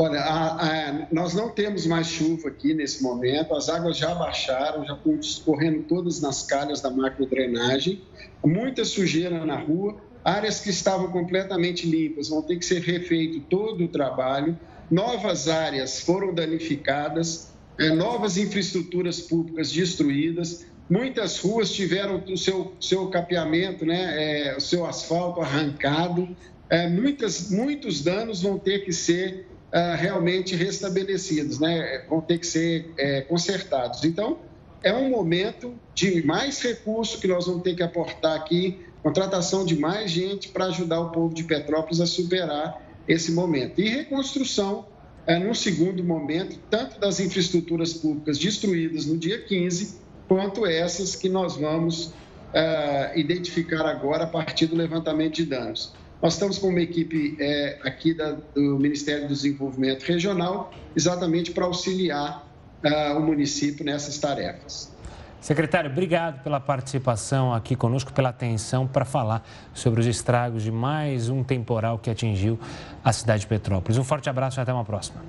Olha, 0.00 0.20
a, 0.20 0.90
a, 0.90 1.08
nós 1.10 1.34
não 1.34 1.50
temos 1.50 1.84
mais 1.84 2.06
chuva 2.06 2.50
aqui 2.50 2.72
nesse 2.72 3.02
momento, 3.02 3.52
as 3.52 3.68
águas 3.68 3.96
já 3.96 4.14
baixaram, 4.14 4.86
já 4.86 4.94
estão 4.94 5.18
escorrendo 5.18 5.82
todas 5.88 6.20
nas 6.20 6.44
calhas 6.44 6.80
da 6.80 6.88
macrodrenagem, 6.88 8.04
muita 8.44 8.84
sujeira 8.84 9.44
na 9.44 9.56
rua, 9.56 10.00
áreas 10.24 10.60
que 10.60 10.70
estavam 10.70 11.10
completamente 11.10 11.84
limpas 11.84 12.28
vão 12.28 12.42
ter 12.42 12.58
que 12.58 12.64
ser 12.64 12.80
refeito 12.80 13.40
todo 13.50 13.86
o 13.86 13.88
trabalho, 13.88 14.56
novas 14.88 15.48
áreas 15.48 16.00
foram 16.02 16.32
danificadas, 16.32 17.52
é, 17.76 17.90
novas 17.90 18.38
infraestruturas 18.38 19.20
públicas 19.20 19.72
destruídas, 19.72 20.64
muitas 20.88 21.40
ruas 21.40 21.72
tiveram 21.72 22.22
o 22.24 22.38
seu, 22.38 22.72
seu 22.80 23.08
capeamento, 23.08 23.84
né, 23.84 24.50
é, 24.50 24.56
o 24.56 24.60
seu 24.60 24.86
asfalto 24.86 25.40
arrancado, 25.40 26.36
é, 26.70 26.88
muitas, 26.88 27.50
muitos 27.50 28.00
danos 28.04 28.42
vão 28.42 28.60
ter 28.60 28.84
que 28.84 28.92
ser 28.92 29.57
uh, 29.72 29.96
realmente 29.96 30.54
restabelecidos, 30.54 31.58
né? 31.58 32.04
vão 32.08 32.20
ter 32.20 32.38
que 32.38 32.46
ser 32.46 32.92
é, 32.98 33.22
consertados. 33.22 34.04
Então, 34.04 34.38
é 34.82 34.92
um 34.94 35.10
momento 35.10 35.74
de 35.94 36.24
mais 36.24 36.60
recurso 36.62 37.20
que 37.20 37.26
nós 37.26 37.46
vamos 37.46 37.62
ter 37.62 37.74
que 37.74 37.82
aportar 37.82 38.36
aqui, 38.36 38.78
contratação 39.02 39.64
de 39.64 39.76
mais 39.78 40.10
gente 40.10 40.48
para 40.48 40.66
ajudar 40.66 41.00
o 41.00 41.10
povo 41.10 41.34
de 41.34 41.44
Petrópolis 41.44 42.00
a 42.00 42.06
superar 42.06 42.80
esse 43.06 43.32
momento. 43.32 43.80
E 43.80 43.88
reconstrução, 43.88 44.86
é, 45.26 45.38
segundo 45.54 46.04
momento, 46.04 46.58
tanto 46.70 47.00
das 47.00 47.20
infraestruturas 47.20 47.92
públicas 47.92 48.38
destruídas 48.38 49.06
no 49.06 49.16
dia 49.16 49.42
15, 49.42 49.98
quanto 50.28 50.66
essas 50.66 51.16
que 51.16 51.28
nós 51.28 51.56
vamos 51.56 52.12
é, 52.52 53.18
identificar 53.18 53.86
agora 53.86 54.24
a 54.24 54.26
partir 54.26 54.66
do 54.66 54.76
levantamento 54.76 55.34
de 55.34 55.44
danos. 55.44 55.92
Nós 56.20 56.34
estamos 56.34 56.58
com 56.58 56.68
uma 56.68 56.80
equipe 56.80 57.36
é, 57.38 57.78
aqui 57.84 58.12
da, 58.12 58.32
do 58.32 58.78
Ministério 58.78 59.28
do 59.28 59.34
Desenvolvimento 59.34 60.02
Regional, 60.02 60.72
exatamente 60.96 61.52
para 61.52 61.64
auxiliar 61.64 62.44
uh, 62.84 63.16
o 63.16 63.20
município 63.20 63.84
nessas 63.84 64.18
tarefas. 64.18 64.92
Secretário, 65.40 65.88
obrigado 65.88 66.42
pela 66.42 66.58
participação 66.58 67.54
aqui 67.54 67.76
conosco, 67.76 68.12
pela 68.12 68.30
atenção 68.30 68.88
para 68.88 69.04
falar 69.04 69.46
sobre 69.72 70.00
os 70.00 70.06
estragos 70.06 70.64
de 70.64 70.72
mais 70.72 71.28
um 71.28 71.44
temporal 71.44 71.98
que 71.98 72.10
atingiu 72.10 72.58
a 73.04 73.12
cidade 73.12 73.42
de 73.42 73.46
Petrópolis. 73.46 73.96
Um 73.96 74.04
forte 74.04 74.28
abraço 74.28 74.58
e 74.58 74.60
até 74.60 74.72
uma 74.72 74.84
próxima. 74.84 75.22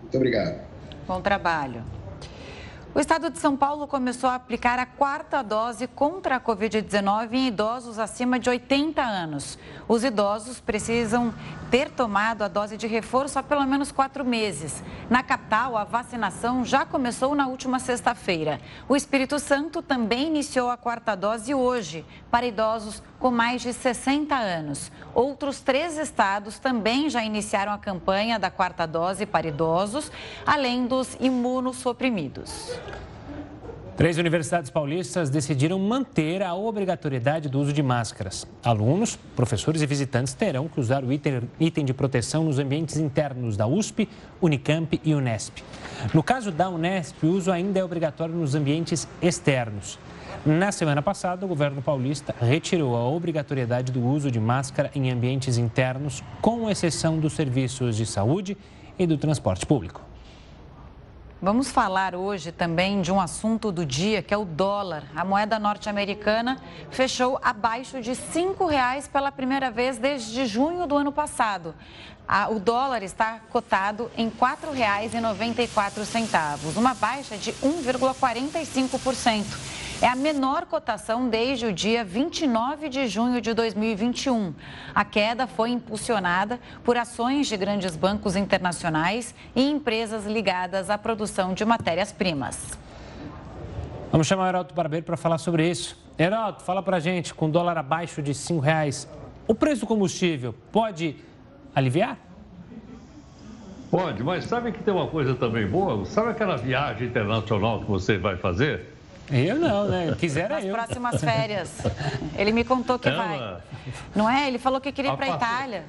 Muito 0.00 0.16
obrigado. 0.16 0.60
Bom 1.08 1.20
trabalho. 1.20 1.82
O 2.94 3.00
estado 3.00 3.28
de 3.28 3.40
São 3.40 3.56
Paulo 3.56 3.88
começou 3.88 4.30
a 4.30 4.36
aplicar 4.36 4.78
a 4.78 4.86
quarta 4.86 5.42
dose 5.42 5.88
contra 5.88 6.36
a 6.36 6.40
Covid-19 6.40 7.32
em 7.32 7.48
idosos 7.48 7.98
acima 7.98 8.38
de 8.38 8.48
80 8.48 9.02
anos. 9.02 9.58
Os 9.88 10.04
idosos 10.04 10.60
precisam 10.60 11.34
ter 11.70 11.90
tomado 11.90 12.42
a 12.42 12.48
dose 12.48 12.76
de 12.76 12.86
reforço 12.86 13.38
há 13.38 13.42
pelo 13.42 13.64
menos 13.66 13.90
quatro 13.90 14.24
meses. 14.24 14.82
Na 15.10 15.22
capital, 15.22 15.76
a 15.76 15.84
vacinação 15.84 16.64
já 16.64 16.84
começou 16.84 17.34
na 17.34 17.46
última 17.46 17.78
sexta-feira. 17.78 18.60
O 18.88 18.94
Espírito 18.94 19.38
Santo 19.38 19.82
também 19.82 20.28
iniciou 20.28 20.70
a 20.70 20.76
quarta 20.76 21.14
dose 21.14 21.54
hoje 21.54 22.04
para 22.30 22.46
idosos 22.46 23.02
com 23.18 23.30
mais 23.30 23.62
de 23.62 23.72
60 23.72 24.34
anos. 24.34 24.92
Outros 25.14 25.60
três 25.60 25.98
estados 25.98 26.58
também 26.58 27.08
já 27.08 27.24
iniciaram 27.24 27.72
a 27.72 27.78
campanha 27.78 28.38
da 28.38 28.50
quarta 28.50 28.86
dose 28.86 29.26
para 29.26 29.48
idosos, 29.48 30.10
além 30.46 30.86
dos 30.86 31.16
imunossuprimidos. 31.20 32.78
Três 33.96 34.18
universidades 34.18 34.72
paulistas 34.72 35.30
decidiram 35.30 35.78
manter 35.78 36.42
a 36.42 36.52
obrigatoriedade 36.52 37.48
do 37.48 37.60
uso 37.60 37.72
de 37.72 37.80
máscaras. 37.80 38.44
Alunos, 38.64 39.16
professores 39.36 39.82
e 39.82 39.86
visitantes 39.86 40.34
terão 40.34 40.66
que 40.66 40.80
usar 40.80 41.04
o 41.04 41.12
item 41.12 41.84
de 41.84 41.94
proteção 41.94 42.42
nos 42.42 42.58
ambientes 42.58 42.96
internos 42.96 43.56
da 43.56 43.68
USP, 43.68 44.08
Unicamp 44.42 45.00
e 45.04 45.14
Unesp. 45.14 45.62
No 46.12 46.24
caso 46.24 46.50
da 46.50 46.68
Unesp, 46.68 47.22
o 47.22 47.28
uso 47.28 47.52
ainda 47.52 47.78
é 47.78 47.84
obrigatório 47.84 48.34
nos 48.34 48.56
ambientes 48.56 49.06
externos. 49.22 49.96
Na 50.44 50.72
semana 50.72 51.00
passada, 51.00 51.46
o 51.46 51.48
governo 51.48 51.80
paulista 51.80 52.34
retirou 52.40 52.96
a 52.96 53.08
obrigatoriedade 53.08 53.92
do 53.92 54.04
uso 54.04 54.28
de 54.28 54.40
máscara 54.40 54.90
em 54.92 55.08
ambientes 55.12 55.56
internos, 55.56 56.20
com 56.42 56.68
exceção 56.68 57.20
dos 57.20 57.34
serviços 57.34 57.96
de 57.96 58.06
saúde 58.06 58.56
e 58.98 59.06
do 59.06 59.16
transporte 59.16 59.64
público. 59.64 60.02
Vamos 61.42 61.70
falar 61.70 62.14
hoje 62.14 62.52
também 62.52 63.02
de 63.02 63.12
um 63.12 63.20
assunto 63.20 63.70
do 63.70 63.84
dia, 63.84 64.22
que 64.22 64.32
é 64.32 64.36
o 64.36 64.44
dólar. 64.44 65.02
A 65.14 65.24
moeda 65.24 65.58
norte-americana 65.58 66.58
fechou 66.90 67.38
abaixo 67.42 68.00
de 68.00 68.12
R$ 68.12 68.16
5,00 68.16 69.10
pela 69.10 69.30
primeira 69.30 69.70
vez 69.70 69.98
desde 69.98 70.46
junho 70.46 70.86
do 70.86 70.96
ano 70.96 71.12
passado. 71.12 71.74
o 72.50 72.58
dólar 72.58 73.02
está 73.02 73.40
cotado 73.50 74.10
em 74.16 74.28
R$ 74.28 74.34
4,94, 74.40 76.76
uma 76.76 76.94
baixa 76.94 77.36
de 77.36 77.52
1,45%. 77.52 79.83
É 80.04 80.08
a 80.08 80.14
menor 80.14 80.66
cotação 80.66 81.30
desde 81.30 81.64
o 81.64 81.72
dia 81.72 82.04
29 82.04 82.90
de 82.90 83.08
junho 83.08 83.40
de 83.40 83.54
2021. 83.54 84.52
A 84.94 85.02
queda 85.02 85.46
foi 85.46 85.70
impulsionada 85.70 86.60
por 86.84 86.98
ações 86.98 87.46
de 87.46 87.56
grandes 87.56 87.96
bancos 87.96 88.36
internacionais 88.36 89.34
e 89.56 89.62
empresas 89.62 90.26
ligadas 90.26 90.90
à 90.90 90.98
produção 90.98 91.54
de 91.54 91.64
matérias-primas. 91.64 92.78
Vamos 94.12 94.26
chamar 94.26 94.44
o 94.44 94.48
Heraldo 94.48 94.74
Barbeiro 94.74 95.06
para 95.06 95.16
falar 95.16 95.38
sobre 95.38 95.70
isso. 95.70 95.98
Heraldo, 96.18 96.60
fala 96.60 96.82
para 96.82 97.00
gente, 97.00 97.32
com 97.32 97.48
dólar 97.48 97.78
abaixo 97.78 98.20
de 98.20 98.32
R$ 98.32 98.60
reais, 98.62 99.08
o 99.48 99.54
preço 99.54 99.80
do 99.80 99.86
combustível 99.86 100.54
pode 100.70 101.16
aliviar? 101.74 102.18
Pode, 103.90 104.22
mas 104.22 104.44
sabe 104.44 104.70
que 104.70 104.82
tem 104.82 104.92
uma 104.92 105.06
coisa 105.06 105.34
também 105.34 105.66
boa? 105.66 106.04
Sabe 106.04 106.28
aquela 106.28 106.58
viagem 106.58 107.08
internacional 107.08 107.80
que 107.80 107.86
você 107.86 108.18
vai 108.18 108.36
fazer? 108.36 108.93
Eu 109.34 109.56
não, 109.56 109.88
né? 109.88 110.14
Quisera 110.18 110.54
Nas 110.54 110.64
eu. 110.64 110.72
Nas 110.72 110.84
próximas 110.84 111.20
férias. 111.20 111.82
Ele 112.38 112.52
me 112.52 112.62
contou 112.62 112.98
que 112.98 113.10
vai. 113.10 113.58
Não 114.14 114.30
é? 114.30 114.46
Ele 114.46 114.58
falou 114.58 114.80
que 114.80 114.92
queria 114.92 115.12
ir 115.12 115.16
para 115.16 115.26
a 115.26 115.36
Itália. 115.36 115.84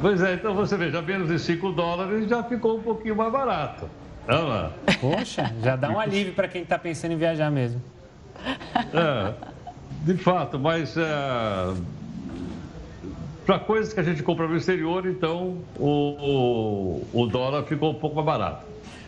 Pois 0.00 0.22
é, 0.22 0.34
então 0.34 0.54
você 0.54 0.76
vê, 0.76 0.90
já 0.90 1.02
menos 1.02 1.28
de 1.28 1.38
5 1.38 1.72
dólares 1.72 2.28
já 2.28 2.42
ficou 2.42 2.78
um 2.78 2.82
pouquinho 2.82 3.16
mais 3.16 3.32
barato. 3.32 3.88
Ela. 4.28 4.74
Poxa, 5.00 5.52
já 5.62 5.74
dá 5.74 5.90
um 5.90 5.98
alívio 5.98 6.34
para 6.34 6.46
quem 6.48 6.62
está 6.62 6.78
pensando 6.78 7.12
em 7.12 7.16
viajar 7.16 7.50
mesmo. 7.50 7.82
É, 8.92 9.32
de 10.02 10.16
fato, 10.18 10.58
mas 10.58 10.96
é, 10.96 11.02
para 13.46 13.58
coisas 13.58 13.92
que 13.92 14.00
a 14.00 14.02
gente 14.02 14.22
compra 14.22 14.46
no 14.46 14.56
exterior, 14.56 15.06
então 15.06 15.58
o, 15.78 17.02
o, 17.12 17.22
o 17.22 17.26
dólar 17.26 17.62
ficou 17.64 17.92
um 17.92 17.94
pouco 17.94 18.16
mais 18.16 18.26
barato. 18.26 18.66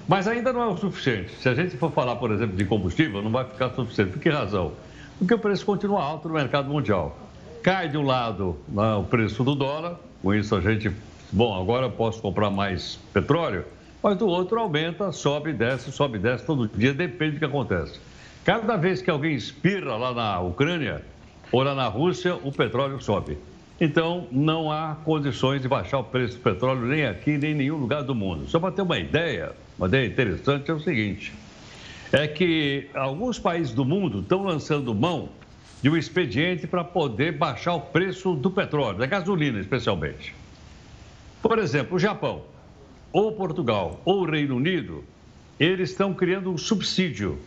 Mas 0.08 0.26
ainda 0.26 0.54
não 0.54 0.62
é 0.62 0.66
o 0.66 0.76
suficiente. 0.78 1.36
Se 1.36 1.50
a 1.50 1.54
gente 1.54 1.76
for 1.76 1.92
falar, 1.92 2.16
por 2.16 2.30
exemplo, 2.30 2.56
de 2.56 2.64
combustível, 2.64 3.20
não 3.20 3.30
vai 3.30 3.44
ficar 3.44 3.68
suficiente. 3.70 4.12
Por 4.12 4.22
que 4.22 4.30
razão? 4.30 4.72
Porque 5.18 5.34
o 5.34 5.38
preço 5.38 5.66
continua 5.66 6.02
alto 6.02 6.28
no 6.28 6.34
mercado 6.34 6.70
mundial. 6.70 7.14
Cai 7.62 7.90
de 7.90 7.98
um 7.98 8.02
lado 8.02 8.56
né, 8.66 8.94
o 8.94 9.04
preço 9.04 9.44
do 9.44 9.54
dólar, 9.54 10.00
com 10.22 10.34
isso 10.34 10.56
a 10.56 10.62
gente, 10.62 10.90
bom, 11.30 11.60
agora 11.60 11.90
posso 11.90 12.22
comprar 12.22 12.48
mais 12.48 12.98
petróleo, 13.12 13.66
mas 14.02 14.16
do 14.16 14.26
outro 14.26 14.58
aumenta, 14.58 15.12
sobe, 15.12 15.52
desce, 15.52 15.92
sobe, 15.92 16.18
desce 16.18 16.46
todo 16.46 16.68
dia, 16.68 16.94
depende 16.94 17.32
do 17.32 17.38
que 17.40 17.44
acontece. 17.44 18.00
Cada 18.44 18.76
vez 18.76 19.02
que 19.02 19.10
alguém 19.10 19.34
espirra 19.34 19.94
lá 19.96 20.14
na 20.14 20.40
Ucrânia 20.40 21.02
ou 21.52 21.62
lá 21.62 21.74
na 21.74 21.86
Rússia, 21.86 22.34
o 22.42 22.50
petróleo 22.50 22.98
sobe. 23.02 23.36
Então, 23.78 24.26
não 24.32 24.72
há 24.72 24.96
condições 25.04 25.60
de 25.60 25.68
baixar 25.68 25.98
o 25.98 26.04
preço 26.04 26.38
do 26.38 26.42
petróleo 26.42 26.86
nem 26.86 27.04
aqui, 27.04 27.36
nem 27.36 27.50
em 27.50 27.54
nenhum 27.54 27.76
lugar 27.76 28.02
do 28.02 28.14
mundo. 28.14 28.48
Só 28.48 28.58
para 28.58 28.72
ter 28.72 28.82
uma 28.82 28.98
ideia, 28.98 29.52
uma 29.78 29.86
ideia 29.86 30.06
interessante 30.06 30.70
é 30.70 30.74
o 30.74 30.80
seguinte: 30.80 31.32
é 32.12 32.26
que 32.26 32.88
alguns 32.94 33.38
países 33.38 33.72
do 33.72 33.84
mundo 33.84 34.20
estão 34.20 34.42
lançando 34.42 34.94
mão 34.94 35.28
de 35.80 35.88
um 35.88 35.96
expediente 35.96 36.66
para 36.66 36.82
poder 36.82 37.32
baixar 37.32 37.74
o 37.74 37.80
preço 37.80 38.34
do 38.34 38.50
petróleo, 38.50 38.98
da 38.98 39.06
gasolina 39.06 39.60
especialmente. 39.60 40.34
Por 41.40 41.58
exemplo, 41.58 41.96
o 41.96 41.98
Japão, 41.98 42.42
ou 43.12 43.30
Portugal, 43.32 44.00
ou 44.04 44.22
o 44.22 44.24
Reino 44.24 44.56
Unido, 44.56 45.04
eles 45.58 45.90
estão 45.90 46.12
criando 46.12 46.50
um 46.50 46.58
subsídio. 46.58 47.38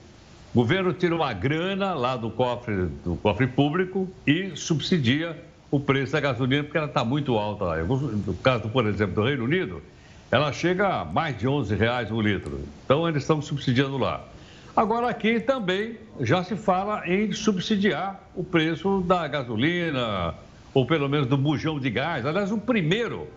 O 0.53 0.59
governo 0.59 0.93
tira 0.93 1.15
uma 1.15 1.33
grana 1.33 1.93
lá 1.93 2.15
do 2.15 2.29
cofre, 2.29 2.87
do 3.03 3.17
cofre 3.21 3.47
público 3.47 4.09
e 4.25 4.51
subsidia 4.55 5.37
o 5.69 5.79
preço 5.79 6.11
da 6.11 6.19
gasolina 6.19 6.63
porque 6.63 6.77
ela 6.77 6.87
está 6.87 7.03
muito 7.03 7.37
alta 7.37 7.63
lá. 7.63 7.77
No 7.77 8.33
caso, 8.35 8.69
por 8.69 8.85
exemplo, 8.85 9.15
do 9.15 9.23
Reino 9.23 9.45
Unido, 9.45 9.81
ela 10.31 10.53
chega 10.53 11.01
a 11.01 11.05
mais 11.05 11.37
de 11.37 11.47
11 11.47 11.75
reais 11.75 12.09
o 12.09 12.21
litro. 12.21 12.61
Então, 12.85 13.07
eles 13.07 13.23
estão 13.23 13.41
subsidiando 13.41 13.97
lá. 13.97 14.25
Agora, 14.73 15.09
aqui 15.09 15.41
também 15.41 15.97
já 16.21 16.43
se 16.43 16.55
fala 16.55 17.05
em 17.05 17.33
subsidiar 17.33 18.21
o 18.33 18.41
preço 18.41 19.01
da 19.01 19.27
gasolina, 19.27 20.33
ou 20.73 20.85
pelo 20.85 21.09
menos 21.09 21.27
do 21.27 21.35
bujão 21.35 21.77
de 21.77 21.89
gás. 21.89 22.25
Aliás, 22.25 22.51
o 22.51 22.57
primeiro, 22.57 23.27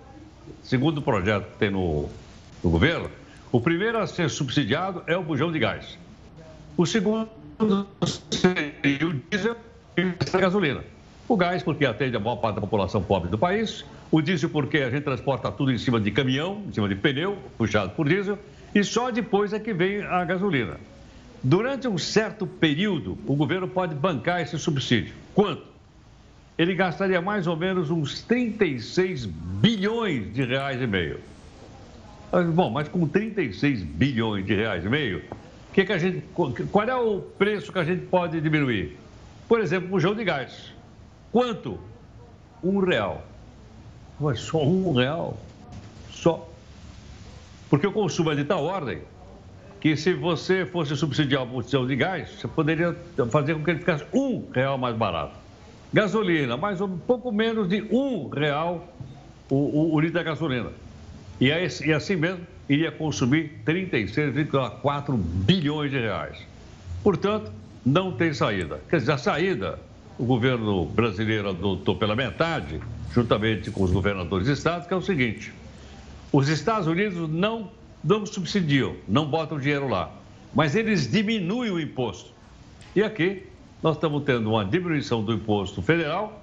segundo 0.63 0.99
o 0.99 1.03
projeto 1.03 1.51
que 1.51 1.59
tem 1.59 1.71
no, 1.71 2.09
no 2.63 2.71
governo, 2.71 3.11
o 3.51 3.61
primeiro 3.61 3.99
a 3.99 4.07
ser 4.07 4.31
subsidiado 4.31 5.03
é 5.09 5.17
o 5.17 5.23
bujão 5.25 5.51
de 5.51 5.59
gás. 5.59 5.99
O 6.77 6.87
segundo 6.87 7.29
seria 8.31 9.07
o 9.09 9.15
diesel 9.15 9.57
e 9.97 10.03
a 10.33 10.39
gasolina. 10.39 10.85
O 11.27 11.37
gás, 11.37 11.62
porque 11.62 11.87
atende 11.87 12.16
a 12.16 12.20
maior 12.20 12.37
parte 12.37 12.57
da 12.57 12.61
população 12.61 13.03
pobre 13.03 13.31
do 13.31 13.39
país. 13.39 13.85
O 14.11 14.20
diesel, 14.20 14.51
porque 14.51 14.79
a 14.79 14.91
gente 14.91 15.05
transporta 15.05 15.51
tudo 15.51 15.72
em 15.72 15.79
cima 15.79 15.99
de 15.99 16.11
caminhão, 16.11 16.62
em 16.68 16.72
cima 16.72 16.89
de 16.89 16.95
pneu, 16.95 17.39
puxado 17.57 17.91
por 17.93 18.09
diesel. 18.09 18.39
E 18.75 18.85
só 18.85 19.11
depois 19.11 19.53
é 19.53 19.59
que 19.59 19.72
vem 19.72 20.03
a 20.03 20.25
gasolina. 20.25 20.77
Durante 21.43 21.89
um 21.89 21.97
certo 21.97 22.47
período, 22.47 23.18
o 23.27 23.35
governo 23.35 23.68
pode 23.68 23.95
bancar 23.95 24.41
esse 24.41 24.59
subsídio. 24.59 25.14
Quanto? 25.35 25.62
Ele 26.57 26.75
gastaria 26.75 27.20
mais 27.20 27.47
ou 27.47 27.57
menos 27.57 27.91
uns 27.91 28.22
36 28.22 29.27
bilhões 29.27 30.33
de 30.33 30.45
reais 30.45 30.81
e 30.81 30.87
meio. 30.87 31.20
Bom, 32.53 32.70
mas 32.70 32.89
com 32.89 33.07
36 33.07 33.83
bilhões 33.83 34.45
de 34.45 34.55
reais 34.55 34.85
e 34.85 34.89
meio, 34.89 35.22
que 35.72 35.85
que 35.85 35.93
a 35.93 35.99
gente, 35.99 36.22
qual 36.70 36.85
é 36.85 36.95
o 36.95 37.20
preço 37.20 37.72
que 37.72 37.79
a 37.79 37.85
gente 37.85 38.07
pode 38.07 38.41
diminuir? 38.41 38.97
Por 39.49 39.61
exemplo, 39.61 39.89
o 39.89 39.91
bujão 39.93 40.14
de 40.14 40.25
gás. 40.25 40.74
Quanto? 41.35 41.80
Um 42.62 42.78
real. 42.78 43.26
Mas 44.20 44.39
só 44.39 44.64
um 44.64 44.93
real? 44.93 45.37
Só. 46.09 46.49
Porque 47.68 47.89
o 47.89 47.93
consumo 47.93 48.30
é 48.30 48.37
de 48.37 48.45
tal 48.45 48.62
ordem 48.62 49.01
que 49.80 49.97
se 49.97 50.14
você 50.14 50.64
fosse 50.64 50.95
subsidiar 50.95 51.43
a 51.43 51.47
produção 51.47 51.89
de 51.89 51.97
gás, 51.97 52.30
você 52.30 52.47
poderia 52.47 52.97
fazer 53.32 53.57
com 53.57 53.64
que 53.64 53.70
ele 53.72 53.80
ficasse 53.80 54.05
um 54.12 54.45
real 54.55 54.78
mais 54.78 54.97
barato. 54.97 55.35
Gasolina, 55.93 56.57
mais 56.57 56.80
um 56.80 56.97
pouco 56.99 57.32
menos 57.32 57.68
de 57.68 57.82
um 57.91 58.28
real 58.28 58.87
o, 59.51 59.57
o, 59.57 59.95
o 59.95 59.99
litro 59.99 60.14
da 60.14 60.22
gasolina. 60.22 60.70
E, 61.41 61.51
aí, 61.51 61.66
e 61.85 61.93
assim 61.93 62.14
mesmo, 62.14 62.47
iria 62.68 62.93
consumir 62.93 63.61
36,4 63.66 65.16
bilhões 65.16 65.91
de 65.91 65.99
reais. 65.99 66.39
Portanto, 67.03 67.51
não 67.85 68.12
tem 68.12 68.32
saída. 68.32 68.80
Quer 68.89 68.99
dizer, 68.99 69.12
a 69.12 69.18
saída, 69.18 69.80
o 70.19 70.25
governo 70.25 70.87
brasileiro 70.87 71.49
adotou 71.49 71.97
pela 71.97 72.15
metade, 72.15 72.81
juntamente 73.12 73.71
com 73.71 73.83
os 73.83 73.91
governadores 73.91 74.47
de 74.47 74.53
estados, 74.53 74.87
que 74.87 74.95
é 74.95 74.97
o 74.97 75.03
seguinte: 75.03 75.53
os 76.33 76.49
Estados 76.49 76.87
Unidos 76.87 77.29
não, 77.29 77.71
não 78.03 78.25
subsidiam, 78.25 78.97
não 79.09 79.27
botam 79.27 79.59
dinheiro 79.59 79.89
lá, 79.89 80.11
mas 80.55 80.75
eles 80.75 81.11
diminuem 81.11 81.71
o 81.71 81.81
imposto. 81.81 82.31
E 82.95 83.03
aqui 83.03 83.45
nós 83.83 83.97
estamos 83.97 84.23
tendo 84.25 84.51
uma 84.51 84.65
diminuição 84.65 85.23
do 85.23 85.33
imposto 85.33 85.83
federal, 85.83 86.41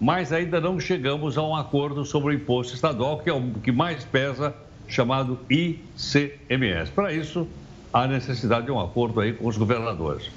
mas 0.00 0.32
ainda 0.32 0.60
não 0.60 0.78
chegamos 0.78 1.38
a 1.38 1.42
um 1.42 1.56
acordo 1.56 2.04
sobre 2.04 2.34
o 2.34 2.36
imposto 2.36 2.74
estadual, 2.74 3.18
que 3.18 3.30
é 3.30 3.32
o 3.32 3.50
que 3.62 3.72
mais 3.72 4.04
pesa, 4.04 4.54
chamado 4.86 5.38
ICMS. 5.50 6.92
Para 6.92 7.12
isso, 7.12 7.48
há 7.92 8.06
necessidade 8.06 8.66
de 8.66 8.72
um 8.72 8.78
acordo 8.78 9.20
aí 9.20 9.32
com 9.32 9.48
os 9.48 9.56
governadores. 9.56 10.30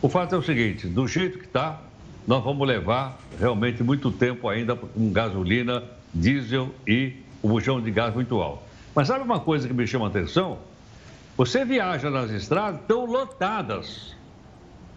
O 0.00 0.08
fato 0.08 0.34
é 0.34 0.38
o 0.38 0.42
seguinte: 0.42 0.88
do 0.88 1.06
jeito 1.06 1.38
que 1.38 1.44
está, 1.44 1.80
nós 2.26 2.42
vamos 2.42 2.66
levar 2.66 3.18
realmente 3.38 3.82
muito 3.82 4.10
tempo 4.10 4.48
ainda 4.48 4.76
com 4.76 5.12
gasolina, 5.12 5.82
diesel 6.14 6.70
e 6.86 7.16
o 7.42 7.48
bujão 7.48 7.80
de 7.80 7.90
gás 7.90 8.14
muito 8.14 8.40
alto. 8.40 8.62
Mas 8.94 9.08
sabe 9.08 9.24
uma 9.24 9.40
coisa 9.40 9.66
que 9.66 9.74
me 9.74 9.86
chama 9.86 10.06
a 10.06 10.08
atenção? 10.08 10.58
Você 11.36 11.64
viaja 11.64 12.10
nas 12.10 12.30
estradas, 12.30 12.80
estão 12.80 13.04
lotadas. 13.06 14.14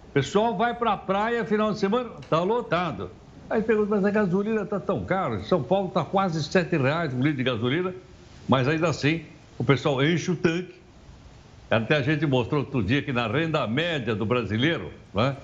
O 0.10 0.14
pessoal 0.14 0.56
vai 0.56 0.74
para 0.74 0.94
a 0.94 0.98
praia 0.98 1.44
final 1.46 1.72
de 1.72 1.80
semana, 1.80 2.10
está 2.22 2.40
lotado. 2.42 3.10
Aí 3.50 3.62
pergunta, 3.62 3.90
mas 3.90 4.06
a 4.06 4.12
gasolina 4.12 4.62
está 4.62 4.80
tão 4.80 5.06
cara? 5.06 5.42
São 5.44 5.64
Paulo 5.64 5.88
está 5.88 6.04
quase 6.04 6.40
R$ 6.40 6.78
reais 6.78 7.14
um 7.14 7.22
litro 7.22 7.38
de 7.38 7.44
gasolina, 7.44 7.94
mas 8.48 8.68
ainda 8.68 8.90
assim 8.90 9.24
o 9.58 9.64
pessoal 9.64 10.04
enche 10.04 10.32
o 10.32 10.36
tanque 10.36 10.86
até 11.70 11.96
a 11.96 12.02
gente 12.02 12.26
mostrou 12.26 12.62
outro 12.62 12.84
dia 12.84 13.02
que 13.02 13.12
na 13.12 13.28
renda 13.28 13.66
média 13.68 14.16
do 14.16 14.26
brasileiro, 14.26 14.92
né, 15.14 15.36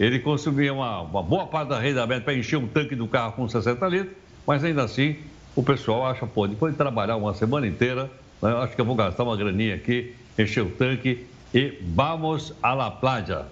ele 0.00 0.18
consumia 0.18 0.72
uma, 0.72 1.02
uma 1.02 1.22
boa 1.22 1.46
parte 1.46 1.68
da 1.68 1.78
renda 1.78 2.06
média 2.06 2.24
para 2.24 2.34
encher 2.34 2.56
um 2.56 2.66
tanque 2.66 2.96
do 2.96 3.06
carro 3.06 3.32
com 3.32 3.46
60 3.46 3.86
litros, 3.86 4.16
mas 4.46 4.64
ainda 4.64 4.82
assim 4.82 5.16
o 5.54 5.62
pessoal 5.62 6.06
acha, 6.06 6.26
pô, 6.26 6.46
depois 6.46 6.72
de 6.72 6.78
trabalhar 6.78 7.16
uma 7.16 7.34
semana 7.34 7.66
inteira, 7.66 8.10
né, 8.40 8.50
acho 8.62 8.74
que 8.74 8.80
eu 8.80 8.84
vou 8.84 8.94
gastar 8.96 9.24
uma 9.24 9.36
graninha 9.36 9.74
aqui, 9.74 10.14
encher 10.38 10.62
o 10.62 10.70
tanque 10.70 11.26
e 11.52 11.78
vamos 11.82 12.54
à 12.62 12.72
la 12.72 12.90
playa. 12.90 13.44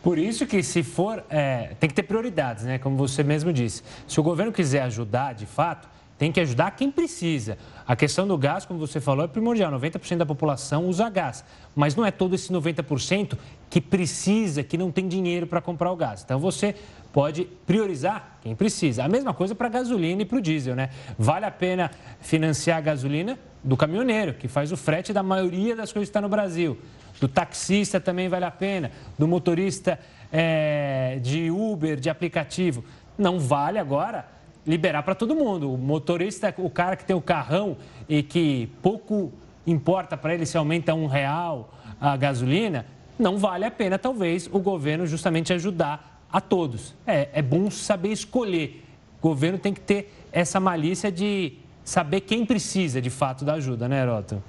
Por 0.00 0.16
isso 0.16 0.46
que 0.46 0.62
se 0.62 0.84
for, 0.84 1.24
é, 1.28 1.72
tem 1.80 1.88
que 1.88 1.94
ter 1.94 2.04
prioridades, 2.04 2.64
né? 2.64 2.78
Como 2.78 2.96
você 2.96 3.22
mesmo 3.22 3.52
disse. 3.52 3.82
Se 4.08 4.18
o 4.18 4.22
governo 4.22 4.50
quiser 4.50 4.82
ajudar, 4.82 5.34
de 5.34 5.44
fato, 5.44 5.86
tem 6.20 6.30
que 6.30 6.38
ajudar 6.38 6.72
quem 6.72 6.90
precisa. 6.90 7.56
A 7.86 7.96
questão 7.96 8.28
do 8.28 8.36
gás, 8.36 8.66
como 8.66 8.78
você 8.78 9.00
falou, 9.00 9.24
é 9.24 9.26
primordial. 9.26 9.72
90% 9.72 10.18
da 10.18 10.26
população 10.26 10.84
usa 10.84 11.08
gás. 11.08 11.42
Mas 11.74 11.96
não 11.96 12.04
é 12.04 12.10
todo 12.10 12.34
esse 12.34 12.52
90% 12.52 13.38
que 13.70 13.80
precisa, 13.80 14.62
que 14.62 14.76
não 14.76 14.92
tem 14.92 15.08
dinheiro 15.08 15.46
para 15.46 15.62
comprar 15.62 15.90
o 15.90 15.96
gás. 15.96 16.22
Então 16.22 16.38
você 16.38 16.74
pode 17.10 17.46
priorizar 17.66 18.36
quem 18.42 18.54
precisa. 18.54 19.02
A 19.02 19.08
mesma 19.08 19.32
coisa 19.32 19.54
para 19.54 19.68
a 19.68 19.70
gasolina 19.70 20.20
e 20.20 20.26
para 20.26 20.36
o 20.36 20.42
diesel, 20.42 20.76
né? 20.76 20.90
Vale 21.18 21.46
a 21.46 21.50
pena 21.50 21.90
financiar 22.20 22.76
a 22.76 22.82
gasolina 22.82 23.38
do 23.64 23.74
caminhoneiro, 23.74 24.34
que 24.34 24.46
faz 24.46 24.70
o 24.72 24.76
frete 24.76 25.14
da 25.14 25.22
maioria 25.22 25.74
das 25.74 25.90
coisas 25.90 26.06
que 26.06 26.10
está 26.10 26.20
no 26.20 26.28
Brasil. 26.28 26.78
Do 27.18 27.28
taxista 27.28 27.98
também 27.98 28.28
vale 28.28 28.44
a 28.44 28.50
pena. 28.50 28.92
Do 29.18 29.26
motorista 29.26 29.98
é, 30.30 31.18
de 31.22 31.50
Uber, 31.50 31.98
de 31.98 32.10
aplicativo. 32.10 32.84
Não 33.16 33.40
vale 33.40 33.78
agora 33.78 34.38
liberar 34.70 35.02
para 35.02 35.14
todo 35.14 35.34
mundo. 35.34 35.74
O 35.74 35.76
motorista, 35.76 36.54
o 36.56 36.70
cara 36.70 36.94
que 36.94 37.04
tem 37.04 37.16
o 37.16 37.20
carrão 37.20 37.76
e 38.08 38.22
que 38.22 38.70
pouco 38.80 39.32
importa 39.66 40.16
para 40.16 40.32
ele 40.32 40.46
se 40.46 40.56
aumenta 40.56 40.94
um 40.94 41.06
real 41.06 41.74
a 42.00 42.16
gasolina, 42.16 42.86
não 43.18 43.36
vale 43.36 43.66
a 43.66 43.70
pena, 43.70 43.98
talvez, 43.98 44.48
o 44.50 44.58
governo 44.58 45.06
justamente 45.06 45.52
ajudar 45.52 46.22
a 46.32 46.40
todos. 46.40 46.94
É, 47.06 47.28
é 47.34 47.42
bom 47.42 47.70
saber 47.70 48.10
escolher. 48.10 48.82
O 49.18 49.28
governo 49.28 49.58
tem 49.58 49.74
que 49.74 49.80
ter 49.80 50.14
essa 50.32 50.58
malícia 50.58 51.12
de 51.12 51.58
saber 51.84 52.22
quem 52.22 52.46
precisa 52.46 53.02
de 53.02 53.10
fato 53.10 53.44
da 53.44 53.54
ajuda, 53.54 53.86
né, 53.86 54.00
Heroto? 54.00 54.42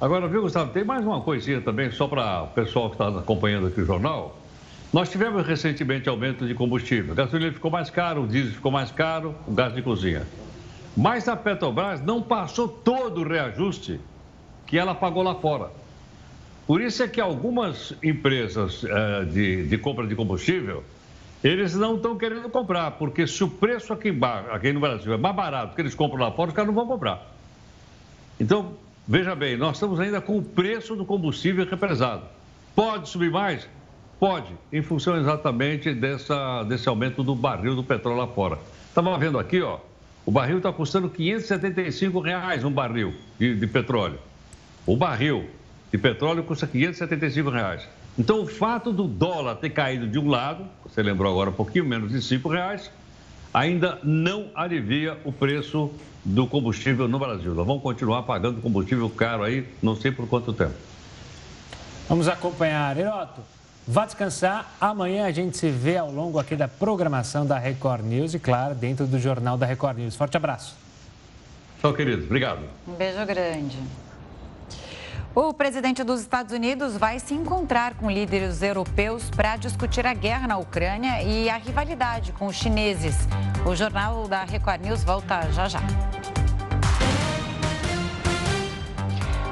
Agora, 0.00 0.28
viu, 0.28 0.42
Gustavo, 0.42 0.70
tem 0.70 0.84
mais 0.84 1.04
uma 1.04 1.20
coisinha 1.20 1.60
também, 1.60 1.90
só 1.90 2.06
para 2.06 2.44
o 2.44 2.48
pessoal 2.48 2.88
que 2.88 2.94
está 2.94 3.08
acompanhando 3.08 3.66
aqui 3.66 3.80
o 3.80 3.84
jornal. 3.84 4.37
Nós 4.92 5.10
tivemos 5.10 5.46
recentemente 5.46 6.08
aumento 6.08 6.46
de 6.46 6.54
combustível. 6.54 7.12
A 7.12 7.16
gasolina 7.16 7.52
ficou 7.52 7.70
mais 7.70 7.90
caro, 7.90 8.22
o 8.22 8.26
diesel 8.26 8.54
ficou 8.54 8.72
mais 8.72 8.90
caro, 8.90 9.34
o 9.46 9.52
gás 9.52 9.74
de 9.74 9.82
cozinha. 9.82 10.26
Mas 10.96 11.28
a 11.28 11.36
Petrobras 11.36 12.00
não 12.00 12.22
passou 12.22 12.66
todo 12.66 13.20
o 13.20 13.28
reajuste 13.28 14.00
que 14.66 14.78
ela 14.78 14.94
pagou 14.94 15.22
lá 15.22 15.34
fora. 15.34 15.70
Por 16.66 16.80
isso 16.80 17.02
é 17.02 17.08
que 17.08 17.20
algumas 17.20 17.94
empresas 18.02 18.84
eh, 18.84 19.24
de, 19.26 19.66
de 19.68 19.78
compra 19.78 20.06
de 20.06 20.14
combustível, 20.14 20.82
eles 21.44 21.74
não 21.74 21.96
estão 21.96 22.16
querendo 22.16 22.48
comprar, 22.50 22.92
porque 22.92 23.26
se 23.26 23.44
o 23.44 23.48
preço 23.48 23.92
aqui, 23.92 24.08
embaixo, 24.08 24.50
aqui 24.50 24.72
no 24.72 24.80
Brasil 24.80 25.12
é 25.12 25.16
mais 25.16 25.36
barato 25.36 25.74
que 25.74 25.80
eles 25.80 25.94
compram 25.94 26.20
lá 26.20 26.32
fora, 26.32 26.48
os 26.48 26.54
caras 26.54 26.66
não 26.66 26.74
vão 26.74 26.86
comprar. 26.86 27.26
Então, 28.40 28.74
veja 29.06 29.34
bem, 29.34 29.56
nós 29.56 29.76
estamos 29.76 30.00
ainda 30.00 30.20
com 30.20 30.36
o 30.36 30.42
preço 30.42 30.96
do 30.96 31.04
combustível 31.04 31.66
represado. 31.66 32.24
Pode 32.74 33.08
subir 33.08 33.30
mais? 33.30 33.68
Pode, 34.18 34.52
em 34.72 34.82
função 34.82 35.16
exatamente 35.16 35.94
dessa, 35.94 36.64
desse 36.64 36.88
aumento 36.88 37.22
do 37.22 37.34
barril 37.34 37.76
do 37.76 37.84
petróleo 37.84 38.18
lá 38.18 38.26
fora. 38.26 38.58
Estava 38.88 39.16
vendo 39.16 39.38
aqui, 39.38 39.62
ó, 39.62 39.78
o 40.26 40.30
barril 40.30 40.58
está 40.58 40.72
custando 40.72 41.08
575 41.08 42.18
reais 42.20 42.64
um 42.64 42.70
barril 42.70 43.14
de, 43.38 43.54
de, 43.54 43.66
petróleo. 43.66 44.18
O 44.84 44.96
barril 44.96 45.48
de 45.92 45.96
petróleo 45.96 46.42
custa 46.42 46.66
575 46.66 47.48
reais. 47.48 47.88
Então, 48.18 48.42
o 48.42 48.46
fato 48.46 48.92
do 48.92 49.04
dólar 49.06 49.54
ter 49.54 49.70
caído 49.70 50.08
de 50.08 50.18
um 50.18 50.28
lado, 50.28 50.64
você 50.84 51.00
lembrou 51.00 51.30
agora 51.30 51.50
um 51.50 51.52
pouquinho 51.54 51.84
menos 51.84 52.10
de 52.10 52.36
R$ 52.36 52.42
reais, 52.50 52.90
ainda 53.54 54.00
não 54.02 54.50
alivia 54.54 55.16
o 55.24 55.32
preço 55.32 55.92
do 56.24 56.46
combustível 56.46 57.06
no 57.06 57.18
Brasil. 57.20 57.54
Nós 57.54 57.66
vamos 57.66 57.82
continuar 57.82 58.24
pagando 58.24 58.60
combustível 58.60 59.08
caro 59.08 59.44
aí, 59.44 59.64
não 59.80 59.94
sei 59.94 60.10
por 60.10 60.26
quanto 60.28 60.52
tempo. 60.52 60.74
Vamos 62.08 62.26
acompanhar. 62.26 62.96
Heroto, 62.96 63.40
Vá 63.90 64.04
descansar. 64.04 64.70
Amanhã 64.78 65.24
a 65.24 65.32
gente 65.32 65.56
se 65.56 65.70
vê 65.70 65.96
ao 65.96 66.10
longo 66.10 66.38
aqui 66.38 66.54
da 66.54 66.68
programação 66.68 67.46
da 67.46 67.58
Record 67.58 68.04
News 68.04 68.34
e, 68.34 68.38
claro, 68.38 68.74
dentro 68.74 69.06
do 69.06 69.18
Jornal 69.18 69.56
da 69.56 69.64
Record 69.64 69.96
News. 69.96 70.14
Forte 70.14 70.36
abraço. 70.36 70.76
Tchau, 71.80 71.94
querido. 71.94 72.24
Obrigado. 72.24 72.60
Um 72.86 72.92
beijo 72.92 73.24
grande. 73.24 73.78
O 75.34 75.54
presidente 75.54 76.04
dos 76.04 76.20
Estados 76.20 76.52
Unidos 76.52 76.98
vai 76.98 77.18
se 77.18 77.32
encontrar 77.32 77.94
com 77.94 78.10
líderes 78.10 78.60
europeus 78.60 79.30
para 79.30 79.56
discutir 79.56 80.06
a 80.06 80.12
guerra 80.12 80.46
na 80.46 80.58
Ucrânia 80.58 81.22
e 81.22 81.48
a 81.48 81.56
rivalidade 81.56 82.32
com 82.32 82.46
os 82.46 82.56
chineses. 82.56 83.16
O 83.64 83.74
Jornal 83.74 84.28
da 84.28 84.44
Record 84.44 84.82
News 84.82 85.02
volta 85.02 85.50
já 85.52 85.66
já. 85.66 85.80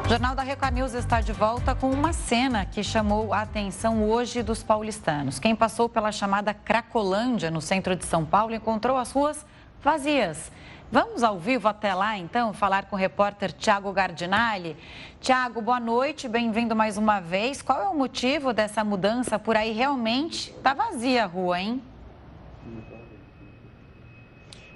O 0.07 0.09
Jornal 0.09 0.37
da 0.37 0.45
Record 0.45 0.73
News 0.73 0.95
está 0.95 1.21
de 1.21 1.33
volta 1.33 1.75
com 1.75 1.91
uma 1.91 2.13
cena 2.13 2.65
que 2.65 2.81
chamou 2.81 3.35
a 3.35 3.41
atenção 3.41 4.09
hoje 4.09 4.41
dos 4.41 4.63
paulistanos. 4.63 5.41
Quem 5.41 5.53
passou 5.57 5.89
pela 5.89 6.13
chamada 6.13 6.55
Cracolândia, 6.55 7.51
no 7.51 7.61
centro 7.61 7.97
de 7.97 8.05
São 8.05 8.25
Paulo, 8.25 8.55
encontrou 8.55 8.97
as 8.97 9.11
ruas 9.11 9.45
vazias. 9.83 10.53
Vamos 10.93 11.25
ao 11.25 11.41
vivo 11.41 11.67
até 11.67 11.93
lá, 11.93 12.17
então, 12.17 12.53
falar 12.53 12.85
com 12.85 12.95
o 12.95 12.99
repórter 12.99 13.51
Tiago 13.51 13.93
Gardinali. 13.93 14.77
Tiago, 15.21 15.61
boa 15.61 15.81
noite, 15.81 16.29
bem-vindo 16.29 16.77
mais 16.77 16.97
uma 16.97 17.19
vez. 17.19 17.61
Qual 17.61 17.83
é 17.83 17.89
o 17.89 17.99
motivo 17.99 18.53
dessa 18.53 18.85
mudança 18.85 19.41
por 19.41 19.57
aí? 19.57 19.73
Realmente 19.73 20.53
está 20.53 20.73
vazia 20.73 21.25
a 21.25 21.27
rua, 21.27 21.61
hein? 21.61 21.83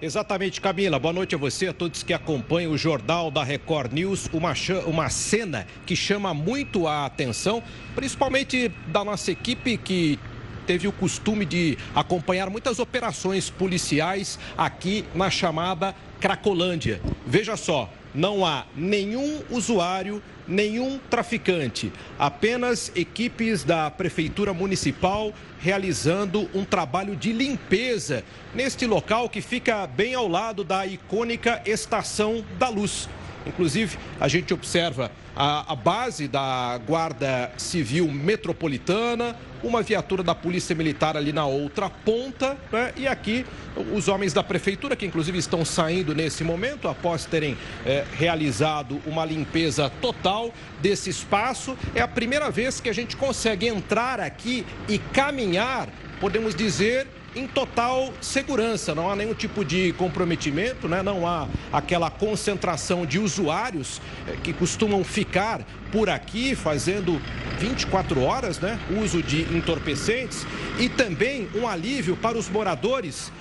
Exatamente, 0.03 0.63
Camila. 0.63 0.99
Boa 0.99 1.13
noite 1.13 1.35
a 1.35 1.39
você, 1.39 1.67
a 1.67 1.75
todos 1.75 2.03
que 2.03 2.15
acompanham 2.15 2.73
o 2.73 2.79
Jornal 2.79 3.31
da 3.31 3.45
Record 3.45 3.93
News. 3.93 4.31
Uma, 4.33 4.55
uma 4.87 5.11
cena 5.11 5.67
que 5.85 5.95
chama 5.95 6.33
muito 6.33 6.87
a 6.87 7.05
atenção, 7.05 7.63
principalmente 7.95 8.73
da 8.87 9.05
nossa 9.05 9.31
equipe 9.31 9.77
que 9.77 10.19
teve 10.67 10.89
o 10.89 10.93
costume 10.93 11.45
de 11.45 11.77
acompanhar 11.95 12.49
muitas 12.49 12.79
operações 12.79 13.51
policiais 13.51 14.39
aqui 14.57 15.05
na 15.15 15.29
chamada 15.29 15.95
Cracolândia. 16.19 16.99
Veja 17.27 17.55
só, 17.55 17.93
não 18.15 18.47
há 18.47 18.65
nenhum 18.75 19.43
usuário, 19.51 20.23
nenhum 20.51 20.99
traficante, 21.09 21.93
apenas 22.19 22.91
equipes 22.97 23.63
da 23.63 23.91
Prefeitura 23.91 24.53
Municipal 24.53 25.33
realizando 25.61 26.51
um 26.53 26.65
trabalho 26.65 27.15
de 27.15 27.33
limpeza 27.33 28.25
neste 28.55 28.85
local 28.85 29.29
que 29.29 29.41
fica 29.41 29.87
bem 29.87 30.15
ao 30.15 30.27
lado 30.27 30.65
da 30.65 30.85
icônica 30.85 31.63
Estação 31.65 32.45
da 32.59 32.69
Luz. 32.69 33.09
Inclusive, 33.47 33.97
a 34.19 34.27
gente 34.27 34.53
observa 34.53 35.11
a, 35.35 35.73
a 35.73 35.77
base 35.77 36.29
da 36.29 36.79
Guarda 36.87 37.53
Civil 37.57 38.09
Metropolitana, 38.09 39.37
uma 39.63 39.83
viatura 39.83 40.23
da 40.23 40.35
Polícia 40.35 40.75
Militar 40.75 41.17
ali 41.17 41.33
na 41.33 41.47
outra 41.47 41.91
ponta, 41.91 42.57
né? 42.73 42.93
e 42.97 43.07
aqui 43.07 43.45
os 43.93 44.09
homens 44.09 44.33
da 44.33 44.43
Prefeitura, 44.43 44.97
que 44.97 45.07
inclusive 45.07 45.39
estão 45.39 45.65
saindo 45.65 46.15
nesse 46.15 46.43
momento, 46.43 46.89
após 46.89 47.25
terem 47.25 47.57
é, 47.85 48.05
realizado 48.17 49.01
uma 49.07 49.25
limpeza 49.25 49.91
total 50.01 50.53
desse 50.81 51.11
espaço. 51.11 51.77
É 51.95 52.01
a 52.01 52.09
primeira 52.09 52.51
vez 52.51 52.81
que 52.81 52.89
a 52.89 52.93
gente 52.93 53.17
consegue 53.17 53.69
entrar 53.69 54.21
aqui 54.21 54.67
e 54.89 54.99
caminhar, 54.99 55.89
podemos 56.21 56.55
dizer, 56.55 57.07
em 57.35 57.47
total 57.47 58.13
segurança, 58.21 58.95
não 58.95 59.11
há 59.11 59.15
nenhum 59.15 59.35
tipo 59.35 59.65
de 59.65 59.93
comprometimento, 59.93 60.89
né? 60.89 61.03
não 61.03 61.27
há 61.27 61.47
aquela 61.73 62.11
concentração 62.11 63.07
de 63.07 63.19
usuários 63.19 64.01
eh, 64.27 64.37
que 64.43 64.53
costumam 64.53 65.05
ficar 65.05 65.65
por 65.93 66.09
aqui 66.09 66.55
fazendo 66.55 67.21
24 67.59 68.23
horas, 68.23 68.59
né? 68.59 68.79
uso 69.01 69.23
de 69.23 69.43
entorpecentes 69.55 70.47
e 70.79 70.89
também 70.89 71.49
um 71.55 71.69
alívio 71.69 72.17
para 72.17 72.37
os 72.37 72.49
moradores 72.49 73.33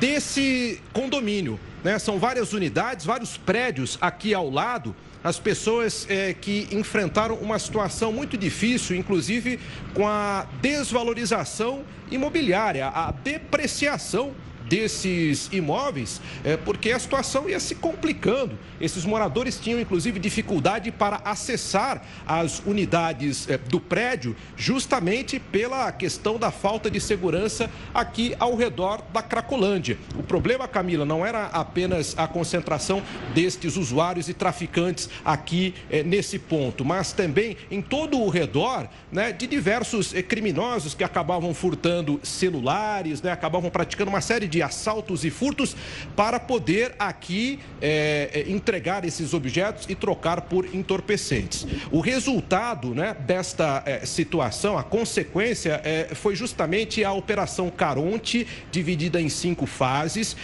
desse 0.00 0.80
condomínio. 0.92 1.60
Né? 1.82 1.98
São 1.98 2.18
várias 2.18 2.52
unidades, 2.52 3.04
vários 3.04 3.36
prédios 3.36 3.98
aqui 4.00 4.32
ao 4.32 4.48
lado 4.50 4.94
as 5.24 5.38
pessoas 5.38 6.06
é, 6.10 6.34
que 6.34 6.68
enfrentaram 6.70 7.36
uma 7.36 7.58
situação 7.58 8.12
muito 8.12 8.36
difícil, 8.36 8.94
inclusive 8.94 9.58
com 9.94 10.06
a 10.06 10.46
desvalorização 10.60 11.82
imobiliária, 12.10 12.88
a 12.88 13.10
depreciação 13.10 14.34
desses 14.68 15.48
imóveis, 15.52 16.20
é, 16.42 16.56
porque 16.56 16.90
a 16.90 16.98
situação 16.98 17.48
ia 17.48 17.60
se 17.60 17.74
complicando. 17.74 18.58
Esses 18.80 19.04
moradores 19.04 19.58
tinham, 19.58 19.80
inclusive, 19.80 20.18
dificuldade 20.18 20.90
para 20.90 21.20
acessar 21.24 22.04
as 22.26 22.60
unidades 22.60 23.48
é, 23.48 23.58
do 23.58 23.80
prédio, 23.80 24.36
justamente 24.56 25.38
pela 25.38 25.90
questão 25.92 26.38
da 26.38 26.50
falta 26.50 26.90
de 26.90 27.00
segurança 27.00 27.70
aqui 27.92 28.34
ao 28.38 28.56
redor 28.56 29.02
da 29.12 29.22
Cracolândia. 29.22 29.98
O 30.18 30.22
problema, 30.22 30.66
Camila, 30.66 31.04
não 31.04 31.24
era 31.24 31.46
apenas 31.46 32.14
a 32.16 32.26
concentração 32.26 33.02
destes 33.34 33.76
usuários 33.76 34.28
e 34.28 34.34
traficantes 34.34 35.08
aqui 35.24 35.74
é, 35.90 36.02
nesse 36.02 36.38
ponto, 36.38 36.84
mas 36.84 37.12
também 37.12 37.56
em 37.70 37.82
todo 37.82 38.20
o 38.20 38.28
redor 38.28 38.88
né, 39.10 39.32
de 39.32 39.46
diversos 39.46 40.14
é, 40.14 40.22
criminosos 40.22 40.94
que 40.94 41.04
acabavam 41.04 41.52
furtando 41.54 42.20
celulares, 42.22 43.22
né, 43.22 43.30
acabavam 43.30 43.70
praticando 43.70 44.10
uma 44.10 44.20
série 44.20 44.46
de 44.46 44.53
de 44.54 44.62
assaltos 44.62 45.24
e 45.24 45.30
furtos 45.30 45.76
para 46.14 46.38
poder 46.38 46.94
aqui 46.96 47.58
é, 47.82 48.44
entregar 48.46 49.04
esses 49.04 49.34
objetos 49.34 49.86
e 49.88 49.96
trocar 49.96 50.42
por 50.42 50.72
entorpecentes. 50.72 51.66
O 51.90 51.98
resultado 51.98 52.94
né, 52.94 53.16
desta 53.18 53.82
é, 53.84 54.06
situação, 54.06 54.78
a 54.78 54.84
consequência, 54.84 55.80
é, 55.82 56.14
foi 56.14 56.36
justamente 56.36 57.02
a 57.02 57.12
Operação 57.12 57.68
Caronte, 57.68 58.46
dividida 58.70 59.20
em 59.20 59.28
cinco 59.28 59.66
fases, 59.66 60.36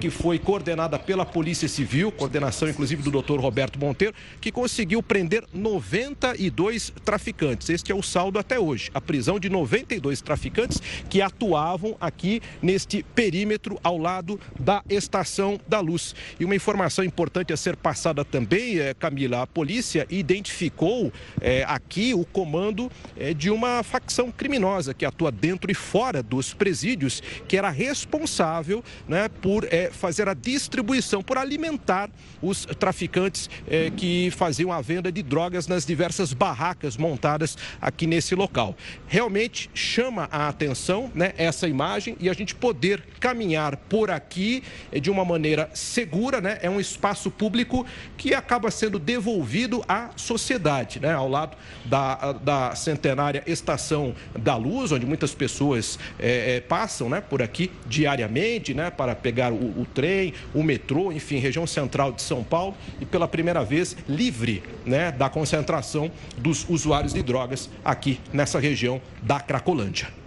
que 0.00 0.10
foi 0.10 0.38
coordenada 0.38 0.98
pela 0.98 1.24
Polícia 1.24 1.68
Civil, 1.68 2.12
coordenação 2.12 2.68
inclusive 2.68 3.02
do 3.02 3.10
doutor 3.10 3.40
Roberto 3.40 3.78
Monteiro, 3.78 4.14
que 4.40 4.52
conseguiu 4.52 5.02
prender 5.02 5.44
92 5.52 6.92
traficantes. 7.04 7.68
Este 7.68 7.90
é 7.90 7.94
o 7.94 8.02
saldo 8.02 8.38
até 8.38 8.58
hoje. 8.58 8.90
A 8.94 9.00
prisão 9.00 9.40
de 9.40 9.48
92 9.48 10.20
traficantes 10.20 10.80
que 11.08 11.20
atuavam 11.20 11.96
aqui 12.00 12.40
neste 12.62 13.02
perímetro 13.14 13.55
quilômetro 13.56 13.78
ao 13.82 13.98
lado 13.98 14.38
da 14.58 14.82
Estação 14.88 15.58
da 15.66 15.80
Luz. 15.80 16.14
E 16.38 16.44
uma 16.44 16.54
informação 16.54 17.04
importante 17.04 17.52
a 17.52 17.56
ser 17.56 17.76
passada 17.76 18.24
também, 18.24 18.78
é, 18.78 18.94
Camila, 18.94 19.42
a 19.42 19.46
polícia 19.46 20.06
identificou 20.10 21.12
é, 21.40 21.64
aqui 21.66 22.14
o 22.14 22.24
comando 22.24 22.90
é, 23.16 23.32
de 23.32 23.50
uma 23.50 23.82
facção 23.82 24.30
criminosa 24.30 24.94
que 24.94 25.04
atua 25.04 25.32
dentro 25.32 25.70
e 25.70 25.74
fora 25.74 26.22
dos 26.22 26.52
presídios, 26.52 27.22
que 27.48 27.56
era 27.56 27.70
responsável 27.70 28.82
né, 29.08 29.28
por 29.28 29.66
fazer 29.92 30.28
a 30.28 30.34
distribuição, 30.34 31.22
por 31.22 31.38
alimentar 31.38 32.10
os 32.42 32.66
traficantes 32.78 33.48
que 33.96 34.30
faziam 34.30 34.72
a 34.72 34.80
venda 34.80 35.10
de 35.10 35.22
drogas 35.22 35.66
nas 35.66 35.84
diversas 35.84 36.32
barracas 36.32 36.96
montadas 36.96 37.56
aqui 37.80 38.06
nesse 38.06 38.34
local. 38.34 38.76
Realmente 39.06 39.70
chama 39.74 40.28
a 40.30 40.48
atenção 40.48 41.10
né, 41.14 41.32
essa 41.36 41.68
imagem 41.68 42.16
e 42.20 42.28
a 42.28 42.32
gente 42.32 42.54
poder 42.54 43.02
caminhar 43.20 43.45
caminhar 43.46 43.76
por 43.76 44.10
aqui 44.10 44.62
de 45.00 45.10
uma 45.10 45.24
maneira 45.24 45.70
segura, 45.72 46.40
né? 46.40 46.58
É 46.60 46.68
um 46.68 46.80
espaço 46.80 47.30
público 47.30 47.86
que 48.16 48.34
acaba 48.34 48.70
sendo 48.70 48.98
devolvido 48.98 49.84
à 49.88 50.10
sociedade, 50.16 50.98
né? 50.98 51.14
Ao 51.14 51.28
lado 51.28 51.56
da, 51.84 52.32
da 52.32 52.74
centenária 52.74 53.42
Estação 53.46 54.14
da 54.36 54.56
Luz, 54.56 54.90
onde 54.90 55.06
muitas 55.06 55.34
pessoas 55.34 55.98
é, 56.18 56.56
é, 56.56 56.60
passam, 56.60 57.08
né? 57.08 57.20
Por 57.20 57.40
aqui 57.40 57.70
diariamente, 57.86 58.74
né? 58.74 58.90
Para 58.90 59.14
pegar 59.14 59.52
o, 59.52 59.80
o 59.80 59.86
trem, 59.94 60.34
o 60.52 60.62
metrô, 60.62 61.12
enfim, 61.12 61.38
região 61.38 61.66
central 61.66 62.12
de 62.12 62.22
São 62.22 62.42
Paulo 62.42 62.74
e 63.00 63.06
pela 63.06 63.28
primeira 63.28 63.64
vez 63.64 63.96
livre, 64.08 64.62
né? 64.84 65.12
Da 65.12 65.28
concentração 65.28 66.10
dos 66.36 66.68
usuários 66.68 67.14
de 67.14 67.22
drogas 67.22 67.70
aqui 67.84 68.20
nessa 68.32 68.58
região 68.58 69.00
da 69.22 69.38
Cracolândia. 69.38 70.25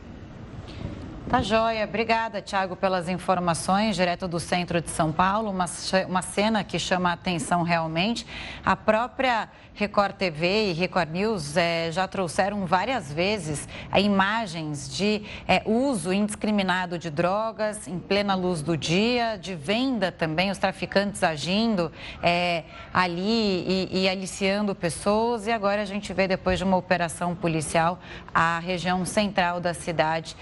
Tá 1.29 1.43
joia. 1.43 1.83
Obrigada, 1.85 2.41
Tiago, 2.41 2.75
pelas 2.75 3.07
informações, 3.07 3.95
direto 3.95 4.27
do 4.27 4.39
centro 4.39 4.81
de 4.81 4.89
São 4.89 5.11
Paulo. 5.11 5.51
Uma, 5.51 5.65
uma 6.07 6.23
cena 6.23 6.63
que 6.63 6.79
chama 6.79 7.11
a 7.11 7.13
atenção 7.13 7.61
realmente. 7.61 8.25
A 8.65 8.75
própria 8.75 9.47
Record 9.75 10.15
TV 10.15 10.71
e 10.71 10.73
Record 10.73 11.11
News 11.11 11.55
é, 11.55 11.91
já 11.91 12.07
trouxeram 12.07 12.65
várias 12.65 13.13
vezes 13.13 13.69
é, 13.93 14.01
imagens 14.01 14.89
de 14.89 15.21
é, 15.47 15.61
uso 15.67 16.11
indiscriminado 16.11 16.97
de 16.97 17.11
drogas 17.11 17.87
em 17.87 17.99
plena 17.99 18.33
luz 18.33 18.63
do 18.63 18.75
dia, 18.75 19.37
de 19.37 19.53
venda 19.53 20.11
também, 20.11 20.49
os 20.49 20.57
traficantes 20.57 21.23
agindo 21.23 21.91
ali 22.91 23.87
e, 23.91 24.01
e 24.01 24.09
aliciando 24.09 24.73
pessoas. 24.73 25.45
E 25.45 25.51
agora 25.51 25.83
a 25.83 25.85
gente 25.85 26.11
vê, 26.11 26.27
depois 26.27 26.57
de 26.57 26.63
uma 26.63 26.75
operação 26.75 27.35
policial, 27.35 27.99
a 28.33 28.57
região 28.57 29.05
central 29.05 29.59
da 29.59 29.75
cidade 29.75 30.35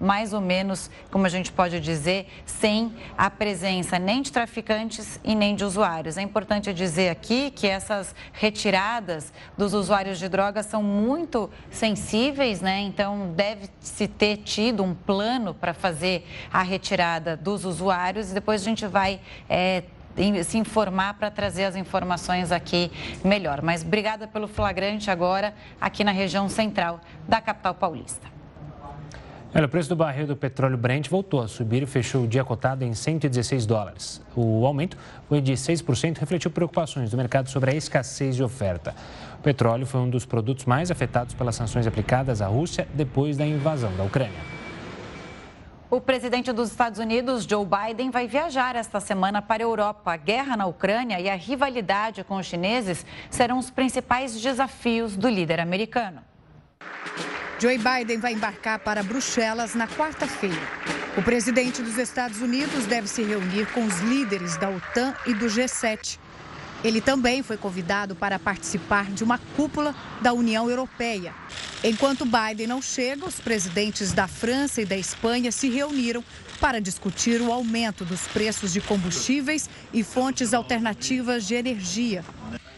mais 0.00 0.32
ou 0.32 0.40
menos, 0.40 0.90
como 1.10 1.26
a 1.26 1.28
gente 1.28 1.52
pode 1.52 1.78
dizer, 1.78 2.26
sem 2.46 2.92
a 3.16 3.28
presença 3.28 3.98
nem 3.98 4.22
de 4.22 4.32
traficantes 4.32 5.20
e 5.22 5.34
nem 5.34 5.54
de 5.54 5.64
usuários. 5.64 6.16
É 6.16 6.22
importante 6.22 6.72
dizer 6.72 7.10
aqui 7.10 7.50
que 7.50 7.66
essas 7.66 8.14
retiradas 8.32 9.32
dos 9.58 9.74
usuários 9.74 10.18
de 10.18 10.28
drogas 10.28 10.66
são 10.66 10.82
muito 10.82 11.50
sensíveis, 11.70 12.62
né? 12.62 12.80
Então, 12.80 13.32
deve-se 13.34 14.08
ter 14.08 14.38
tido 14.38 14.82
um 14.82 14.94
plano 14.94 15.52
para 15.52 15.74
fazer 15.74 16.26
a 16.50 16.62
retirada 16.62 17.36
dos 17.36 17.64
usuários 17.64 18.30
e 18.30 18.34
depois 18.34 18.62
a 18.62 18.64
gente 18.64 18.86
vai. 18.86 19.20
É, 19.48 19.84
se 20.44 20.58
informar 20.58 21.14
para 21.14 21.30
trazer 21.30 21.64
as 21.64 21.76
informações 21.76 22.50
aqui 22.50 22.90
melhor. 23.24 23.62
Mas 23.62 23.82
obrigada 23.82 24.26
pelo 24.26 24.48
flagrante 24.48 25.08
agora 25.08 25.54
aqui 25.80 26.02
na 26.02 26.10
região 26.10 26.48
central 26.48 27.00
da 27.28 27.40
capital 27.40 27.74
paulista. 27.74 28.39
Olha, 29.52 29.66
o 29.66 29.68
preço 29.68 29.88
do 29.88 29.96
barril 29.96 30.28
do 30.28 30.36
petróleo 30.36 30.76
Brent 30.76 31.08
voltou 31.08 31.42
a 31.42 31.48
subir 31.48 31.82
e 31.82 31.86
fechou 31.86 32.22
o 32.22 32.28
dia 32.28 32.44
cotado 32.44 32.84
em 32.84 32.94
116 32.94 33.66
dólares. 33.66 34.22
O 34.36 34.64
aumento 34.64 34.96
foi 35.28 35.40
de 35.40 35.54
6%, 35.54 36.18
refletiu 36.18 36.52
preocupações 36.52 37.10
do 37.10 37.16
mercado 37.16 37.48
sobre 37.48 37.72
a 37.72 37.74
escassez 37.74 38.36
de 38.36 38.44
oferta. 38.44 38.94
O 39.40 39.42
petróleo 39.42 39.84
foi 39.86 40.00
um 40.00 40.08
dos 40.08 40.24
produtos 40.24 40.66
mais 40.66 40.88
afetados 40.88 41.34
pelas 41.34 41.56
sanções 41.56 41.84
aplicadas 41.84 42.40
à 42.40 42.46
Rússia 42.46 42.86
depois 42.94 43.36
da 43.36 43.44
invasão 43.44 43.92
da 43.96 44.04
Ucrânia. 44.04 44.38
O 45.90 46.00
presidente 46.00 46.52
dos 46.52 46.70
Estados 46.70 47.00
Unidos, 47.00 47.44
Joe 47.44 47.66
Biden, 47.66 48.12
vai 48.12 48.28
viajar 48.28 48.76
esta 48.76 49.00
semana 49.00 49.42
para 49.42 49.64
a 49.64 49.66
Europa. 49.66 50.12
A 50.12 50.16
guerra 50.16 50.56
na 50.56 50.66
Ucrânia 50.66 51.18
e 51.18 51.28
a 51.28 51.34
rivalidade 51.34 52.22
com 52.22 52.36
os 52.36 52.46
chineses 52.46 53.04
serão 53.28 53.58
os 53.58 53.68
principais 53.68 54.40
desafios 54.40 55.16
do 55.16 55.28
líder 55.28 55.58
americano. 55.58 56.20
Joe 57.60 57.76
Biden 57.76 58.18
vai 58.18 58.32
embarcar 58.32 58.78
para 58.78 59.02
Bruxelas 59.02 59.74
na 59.74 59.86
quarta-feira. 59.86 60.56
O 61.14 61.20
presidente 61.20 61.82
dos 61.82 61.98
Estados 61.98 62.40
Unidos 62.40 62.86
deve 62.86 63.06
se 63.06 63.22
reunir 63.22 63.70
com 63.72 63.84
os 63.84 63.98
líderes 64.00 64.56
da 64.56 64.70
OTAN 64.70 65.14
e 65.26 65.34
do 65.34 65.44
G7. 65.44 66.18
Ele 66.82 67.02
também 67.02 67.42
foi 67.42 67.58
convidado 67.58 68.14
para 68.14 68.38
participar 68.38 69.10
de 69.10 69.22
uma 69.22 69.36
cúpula 69.56 69.94
da 70.22 70.32
União 70.32 70.70
Europeia. 70.70 71.34
Enquanto 71.84 72.24
Biden 72.24 72.66
não 72.66 72.80
chega, 72.80 73.26
os 73.26 73.38
presidentes 73.38 74.12
da 74.12 74.26
França 74.26 74.80
e 74.80 74.86
da 74.86 74.96
Espanha 74.96 75.52
se 75.52 75.68
reuniram 75.68 76.24
para 76.58 76.80
discutir 76.80 77.42
o 77.42 77.52
aumento 77.52 78.06
dos 78.06 78.22
preços 78.28 78.72
de 78.72 78.80
combustíveis 78.80 79.68
e 79.92 80.02
fontes 80.02 80.54
alternativas 80.54 81.46
de 81.46 81.56
energia. 81.56 82.24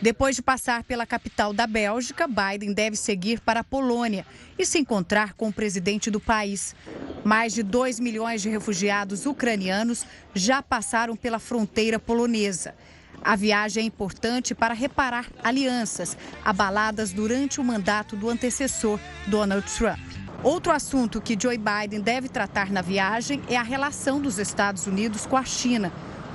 Depois 0.02 0.34
de 0.34 0.42
passar 0.42 0.82
pela 0.82 1.06
capital 1.06 1.52
da 1.52 1.64
Bélgica, 1.64 2.26
Biden 2.26 2.72
deve 2.72 2.96
seguir 2.96 3.38
para 3.38 3.60
a 3.60 3.64
Polônia 3.64 4.26
e 4.58 4.66
se 4.66 4.80
encontrar 4.80 5.34
com 5.34 5.46
o 5.46 5.52
presidente 5.52 6.10
do 6.10 6.18
país. 6.18 6.74
Mais 7.22 7.52
de 7.52 7.62
2 7.62 8.00
milhões 8.00 8.42
de 8.42 8.48
refugiados 8.48 9.26
ucranianos 9.26 10.04
já 10.34 10.60
passaram 10.60 11.14
pela 11.14 11.38
fronteira 11.38 12.00
polonesa. 12.00 12.74
A 13.22 13.36
viagem 13.36 13.84
é 13.84 13.86
importante 13.86 14.56
para 14.56 14.74
reparar 14.74 15.26
alianças 15.40 16.16
abaladas 16.44 17.12
durante 17.12 17.60
o 17.60 17.64
mandato 17.64 18.16
do 18.16 18.28
antecessor, 18.28 18.98
Donald 19.28 19.64
Trump. 19.72 20.00
Outro 20.42 20.72
assunto 20.72 21.20
que 21.20 21.38
Joe 21.40 21.56
Biden 21.56 22.00
deve 22.00 22.28
tratar 22.28 22.72
na 22.72 22.82
viagem 22.82 23.40
é 23.48 23.56
a 23.56 23.62
relação 23.62 24.20
dos 24.20 24.40
Estados 24.40 24.88
Unidos 24.88 25.24
com 25.26 25.36
a 25.36 25.44
China. 25.44 25.92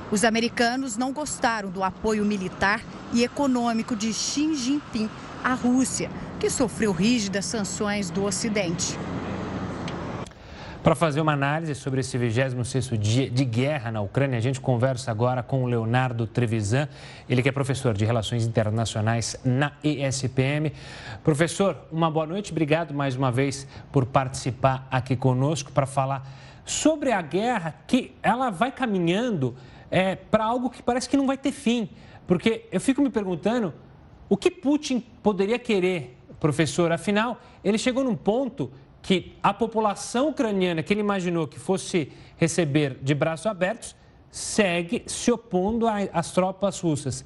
Os 0.09 0.23
americanos 0.23 0.95
não 0.95 1.11
gostaram 1.11 1.69
do 1.69 1.83
apoio 1.83 2.23
militar 2.23 2.81
e 3.11 3.23
econômico 3.23 3.93
de 3.93 4.13
Xi 4.13 4.55
Jinping 4.55 5.09
à 5.43 5.53
Rússia, 5.53 6.09
que 6.39 6.49
sofreu 6.49 6.93
rígidas 6.93 7.45
sanções 7.45 8.09
do 8.09 8.23
Ocidente. 8.23 8.97
Para 10.81 10.95
fazer 10.95 11.19
uma 11.19 11.33
análise 11.33 11.75
sobre 11.75 11.99
esse 11.99 12.17
26º 12.17 12.97
dia 12.97 13.29
de 13.29 13.43
guerra 13.43 13.91
na 13.91 13.99
Ucrânia, 13.99 14.37
a 14.37 14.41
gente 14.41 14.61
conversa 14.61 15.11
agora 15.11 15.43
com 15.43 15.65
o 15.65 15.67
Leonardo 15.67 16.25
Trevisan, 16.25 16.87
ele 17.27 17.43
que 17.43 17.49
é 17.49 17.51
professor 17.51 17.93
de 17.93 18.05
Relações 18.05 18.45
Internacionais 18.45 19.35
na 19.43 19.73
ESPM. 19.83 20.71
Professor, 21.21 21.75
uma 21.91 22.09
boa 22.09 22.25
noite, 22.25 22.53
obrigado 22.53 22.93
mais 22.93 23.17
uma 23.17 23.29
vez 23.29 23.67
por 23.91 24.05
participar 24.05 24.87
aqui 24.89 25.17
conosco 25.17 25.73
para 25.73 25.85
falar 25.85 26.25
sobre 26.63 27.11
a 27.11 27.21
guerra 27.21 27.75
que 27.85 28.15
ela 28.23 28.49
vai 28.49 28.71
caminhando 28.71 29.53
é, 29.89 30.15
para 30.15 30.45
algo 30.45 30.69
que 30.69 30.81
parece 30.81 31.09
que 31.09 31.17
não 31.17 31.27
vai 31.27 31.37
ter 31.37 31.51
fim. 31.51 31.89
Porque 32.25 32.65
eu 32.71 32.81
fico 32.81 33.01
me 33.01 33.09
perguntando 33.09 33.73
o 34.29 34.35
que 34.35 34.51
Putin 34.51 34.99
poderia 35.23 35.57
querer, 35.57 36.17
professor, 36.39 36.91
afinal, 36.91 37.39
ele 37.63 37.77
chegou 37.77 38.03
num 38.03 38.15
ponto 38.15 38.71
que 39.01 39.37
a 39.41 39.53
população 39.53 40.29
ucraniana 40.29 40.83
que 40.83 40.93
ele 40.93 40.99
imaginou 40.99 41.47
que 41.47 41.59
fosse 41.59 42.11
receber 42.35 42.97
de 43.01 43.15
braços 43.15 43.45
abertos 43.45 43.95
segue 44.29 45.03
se 45.07 45.31
opondo 45.31 45.85
às 45.87 46.31
tropas 46.31 46.79
russas. 46.79 47.23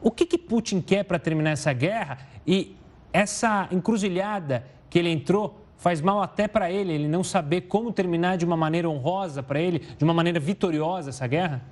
O 0.00 0.10
que, 0.10 0.24
que 0.24 0.38
Putin 0.38 0.80
quer 0.80 1.04
para 1.04 1.18
terminar 1.18 1.50
essa 1.50 1.72
guerra? 1.72 2.18
E 2.46 2.76
essa 3.12 3.68
encruzilhada 3.70 4.64
que 4.88 4.98
ele 4.98 5.10
entrou 5.10 5.60
faz 5.76 6.00
mal 6.00 6.22
até 6.22 6.48
para 6.48 6.70
ele, 6.70 6.92
ele 6.92 7.08
não 7.08 7.22
saber 7.22 7.62
como 7.62 7.92
terminar 7.92 8.36
de 8.36 8.44
uma 8.44 8.56
maneira 8.56 8.88
honrosa 8.88 9.42
para 9.42 9.60
ele, 9.60 9.80
de 9.80 10.04
uma 10.04 10.14
maneira 10.14 10.40
vitoriosa 10.40 11.10
essa 11.10 11.26
guerra? 11.26 11.62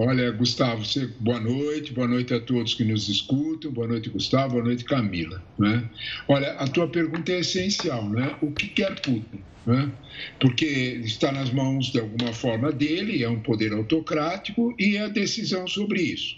Olha, 0.00 0.30
Gustavo, 0.30 0.84
você, 0.84 1.08
boa 1.18 1.40
noite, 1.40 1.92
boa 1.92 2.06
noite 2.06 2.32
a 2.32 2.38
todos 2.38 2.72
que 2.72 2.84
nos 2.84 3.08
escutam, 3.08 3.72
boa 3.72 3.88
noite, 3.88 4.08
Gustavo, 4.08 4.52
boa 4.52 4.62
noite, 4.62 4.84
Camila. 4.84 5.42
Né? 5.58 5.90
Olha, 6.28 6.52
a 6.52 6.68
tua 6.68 6.86
pergunta 6.86 7.32
é 7.32 7.40
essencial, 7.40 8.08
né? 8.08 8.36
O 8.40 8.52
que 8.52 8.68
quer 8.68 8.94
Putin? 9.00 9.40
Né? 9.66 9.90
Porque 10.38 11.00
está 11.04 11.32
nas 11.32 11.50
mãos, 11.50 11.90
de 11.90 11.98
alguma 11.98 12.32
forma, 12.32 12.70
dele, 12.70 13.24
é 13.24 13.28
um 13.28 13.40
poder 13.40 13.72
autocrático 13.72 14.72
e 14.78 14.96
é 14.96 15.00
a 15.00 15.08
decisão 15.08 15.66
sobre 15.66 16.00
isso. 16.00 16.36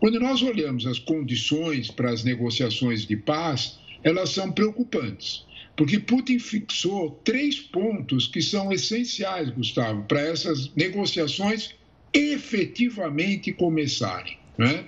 Quando 0.00 0.18
nós 0.18 0.40
olhamos 0.40 0.86
as 0.86 0.98
condições 0.98 1.90
para 1.90 2.10
as 2.10 2.24
negociações 2.24 3.06
de 3.06 3.18
paz, 3.18 3.78
elas 4.02 4.30
são 4.30 4.50
preocupantes. 4.50 5.44
Porque 5.76 5.98
Putin 5.98 6.38
fixou 6.38 7.20
três 7.22 7.60
pontos 7.60 8.26
que 8.26 8.40
são 8.40 8.72
essenciais, 8.72 9.50
Gustavo, 9.50 10.04
para 10.04 10.22
essas 10.22 10.74
negociações 10.74 11.74
efetivamente 12.14 13.52
começarem. 13.52 14.38
Né? 14.56 14.84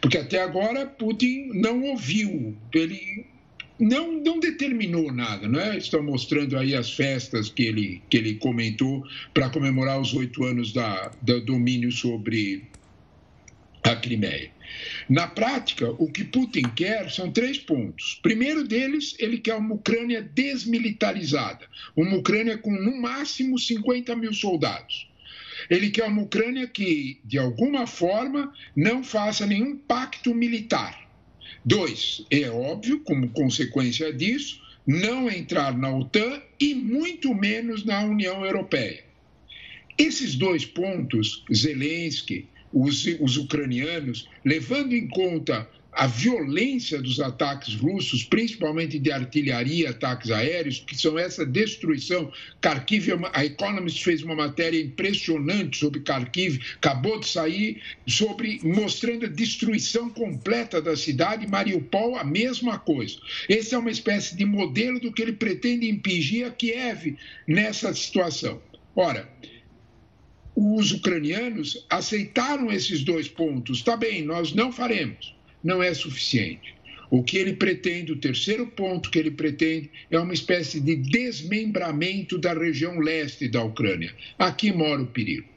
Porque 0.00 0.16
até 0.16 0.42
agora 0.42 0.86
Putin 0.86 1.50
não 1.52 1.82
ouviu, 1.82 2.56
ele 2.72 3.26
não, 3.78 4.12
não 4.12 4.40
determinou 4.40 5.12
nada, 5.12 5.46
né? 5.48 5.76
Estão 5.76 6.02
mostrando 6.02 6.56
aí 6.56 6.74
as 6.74 6.92
festas 6.92 7.48
que 7.50 7.64
ele, 7.64 8.02
que 8.08 8.16
ele 8.16 8.34
comentou 8.36 9.06
para 9.32 9.50
comemorar 9.50 10.00
os 10.00 10.14
oito 10.14 10.44
anos 10.44 10.72
da, 10.72 11.10
do 11.22 11.40
domínio 11.40 11.92
sobre 11.92 12.64
a 13.82 13.96
Crimeia. 13.96 14.50
Na 15.08 15.26
prática, 15.26 15.90
o 15.98 16.10
que 16.10 16.24
Putin 16.24 16.62
quer 16.76 17.10
são 17.10 17.30
três 17.30 17.58
pontos. 17.58 18.20
Primeiro 18.22 18.64
deles, 18.64 19.16
ele 19.18 19.38
quer 19.38 19.54
uma 19.54 19.74
Ucrânia 19.74 20.22
desmilitarizada, 20.22 21.66
uma 21.96 22.16
Ucrânia 22.16 22.56
com 22.58 22.70
no 22.70 23.00
máximo 23.00 23.58
50 23.58 24.14
mil 24.14 24.32
soldados. 24.32 25.09
Ele 25.70 25.88
quer 25.88 26.04
uma 26.04 26.22
Ucrânia 26.22 26.66
que, 26.66 27.20
de 27.24 27.38
alguma 27.38 27.86
forma, 27.86 28.52
não 28.74 29.04
faça 29.04 29.46
nenhum 29.46 29.76
pacto 29.76 30.34
militar. 30.34 31.08
Dois, 31.64 32.26
é 32.28 32.50
óbvio, 32.50 33.00
como 33.00 33.30
consequência 33.30 34.12
disso, 34.12 34.60
não 34.84 35.30
entrar 35.30 35.76
na 35.78 35.94
OTAN 35.94 36.42
e 36.58 36.74
muito 36.74 37.32
menos 37.32 37.84
na 37.84 38.02
União 38.02 38.44
Europeia. 38.44 39.04
Esses 39.96 40.34
dois 40.34 40.64
pontos, 40.64 41.44
Zelensky, 41.54 42.48
os, 42.72 43.04
os 43.20 43.36
ucranianos, 43.36 44.28
levando 44.44 44.94
em 44.94 45.06
conta 45.06 45.68
a 45.92 46.06
violência 46.06 47.00
dos 47.02 47.20
ataques 47.20 47.74
russos, 47.74 48.22
principalmente 48.22 48.98
de 48.98 49.10
artilharia, 49.10 49.90
ataques 49.90 50.30
aéreos, 50.30 50.78
que 50.78 50.96
são 50.96 51.18
essa 51.18 51.44
destruição. 51.44 52.32
Kharkiv, 52.60 53.10
é 53.10 53.18
a 53.32 53.44
Economist 53.44 54.02
fez 54.02 54.22
uma 54.22 54.34
matéria 54.34 54.80
impressionante 54.80 55.78
sobre 55.78 56.00
Kharkiv, 56.00 56.60
acabou 56.76 57.18
de 57.18 57.28
sair, 57.28 57.82
sobre 58.06 58.60
mostrando 58.62 59.26
a 59.26 59.28
destruição 59.28 60.08
completa 60.10 60.80
da 60.80 60.96
cidade. 60.96 61.46
Mariupol, 61.46 62.16
a 62.16 62.24
mesma 62.24 62.78
coisa. 62.78 63.16
Esse 63.48 63.74
é 63.74 63.78
uma 63.78 63.90
espécie 63.90 64.36
de 64.36 64.44
modelo 64.44 65.00
do 65.00 65.12
que 65.12 65.22
ele 65.22 65.32
pretende 65.32 65.88
impingir 65.88 66.46
a 66.46 66.50
Kiev 66.50 67.16
nessa 67.46 67.92
situação. 67.92 68.62
Ora, 68.94 69.28
os 70.54 70.92
ucranianos 70.92 71.84
aceitaram 71.88 72.70
esses 72.70 73.02
dois 73.02 73.28
pontos. 73.28 73.78
Está 73.78 73.96
bem, 73.96 74.22
nós 74.22 74.52
não 74.52 74.70
faremos 74.72 75.39
não 75.62 75.82
é 75.82 75.92
suficiente. 75.94 76.74
O 77.10 77.24
que 77.24 77.36
ele 77.36 77.54
pretende, 77.54 78.12
o 78.12 78.16
terceiro 78.16 78.66
ponto 78.66 79.10
que 79.10 79.18
ele 79.18 79.32
pretende, 79.32 79.90
é 80.10 80.18
uma 80.18 80.32
espécie 80.32 80.80
de 80.80 80.94
desmembramento 80.94 82.38
da 82.38 82.54
região 82.54 83.00
leste 83.00 83.48
da 83.48 83.64
Ucrânia. 83.64 84.14
Aqui 84.38 84.72
mora 84.72 85.02
o 85.02 85.06
perigo. 85.06 85.48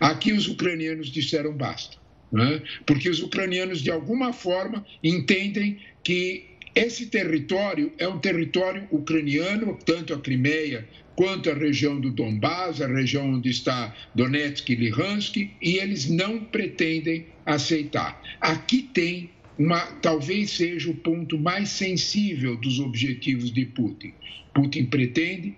Aqui 0.00 0.32
os 0.32 0.48
ucranianos 0.48 1.08
disseram 1.10 1.52
basta. 1.52 1.98
Né? 2.32 2.62
Porque 2.86 3.10
os 3.10 3.20
ucranianos, 3.20 3.82
de 3.82 3.90
alguma 3.90 4.32
forma, 4.32 4.84
entendem 5.02 5.78
que 6.02 6.46
esse 6.74 7.06
território 7.06 7.92
é 7.98 8.08
um 8.08 8.18
território 8.18 8.86
ucraniano, 8.90 9.78
tanto 9.84 10.12
a 10.12 10.18
Crimeia 10.18 10.86
quanto 11.14 11.50
a 11.50 11.54
região 11.54 11.98
do 11.98 12.10
Donbás, 12.10 12.82
a 12.82 12.86
região 12.86 13.32
onde 13.32 13.48
está 13.48 13.94
Donetsk 14.14 14.68
e 14.70 14.90
Luhansk, 14.90 15.36
e 15.36 15.78
eles 15.78 16.08
não 16.08 16.38
pretendem 16.40 17.26
aceitar. 17.46 18.22
Aqui 18.40 18.82
tem 18.82 19.30
uma, 19.58 19.80
talvez 20.02 20.50
seja 20.50 20.90
o 20.90 20.94
ponto 20.94 21.38
mais 21.38 21.70
sensível 21.70 22.56
dos 22.56 22.78
objetivos 22.78 23.52
de 23.52 23.64
Putin. 23.66 24.12
Putin 24.54 24.86
pretende 24.86 25.54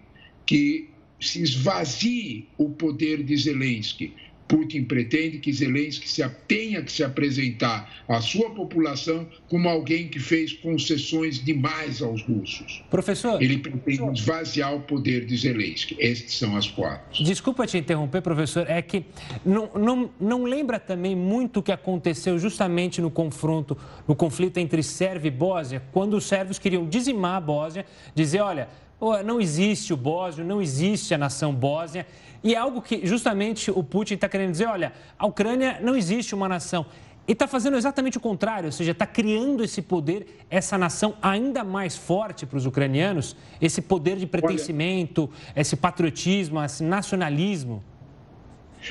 que 0.46 0.88
se 1.20 1.42
esvazie 1.42 2.46
o 2.56 2.70
poder 2.70 3.22
de 3.22 3.36
Zelensky 3.36 4.12
Putin 4.48 4.84
pretende 4.84 5.38
que 5.38 5.52
Zelensky 5.52 6.08
se, 6.08 6.26
tenha 6.48 6.82
que 6.82 6.90
se 6.90 7.04
apresentar 7.04 8.02
à 8.08 8.20
sua 8.20 8.50
população 8.50 9.28
como 9.48 9.68
alguém 9.68 10.08
que 10.08 10.18
fez 10.18 10.54
concessões 10.54 11.44
demais 11.44 12.00
aos 12.00 12.22
russos. 12.22 12.82
Professor. 12.90 13.40
Ele 13.42 13.58
pretende 13.58 14.18
esvaziar 14.18 14.74
o 14.74 14.80
poder 14.80 15.26
de 15.26 15.36
Zelensky. 15.36 15.96
Estes 15.98 16.34
são 16.38 16.56
as 16.56 16.68
quatro. 16.68 17.22
Desculpa 17.22 17.66
te 17.66 17.76
interromper, 17.76 18.22
professor. 18.22 18.66
É 18.68 18.80
que 18.80 19.04
não, 19.44 19.70
não, 19.74 20.10
não 20.18 20.44
lembra 20.44 20.80
também 20.80 21.14
muito 21.14 21.60
o 21.60 21.62
que 21.62 21.70
aconteceu 21.70 22.38
justamente 22.38 23.02
no 23.02 23.10
confronto, 23.10 23.76
no 24.06 24.16
conflito 24.16 24.58
entre 24.58 24.82
Sérvia 24.82 25.28
e 25.28 25.30
Bósnia, 25.30 25.82
quando 25.92 26.14
os 26.14 26.24
sérvios 26.24 26.58
queriam 26.58 26.88
dizimar 26.88 27.36
a 27.36 27.40
Bósnia, 27.40 27.84
dizer: 28.14 28.40
olha, 28.40 28.68
não 29.24 29.40
existe 29.40 29.92
o 29.92 29.96
bósnio, 29.96 30.44
não 30.44 30.60
existe 30.60 31.14
a 31.14 31.18
nação 31.18 31.54
bósnia. 31.54 32.06
E 32.42 32.54
é 32.54 32.58
algo 32.58 32.80
que 32.80 33.06
justamente 33.06 33.70
o 33.70 33.82
Putin 33.82 34.14
está 34.14 34.28
querendo 34.28 34.52
dizer: 34.52 34.66
olha, 34.66 34.92
a 35.18 35.26
Ucrânia 35.26 35.78
não 35.82 35.96
existe 35.96 36.34
uma 36.34 36.48
nação. 36.48 36.86
E 37.26 37.32
está 37.32 37.46
fazendo 37.46 37.76
exatamente 37.76 38.16
o 38.16 38.20
contrário, 38.20 38.66
ou 38.66 38.72
seja, 38.72 38.92
está 38.92 39.06
criando 39.06 39.62
esse 39.62 39.82
poder, 39.82 40.46
essa 40.48 40.78
nação 40.78 41.14
ainda 41.20 41.62
mais 41.62 41.94
forte 41.94 42.46
para 42.46 42.56
os 42.56 42.64
ucranianos, 42.64 43.36
esse 43.60 43.82
poder 43.82 44.16
de 44.16 44.26
pertencimento, 44.26 45.28
esse 45.54 45.76
patriotismo, 45.76 46.64
esse 46.64 46.82
nacionalismo. 46.82 47.84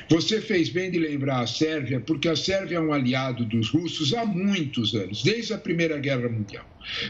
Você 0.09 0.41
fez 0.41 0.69
bem 0.69 0.91
de 0.91 0.99
lembrar 0.99 1.41
a 1.41 1.47
Sérvia, 1.47 1.99
porque 1.99 2.27
a 2.27 2.35
Sérvia 2.35 2.77
é 2.77 2.79
um 2.79 2.93
aliado 2.93 3.45
dos 3.45 3.69
russos 3.69 4.13
há 4.13 4.25
muitos 4.25 4.93
anos, 4.93 5.23
desde 5.23 5.53
a 5.53 5.57
Primeira 5.57 5.97
Guerra 5.97 6.29
Mundial. 6.29 6.65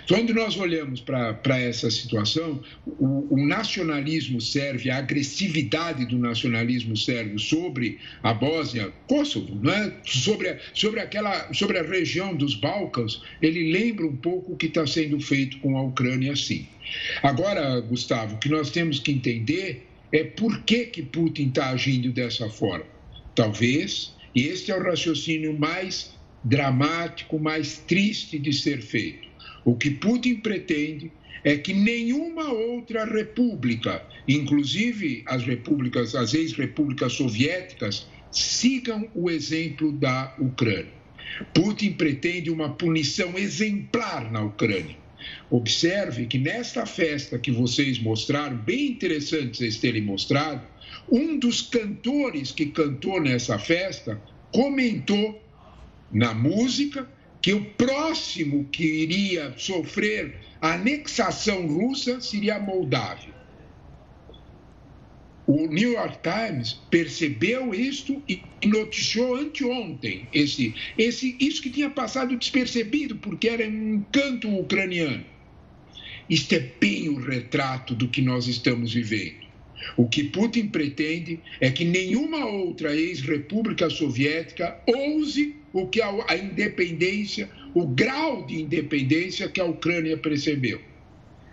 Quando 0.08 0.34
nós 0.34 0.58
olhamos 0.58 1.02
para 1.02 1.60
essa 1.60 1.90
situação, 1.92 2.64
o, 2.86 3.36
o, 3.36 3.48
nacionalismo 3.48 4.42
sérvio, 4.42 4.92
a 4.92 4.98
agressividade 4.98 6.06
do 6.06 6.18
nacionalismo 6.18 6.98
sérvio 6.98 7.38
sobre 7.38 8.00
a 8.24 8.34
Bósnia, 8.34 8.92
Kosovo, 9.08 9.56
né? 9.64 9.94
sobre, 10.04 10.58
sobre, 10.74 11.00
aquela, 11.00 11.54
sobre 11.54 11.78
a 11.78 11.84
região 11.84 12.36
dos 12.36 12.56
Balcãs, 12.56 13.22
ele 13.42 13.72
lembra 13.72 14.06
um 14.06 14.16
pouco 14.16 14.54
o 14.54 14.58
que 14.58 14.66
está 14.66 14.86
sendo 14.88 15.20
feito 15.20 15.60
com 15.60 15.78
a 15.78 15.84
Ucrânia, 15.84 16.36
sim. 16.36 16.68
Agora, 17.22 17.80
Gustavo, 17.82 18.36
o 18.36 18.40
que 18.40 18.50
nós 18.50 18.72
temos 18.72 19.00
que 19.00 19.12
entender 19.12 19.86
é 20.12 20.24
por 20.24 20.64
que, 20.64 20.86
que 20.86 21.02
Putin 21.02 21.50
está 21.50 21.70
agindo 21.70 22.12
dessa 22.12 22.50
forma. 22.50 22.86
Talvez 23.36 24.16
E 24.34 24.48
este 24.48 24.72
é 24.72 24.78
o 24.78 24.84
raciocínio 24.84 25.58
mais 25.58 26.16
dramático, 26.44 27.40
mais 27.40 27.80
triste 27.80 28.38
de 28.38 28.54
ser 28.54 28.82
feito. 28.82 29.28
O 29.66 29.76
que 29.76 29.90
Putin 29.90 30.36
pretende 30.36 31.12
é 31.44 31.58
que 31.58 31.74
nenhuma 31.74 32.52
outra 32.52 33.06
república, 33.06 34.06
inclusive 34.28 35.24
as 35.26 35.44
repúblicas, 35.44 36.16
as 36.16 36.34
ex-repúblicas 36.34 37.14
soviéticas, 37.14 38.08
sigam 38.32 39.10
o 39.16 39.30
exemplo 39.30 39.92
da 39.92 40.36
Ucrânia. 40.40 40.98
Putin 41.54 41.94
pretende 41.94 42.50
uma 42.50 42.70
punição 42.70 43.38
exemplar 43.38 44.32
na 44.32 44.42
Ucrânia. 44.42 44.98
Observe 45.50 46.26
que 46.26 46.38
nesta 46.38 46.86
festa 46.86 47.40
que 47.40 47.52
vocês 47.52 48.00
mostraram, 48.00 48.58
bem 48.58 48.92
interessante 48.92 49.58
vocês 49.58 49.78
terem 49.78 50.02
mostrado, 50.02 50.62
um 51.12 51.38
dos 51.38 51.62
cantores 51.62 52.52
que 52.52 52.68
cantou 52.68 53.22
nessa 53.22 53.58
festa 53.58 54.22
comentou 54.52 55.42
na 56.12 56.34
música 56.34 57.08
que 57.42 57.54
o 57.54 57.64
próximo 57.64 58.66
que 58.66 58.84
iria 58.84 59.54
sofrer 59.58 60.36
a 60.62 60.74
anexação 60.74 61.68
russa 61.68 62.20
seria 62.20 62.56
a 62.56 62.60
Moldávia. 62.60 63.37
O 65.48 65.66
New 65.66 65.94
York 65.94 66.18
Times 66.22 66.74
percebeu 66.92 67.74
isto 67.74 68.22
e 68.28 68.44
noticiou 68.66 69.38
anteontem 69.38 70.28
esse, 70.34 70.76
esse, 70.98 71.38
isso 71.40 71.62
que 71.62 71.70
tinha 71.70 71.90
passado 71.90 72.36
despercebido, 72.36 73.16
porque 73.16 73.48
era 73.48 73.66
um 73.66 74.04
canto 74.12 74.50
ucraniano. 74.50 75.24
Isto 76.30 76.56
é 76.56 76.60
bem 76.60 77.08
o 77.08 77.16
retrato 77.16 77.96
do 77.96 78.10
que 78.10 78.22
nós 78.22 78.46
estamos 78.48 78.94
vivendo. 78.94 79.48
O 79.96 80.10
que 80.10 80.26
Putin 80.26 80.68
pretende 80.68 81.40
é 81.62 81.72
que 81.72 81.86
nenhuma 81.86 82.46
outra 82.46 82.94
ex-república 82.94 83.90
soviética 83.90 84.78
ouse 84.86 85.56
o 85.72 85.88
que 85.88 86.02
a 86.02 86.36
independência, 86.36 87.50
o 87.74 87.88
grau 87.88 88.46
de 88.46 88.60
independência 88.62 89.48
que 89.48 89.62
a 89.62 89.66
Ucrânia 89.66 90.18
percebeu. 90.18 90.82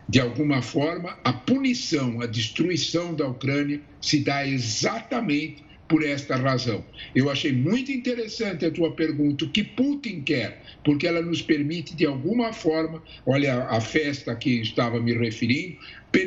De 0.09 0.21
alguma 0.21 0.61
forma, 0.61 1.19
a 1.25 1.33
punição, 1.33 2.21
a 2.21 2.27
destruição 2.27 3.15
da 3.15 3.27
Ucrânia 3.27 3.81
se 4.01 4.21
dá 4.21 4.47
exatamente 4.47 5.65
por 5.89 6.05
esta 6.05 6.37
razão. 6.37 6.85
Eu 7.15 7.31
achei 7.31 7.53
muito 7.53 7.93
interessante 7.93 8.65
a 8.65 8.71
tua 8.71 8.93
pergunta, 8.93 9.45
o 9.45 9.51
que 9.51 9.63
Putin 9.63 10.23
quer, 10.23 10.63
porque 10.85 11.07
ela 11.07 11.23
nos 11.23 11.43
permite, 11.43 11.95
de 11.95 12.07
alguma 12.07 12.53
forma, 12.53 13.03
olha 13.27 13.65
a 13.65 13.81
festa 13.81 14.35
que 14.35 14.61
estava 14.61 15.01
me 15.01 15.13
referindo, 15.13 15.77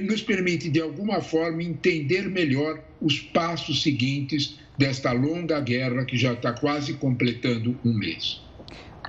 nos 0.03 0.21
permite, 0.21 0.69
de 0.69 0.81
alguma 0.81 1.21
forma, 1.21 1.63
entender 1.63 2.29
melhor 2.29 2.83
os 3.01 3.19
passos 3.19 3.81
seguintes 3.81 4.59
desta 4.77 5.11
longa 5.11 5.59
guerra 5.59 6.05
que 6.05 6.17
já 6.17 6.33
está 6.33 6.53
quase 6.53 6.93
completando 6.93 7.77
um 7.83 7.93
mês. 7.93 8.46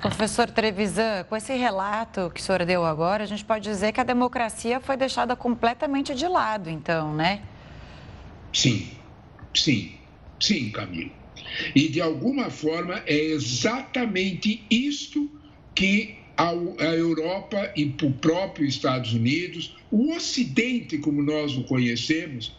Professor 0.01 0.49
Trevisan, 0.49 1.25
com 1.27 1.35
esse 1.35 1.53
relato 1.53 2.31
que 2.33 2.39
o 2.39 2.43
senhor 2.43 2.65
deu 2.65 2.85
agora, 2.85 3.23
a 3.23 3.27
gente 3.27 3.43
pode 3.43 3.69
dizer 3.69 3.91
que 3.91 3.99
a 3.99 4.03
democracia 4.03 4.79
foi 4.79 4.95
deixada 4.95 5.35
completamente 5.35 6.15
de 6.15 6.25
lado, 6.27 6.69
então, 6.69 7.13
né? 7.13 7.41
Sim, 8.53 8.87
sim, 9.53 9.93
sim, 10.39 10.71
Camila. 10.71 11.11
E 11.75 11.89
de 11.89 11.99
alguma 11.99 12.49
forma 12.49 13.03
é 13.05 13.15
exatamente 13.15 14.63
isto 14.69 15.29
que 15.75 16.17
a 16.37 16.53
Europa 16.85 17.71
e 17.75 17.83
o 18.01 18.11
próprio 18.13 18.65
Estados 18.65 19.13
Unidos, 19.13 19.75
o 19.91 20.15
Ocidente, 20.15 20.97
como 20.97 21.21
nós 21.21 21.57
o 21.57 21.63
conhecemos, 21.65 22.55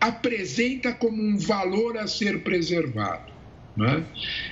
apresenta 0.00 0.92
como 0.92 1.22
um 1.22 1.38
valor 1.38 1.96
a 1.96 2.08
ser 2.08 2.42
preservado. 2.42 3.30
É? 3.78 4.02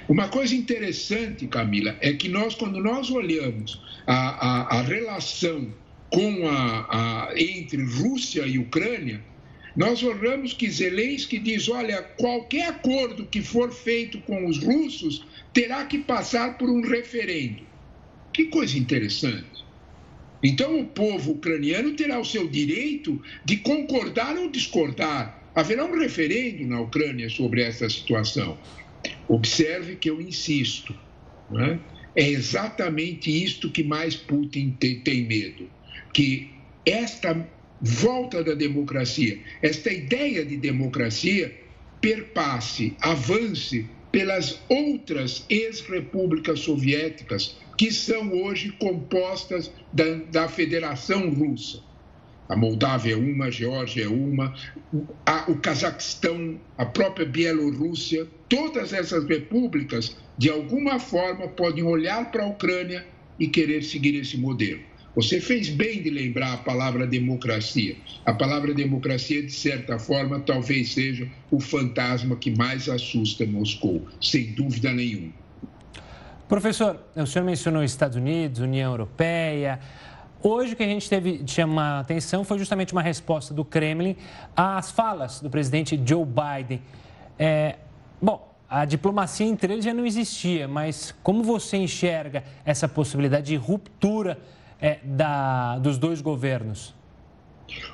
Uma 0.08 0.28
coisa 0.28 0.54
interessante, 0.54 1.46
Camila, 1.48 1.96
é 2.00 2.12
que 2.12 2.28
nós, 2.28 2.54
quando 2.54 2.80
nós 2.80 3.10
olhamos 3.10 3.82
a, 4.06 4.76
a, 4.76 4.78
a 4.78 4.82
relação 4.82 5.72
com 6.10 6.48
a, 6.48 7.28
a, 7.28 7.34
entre 7.36 7.82
Rússia 7.82 8.46
e 8.46 8.58
Ucrânia, 8.58 9.20
nós 9.76 10.02
olhamos 10.02 10.52
que 10.52 10.70
Zelensky 10.70 11.38
diz: 11.38 11.68
olha, 11.68 12.02
qualquer 12.02 12.68
acordo 12.68 13.26
que 13.26 13.42
for 13.42 13.72
feito 13.72 14.20
com 14.20 14.46
os 14.46 14.62
russos 14.62 15.24
terá 15.52 15.84
que 15.84 15.98
passar 15.98 16.56
por 16.56 16.70
um 16.70 16.80
referendo. 16.80 17.62
Que 18.32 18.46
coisa 18.46 18.78
interessante. 18.78 19.64
Então, 20.42 20.80
o 20.80 20.86
povo 20.86 21.32
ucraniano 21.32 21.92
terá 21.94 22.18
o 22.18 22.24
seu 22.24 22.48
direito 22.48 23.20
de 23.44 23.56
concordar 23.56 24.36
ou 24.36 24.48
discordar. 24.48 25.42
Haverá 25.54 25.84
um 25.84 25.98
referendo 25.98 26.66
na 26.66 26.80
Ucrânia 26.80 27.28
sobre 27.28 27.62
essa 27.62 27.88
situação. 27.88 28.56
Observe 29.28 29.96
que 29.96 30.08
eu 30.08 30.20
insisto, 30.20 30.94
é? 31.54 31.78
é? 32.14 32.30
exatamente 32.30 33.30
isto 33.30 33.70
que 33.70 33.84
mais 33.84 34.16
Putin 34.16 34.76
tem, 34.80 35.00
tem 35.00 35.26
medo: 35.26 35.68
que 36.12 36.50
esta 36.84 37.46
volta 37.80 38.42
da 38.42 38.54
democracia, 38.54 39.38
esta 39.62 39.92
ideia 39.92 40.44
de 40.44 40.56
democracia, 40.56 41.54
perpasse, 42.00 42.96
avance 43.00 43.86
pelas 44.10 44.60
outras 44.68 45.44
ex-repúblicas 45.48 46.60
soviéticas 46.60 47.56
que 47.76 47.92
são 47.92 48.32
hoje 48.32 48.72
compostas 48.72 49.70
da, 49.92 50.14
da 50.30 50.48
Federação 50.48 51.30
Russa. 51.30 51.82
A 52.48 52.56
Moldávia 52.56 53.12
é 53.12 53.16
uma, 53.16 53.46
a 53.46 53.50
Geórgia 53.50 54.04
é 54.04 54.08
uma, 54.08 54.54
o 55.46 55.54
Cazaquistão, 55.56 56.58
a 56.78 56.86
própria 56.86 57.26
Bielorrússia, 57.26 58.26
todas 58.48 58.92
essas 58.92 59.24
repúblicas, 59.24 60.16
de 60.38 60.48
alguma 60.48 60.98
forma, 60.98 61.46
podem 61.48 61.84
olhar 61.84 62.30
para 62.32 62.44
a 62.44 62.46
Ucrânia 62.46 63.04
e 63.38 63.46
querer 63.48 63.82
seguir 63.82 64.14
esse 64.18 64.38
modelo. 64.38 64.80
Você 65.14 65.40
fez 65.40 65.68
bem 65.68 66.00
de 66.00 66.10
lembrar 66.10 66.54
a 66.54 66.56
palavra 66.58 67.06
democracia. 67.06 67.96
A 68.24 68.32
palavra 68.32 68.72
democracia, 68.72 69.42
de 69.42 69.52
certa 69.52 69.98
forma, 69.98 70.40
talvez 70.40 70.92
seja 70.92 71.28
o 71.50 71.58
fantasma 71.58 72.36
que 72.36 72.50
mais 72.52 72.88
assusta 72.88 73.44
Moscou, 73.44 74.06
sem 74.20 74.52
dúvida 74.52 74.92
nenhuma. 74.92 75.32
Professor, 76.48 76.98
o 77.14 77.26
senhor 77.26 77.44
mencionou 77.44 77.82
Estados 77.82 78.16
Unidos, 78.16 78.60
União 78.60 78.92
Europeia. 78.92 79.80
Hoje 80.40 80.72
o 80.72 80.76
que 80.76 80.84
a 80.84 80.86
gente 80.86 81.08
teve 81.10 81.38
de 81.38 81.50
chamar 81.50 82.00
atenção 82.00 82.44
foi 82.44 82.58
justamente 82.58 82.92
uma 82.92 83.02
resposta 83.02 83.52
do 83.52 83.64
Kremlin 83.64 84.16
às 84.56 84.90
falas 84.90 85.40
do 85.40 85.50
presidente 85.50 86.00
Joe 86.04 86.24
Biden. 86.24 86.80
É, 87.36 87.76
bom, 88.22 88.54
a 88.70 88.84
diplomacia 88.84 89.46
entre 89.46 89.72
eles 89.72 89.84
já 89.84 89.92
não 89.92 90.06
existia, 90.06 90.68
mas 90.68 91.12
como 91.24 91.42
você 91.42 91.76
enxerga 91.76 92.44
essa 92.64 92.86
possibilidade 92.86 93.46
de 93.46 93.56
ruptura 93.56 94.38
é, 94.80 94.98
da, 95.02 95.78
dos 95.78 95.98
dois 95.98 96.20
governos? 96.20 96.94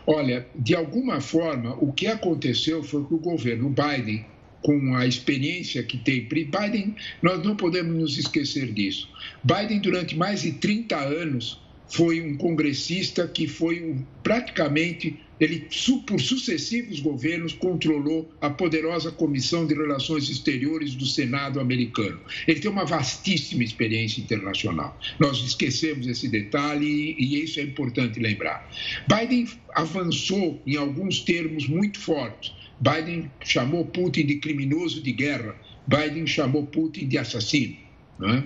Olha, 0.06 0.46
de 0.54 0.76
alguma 0.76 1.22
forma, 1.22 1.76
o 1.80 1.92
que 1.92 2.06
aconteceu 2.06 2.84
foi 2.84 3.04
que 3.06 3.14
o 3.14 3.18
governo 3.18 3.70
Biden 3.70 4.26
com 4.62 4.94
a 4.96 5.06
experiência 5.06 5.82
que 5.82 5.98
tem. 5.98 6.26
Biden, 6.26 6.96
nós 7.20 7.44
não 7.44 7.54
podemos 7.54 7.94
nos 7.94 8.16
esquecer 8.16 8.72
disso. 8.72 9.08
Biden, 9.42 9.78
durante 9.78 10.16
mais 10.16 10.40
de 10.40 10.52
30 10.52 10.96
anos, 10.96 11.60
foi 11.88 12.20
um 12.20 12.36
congressista 12.36 13.26
que 13.28 13.46
foi 13.46 13.96
praticamente, 14.22 15.18
ele 15.38 15.68
por 16.06 16.20
sucessivos 16.20 17.00
governos 17.00 17.52
controlou 17.52 18.32
a 18.40 18.48
poderosa 18.48 19.10
Comissão 19.10 19.66
de 19.66 19.74
Relações 19.74 20.30
Exteriores 20.30 20.94
do 20.94 21.06
Senado 21.06 21.60
americano. 21.60 22.20
Ele 22.46 22.60
tem 22.60 22.70
uma 22.70 22.84
vastíssima 22.84 23.62
experiência 23.62 24.20
internacional. 24.20 24.98
Nós 25.18 25.38
esquecemos 25.38 26.06
esse 26.06 26.28
detalhe 26.28 27.16
e 27.18 27.42
isso 27.42 27.60
é 27.60 27.62
importante 27.62 28.18
lembrar. 28.18 28.68
Biden 29.06 29.46
avançou 29.74 30.62
em 30.66 30.76
alguns 30.76 31.20
termos 31.20 31.66
muito 31.68 31.98
fortes 31.98 32.52
Biden 32.80 33.30
chamou 33.42 33.86
Putin 33.86 34.26
de 34.26 34.36
criminoso 34.36 35.00
de 35.00 35.12
guerra, 35.12 35.56
Biden 35.86 36.26
chamou 36.26 36.66
Putin 36.66 37.08
de 37.08 37.18
assassino. 37.18 37.76
É? 38.22 38.42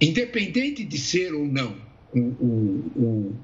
Independente 0.00 0.84
de 0.84 0.98
ser 0.98 1.32
ou 1.34 1.46
não 1.46 1.83
o, 2.20 2.84
o, 2.96 3.36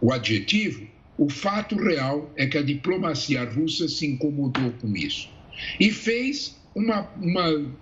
o, 0.00 0.12
adjetivo, 0.12 0.86
o 1.18 1.28
fato 1.28 1.76
real 1.76 2.30
é 2.36 2.46
que 2.46 2.58
a 2.58 2.62
diplomacia 2.62 3.44
russa 3.44 3.88
se 3.88 4.06
incomodou 4.06 4.70
com 4.80 4.94
isso 4.96 5.28
e 5.80 5.90
fez 5.90 6.56
uma, 6.74 7.08
uma, 7.20 7.72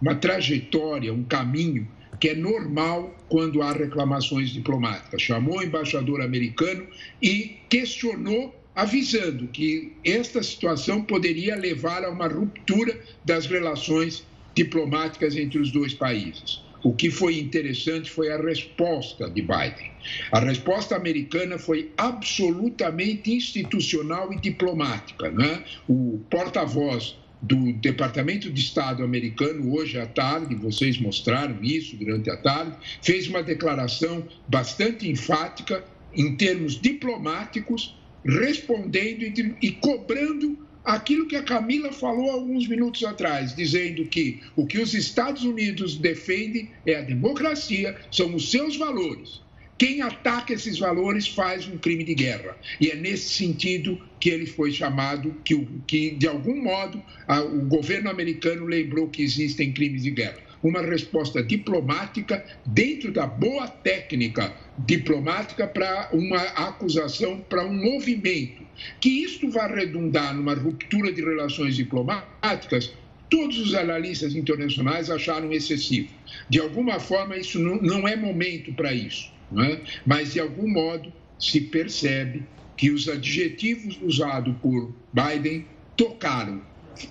uma 0.00 0.14
trajetória, 0.14 1.12
um 1.12 1.24
caminho 1.24 1.88
que 2.20 2.28
é 2.28 2.34
normal 2.36 3.12
quando 3.28 3.62
há 3.62 3.72
reclamações 3.72 4.50
diplomáticas. 4.50 5.20
Chamou 5.20 5.58
o 5.58 5.62
embaixador 5.62 6.20
americano 6.20 6.86
e 7.20 7.56
questionou 7.68 8.54
avisando 8.74 9.48
que 9.48 9.92
esta 10.04 10.42
situação 10.42 11.02
poderia 11.02 11.56
levar 11.56 12.04
a 12.04 12.10
uma 12.10 12.28
ruptura 12.28 12.98
das 13.24 13.46
relações 13.46 14.24
diplomáticas 14.54 15.36
entre 15.36 15.58
os 15.58 15.70
dois 15.70 15.94
países. 15.94 16.62
O 16.82 16.92
que 16.92 17.10
foi 17.10 17.38
interessante 17.38 18.10
foi 18.10 18.30
a 18.32 18.36
resposta 18.36 19.30
de 19.30 19.42
Biden. 19.42 19.92
A 20.32 20.40
resposta 20.40 20.96
americana 20.96 21.58
foi 21.58 21.92
absolutamente 21.96 23.32
institucional 23.32 24.32
e 24.32 24.40
diplomática. 24.40 25.30
Né? 25.30 25.62
O 25.88 26.20
porta-voz 26.28 27.16
do 27.40 27.72
Departamento 27.74 28.50
de 28.50 28.60
Estado 28.60 29.02
americano, 29.02 29.74
hoje 29.74 29.98
à 29.98 30.06
tarde, 30.06 30.54
vocês 30.54 30.98
mostraram 31.00 31.58
isso 31.62 31.96
durante 31.96 32.30
a 32.30 32.36
tarde, 32.36 32.76
fez 33.02 33.26
uma 33.26 33.42
declaração 33.42 34.26
bastante 34.48 35.08
enfática 35.08 35.84
em 36.14 36.36
termos 36.36 36.80
diplomáticos, 36.80 37.96
respondendo 38.24 39.22
e, 39.60 39.72
cobrando 39.72 40.56
aquilo 40.84 41.26
que 41.26 41.36
a 41.36 41.42
Camila 41.42 41.92
falou 41.92 42.30
alguns 42.30 42.66
minutos 42.66 43.04
atrás, 43.04 43.54
dizendo 43.54 44.04
que 44.06 44.40
o 44.56 44.66
que 44.66 44.78
os 44.78 44.94
Estados 44.94 45.44
Unidos 45.44 45.96
defendem 45.96 46.70
é 46.86 46.96
a 46.96 47.02
democracia, 47.02 47.96
são 48.10 48.34
os 48.34 48.50
seus 48.50 48.76
valores. 48.76 49.40
Quem 49.78 50.00
ataca 50.00 50.52
esses 50.52 50.78
valores 50.78 51.26
faz 51.26 51.66
um 51.66 51.76
crime 51.76 52.04
de 52.04 52.14
guerra. 52.14 52.56
E 52.80 52.88
é 52.88 52.94
nesse 52.94 53.30
sentido 53.30 54.00
que 54.20 54.30
ele 54.30 54.46
foi 54.46 54.70
chamado, 54.70 55.34
que, 55.44 55.66
que 55.86 56.10
de 56.12 56.28
algum 56.28 56.62
modo 56.62 57.02
a, 57.26 57.40
o 57.40 57.62
governo 57.62 58.08
americano 58.08 58.64
lembrou 58.64 59.08
que 59.08 59.22
existem 59.22 59.72
crimes 59.72 60.04
de 60.04 60.12
guerra. 60.12 60.51
Uma 60.62 60.80
resposta 60.80 61.42
diplomática 61.42 62.44
dentro 62.64 63.12
da 63.12 63.26
boa 63.26 63.66
técnica 63.66 64.52
diplomática 64.78 65.66
para 65.66 66.08
uma 66.12 66.40
acusação, 66.40 67.40
para 67.40 67.64
um 67.64 67.74
movimento. 67.74 68.62
Que 69.00 69.08
isto 69.08 69.50
vai 69.50 69.74
redundar 69.74 70.34
numa 70.34 70.54
ruptura 70.54 71.12
de 71.12 71.20
relações 71.20 71.76
diplomáticas, 71.76 72.92
todos 73.28 73.58
os 73.58 73.74
analistas 73.74 74.34
internacionais 74.34 75.10
acharam 75.10 75.52
excessivo. 75.52 76.08
De 76.48 76.60
alguma 76.60 77.00
forma, 77.00 77.36
isso 77.36 77.58
não, 77.58 77.76
não 77.76 78.06
é 78.06 78.14
momento 78.14 78.72
para 78.72 78.92
isso 78.92 79.32
é? 79.60 79.80
mas 80.06 80.32
de 80.32 80.40
algum 80.40 80.68
modo 80.68 81.12
se 81.38 81.60
percebe 81.60 82.44
que 82.76 82.90
os 82.90 83.08
adjetivos 83.08 83.98
usados 84.02 84.54
por 84.62 84.94
Biden 85.12 85.66
tocaram, 85.96 86.62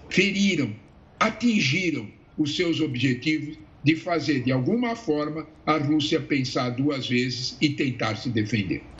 feriram, 0.10 0.74
atingiram 1.20 2.08
os 2.38 2.56
seus 2.56 2.80
objetivos 2.80 3.58
de 3.84 3.96
fazer 3.96 4.44
de 4.44 4.52
alguma 4.52 4.96
forma 4.96 5.48
a 5.66 5.78
Rússia 5.78 6.22
pensar 6.22 6.70
duas 6.72 7.08
vezes 7.08 7.58
e 7.62 7.70
tentar 7.76 8.16
se 8.16 8.30
defender. 8.30 8.92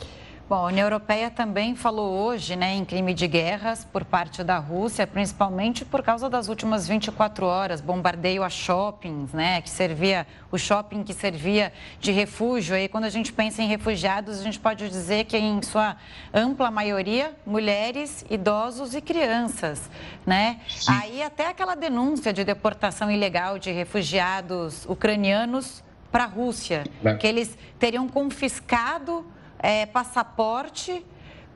Bom, 0.48 0.56
a 0.56 0.66
União 0.66 0.84
Europeia 0.84 1.30
também 1.30 1.74
falou 1.74 2.12
hoje 2.12 2.56
né, 2.56 2.74
em 2.74 2.84
crime 2.84 3.14
de 3.14 3.26
guerras 3.26 3.84
por 3.84 4.04
parte 4.04 4.42
da 4.42 4.58
Rússia, 4.58 5.06
principalmente 5.06 5.84
por 5.84 6.02
causa 6.02 6.28
das 6.28 6.48
últimas 6.48 6.86
24 6.86 7.46
horas, 7.46 7.80
bombardeio 7.80 8.42
a 8.42 8.50
shoppings, 8.50 9.32
né, 9.32 9.62
que 9.62 9.70
servia, 9.70 10.26
o 10.50 10.58
shopping 10.58 11.04
que 11.04 11.14
servia 11.14 11.72
de 12.00 12.10
refúgio. 12.10 12.76
E 12.76 12.88
quando 12.88 13.04
a 13.04 13.10
gente 13.10 13.32
pensa 13.32 13.62
em 13.62 13.68
refugiados, 13.68 14.40
a 14.40 14.42
gente 14.42 14.58
pode 14.58 14.88
dizer 14.88 15.24
que 15.24 15.38
em 15.38 15.62
sua 15.62 15.96
ampla 16.34 16.70
maioria, 16.70 17.34
mulheres, 17.46 18.24
idosos 18.28 18.94
e 18.94 19.00
crianças, 19.00 19.88
né? 20.26 20.60
Aí 20.88 21.22
até 21.22 21.48
aquela 21.48 21.74
denúncia 21.74 22.32
de 22.32 22.44
deportação 22.44 23.10
ilegal 23.10 23.58
de 23.58 23.70
refugiados 23.70 24.84
ucranianos 24.86 25.82
para 26.10 26.24
a 26.24 26.26
Rússia, 26.26 26.84
que 27.18 27.26
eles 27.26 27.56
teriam 27.78 28.06
confiscado 28.06 29.24
é, 29.62 29.86
passaporte 29.86 31.04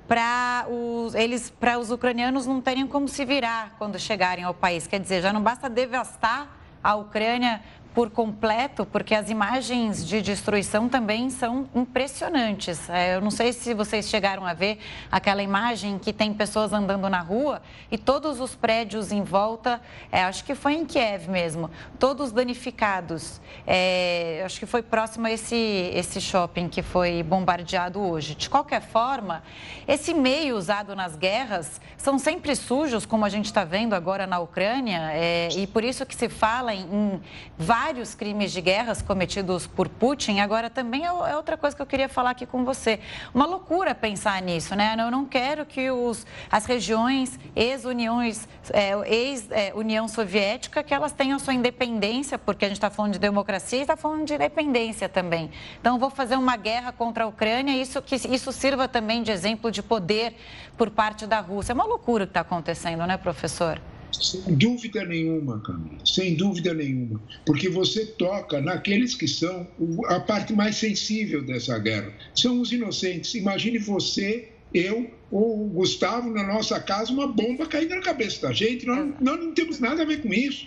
para 0.07 0.67
os, 0.71 1.15
eles, 1.15 1.51
para 1.51 1.79
os 1.79 1.91
ucranianos 1.91 2.47
não 2.47 2.61
terem 2.61 2.87
como 2.87 3.09
se 3.09 3.25
virar 3.25 3.75
quando 3.77 3.99
chegarem 3.99 4.45
ao 4.45 4.55
país. 4.55 4.87
Quer 4.87 5.01
dizer, 5.01 5.21
já 5.21 5.33
não 5.33 5.43
basta 5.43 5.69
devastar 5.69 6.49
a 6.83 6.95
Ucrânia 6.95 7.61
por 7.97 8.11
completo, 8.11 8.85
porque 8.85 9.15
as 9.15 9.31
imagens 9.31 10.07
de 10.07 10.21
destruição 10.21 10.87
também 10.87 11.31
são 11.31 11.67
impressionantes. 11.75 12.91
É, 12.91 13.17
eu 13.17 13.23
não 13.23 13.31
sei 13.31 13.55
se 13.55 13.73
vocês 13.73 14.11
chegaram 14.11 14.45
a 14.45 14.53
ver 14.53 14.79
aquela 15.11 15.43
imagem 15.43 15.99
que 15.99 16.13
tem 16.13 16.35
pessoas 16.35 16.75
andando 16.75 17.09
na 17.09 17.23
rua 17.23 17.63
e 17.91 17.97
todos 17.97 18.39
os 18.39 18.55
prédios 18.55 19.13
em 19.13 19.23
volta, 19.23 19.81
é, 20.13 20.25
acho 20.25 20.45
que 20.45 20.55
foi 20.55 20.75
em 20.75 20.85
Kiev 20.85 21.31
mesmo, 21.31 21.71
todos 21.99 22.33
danificados. 22.33 23.41
É, 23.67 24.43
acho 24.45 24.61
que 24.61 24.67
foi 24.67 24.83
próximo 24.83 25.27
a 25.27 25.33
esse, 25.33 25.57
esse 25.95 26.21
shopping 26.21 26.69
que 26.69 26.83
foi 26.83 27.23
bombardeado 27.23 27.99
hoje. 27.99 28.35
De 28.35 28.51
qualquer 28.51 28.83
forma, 28.83 29.43
esse 29.89 30.13
meio 30.13 30.59
usado 30.59 30.95
nas 30.95 31.17
guerras 31.17 31.81
são 31.97 32.19
sempre 32.19 32.55
sujos, 32.55 33.07
como 33.07 33.25
a 33.25 33.31
gente 33.31 33.47
está 33.47 33.65
vendo 33.65 33.95
agora 33.95 34.27
na 34.27 34.39
Ucrânia, 34.39 35.13
é, 35.15 35.49
e 35.57 35.67
por 35.67 35.83
isso 35.83 36.05
que 36.05 36.15
se 36.15 36.29
fala 36.29 36.75
em, 36.75 36.83
em 36.83 37.23
vários 37.57 37.86
vários 37.87 38.17
crimes 38.17 38.51
de 38.51 38.61
guerras 38.61 39.01
cometidos 39.01 39.65
por 39.65 39.89
Putin. 39.89 40.41
Agora, 40.41 40.69
também 40.69 41.05
é, 41.05 41.07
é 41.07 41.37
outra 41.37 41.57
coisa 41.57 41.77
que 41.77 41.81
eu 41.81 41.87
queria 41.87 42.09
falar 42.09 42.31
aqui 42.31 42.45
com 42.45 42.65
você. 42.65 42.99
Uma 43.33 43.47
loucura 43.47 43.95
pensar 43.95 44.43
nisso, 44.43 44.75
né? 44.75 44.97
Eu 44.99 45.09
não 45.09 45.25
quero 45.25 45.65
que 45.65 45.89
os, 45.89 46.27
as 46.51 46.67
regiões 46.67 47.39
ex-uniões, 47.55 48.49
é, 48.73 48.91
ex-União 49.09 50.09
Soviética, 50.09 50.83
que 50.83 50.93
elas 50.93 51.13
tenham 51.13 51.39
sua 51.39 51.55
independência, 51.55 52.37
porque 52.37 52.65
a 52.65 52.69
gente 52.69 52.79
está 52.79 52.91
falando 52.91 53.13
de 53.13 53.21
democracia 53.21 53.79
e 53.79 53.83
está 53.83 53.97
falando 53.97 54.25
de 54.25 54.35
independência 54.35 55.09
também. 55.09 55.49
Então, 55.81 55.97
vou 55.97 56.11
fazer 56.11 56.35
uma 56.35 56.57
guerra 56.57 56.91
contra 56.91 57.23
a 57.23 57.29
Ucrânia 57.29 57.71
e 57.71 57.81
isso, 57.81 58.03
que 58.03 58.17
isso 58.17 58.51
sirva 58.51 58.89
também 58.89 59.23
de 59.23 59.31
exemplo 59.31 59.71
de 59.71 59.81
poder 59.81 60.35
por 60.77 60.91
parte 60.91 61.25
da 61.25 61.39
Rússia. 61.39 61.71
É 61.71 61.75
uma 61.75 61.85
loucura 61.85 62.25
o 62.25 62.27
que 62.27 62.33
está 62.33 62.41
acontecendo, 62.41 63.07
né, 63.07 63.17
professor? 63.17 63.81
Sem 64.13 64.57
dúvida 64.57 65.05
nenhuma, 65.05 65.63
Camila, 65.63 65.99
sem 66.05 66.35
dúvida 66.37 66.73
nenhuma. 66.73 67.21
Porque 67.45 67.69
você 67.69 68.07
toca 68.07 68.61
naqueles 68.61 69.15
que 69.15 69.29
são 69.29 69.67
a 70.07 70.21
parte 70.21 70.53
mais 70.53 70.77
sensível 70.77 71.45
dessa 71.45 71.79
guerra. 71.79 72.13
São 72.35 72.61
os 72.61 72.73
inocentes. 72.73 73.35
Imagine 73.35 73.79
você, 73.79 74.53
eu 74.73 75.11
ou 75.31 75.67
o 75.67 75.69
Gustavo 75.71 76.31
na 76.31 76.47
nossa 76.47 76.81
casa, 76.81 77.13
uma 77.13 77.27
bomba 77.27 77.67
caindo 77.67 77.95
na 77.95 78.01
cabeça 78.01 78.47
da 78.47 78.53
gente. 78.53 78.87
Nós, 78.87 79.15
nós 79.21 79.41
não 79.41 79.53
temos 79.53 79.81
nada 79.81 80.03
a 80.03 80.07
ver 80.07 80.23
com 80.23 80.33
isso. 80.33 80.67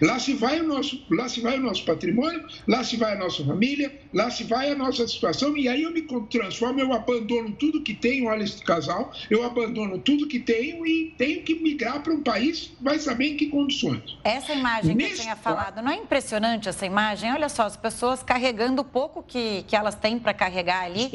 Lá 0.00 0.18
se 0.18 0.34
vai 0.34 0.60
o 0.60 0.64
nosso, 0.64 1.04
lá 1.10 1.28
se 1.28 1.40
vai 1.40 1.58
o 1.58 1.60
nosso 1.60 1.84
patrimônio, 1.84 2.44
lá 2.66 2.84
se 2.84 2.96
vai 2.96 3.12
a 3.14 3.18
nossa 3.18 3.44
família, 3.44 3.92
lá 4.12 4.30
se 4.30 4.44
vai 4.44 4.70
a 4.70 4.74
nossa 4.74 5.06
situação 5.06 5.56
e 5.56 5.68
aí 5.68 5.82
eu 5.82 5.90
me 5.90 6.02
transformo, 6.30 6.80
eu 6.80 6.92
abandono 6.92 7.52
tudo 7.52 7.82
que 7.82 7.94
tenho, 7.94 8.26
olha 8.28 8.44
esse 8.44 8.62
casal, 8.62 9.12
eu 9.30 9.42
abandono 9.42 9.98
tudo 9.98 10.28
que 10.28 10.38
tenho 10.38 10.86
e 10.86 11.14
tenho 11.16 11.42
que 11.42 11.54
migrar 11.54 12.02
para 12.02 12.12
um 12.12 12.22
país, 12.22 12.72
vai 12.80 12.98
saber 12.98 13.28
em 13.28 13.36
que 13.36 13.48
condições. 13.48 14.18
Essa 14.24 14.52
imagem 14.52 14.96
que 14.96 15.04
eu 15.04 15.14
tinha 15.14 15.36
falado, 15.36 15.82
não 15.82 15.90
é 15.90 15.96
impressionante 15.96 16.68
essa 16.68 16.86
imagem? 16.86 17.32
Olha 17.32 17.48
só, 17.48 17.64
as 17.64 17.76
pessoas 17.76 18.22
carregando 18.22 18.82
o 18.82 18.84
pouco 18.84 19.22
que, 19.22 19.64
que 19.66 19.74
elas 19.74 19.94
têm 19.94 20.18
para 20.18 20.34
carregar 20.34 20.84
ali 20.84 21.10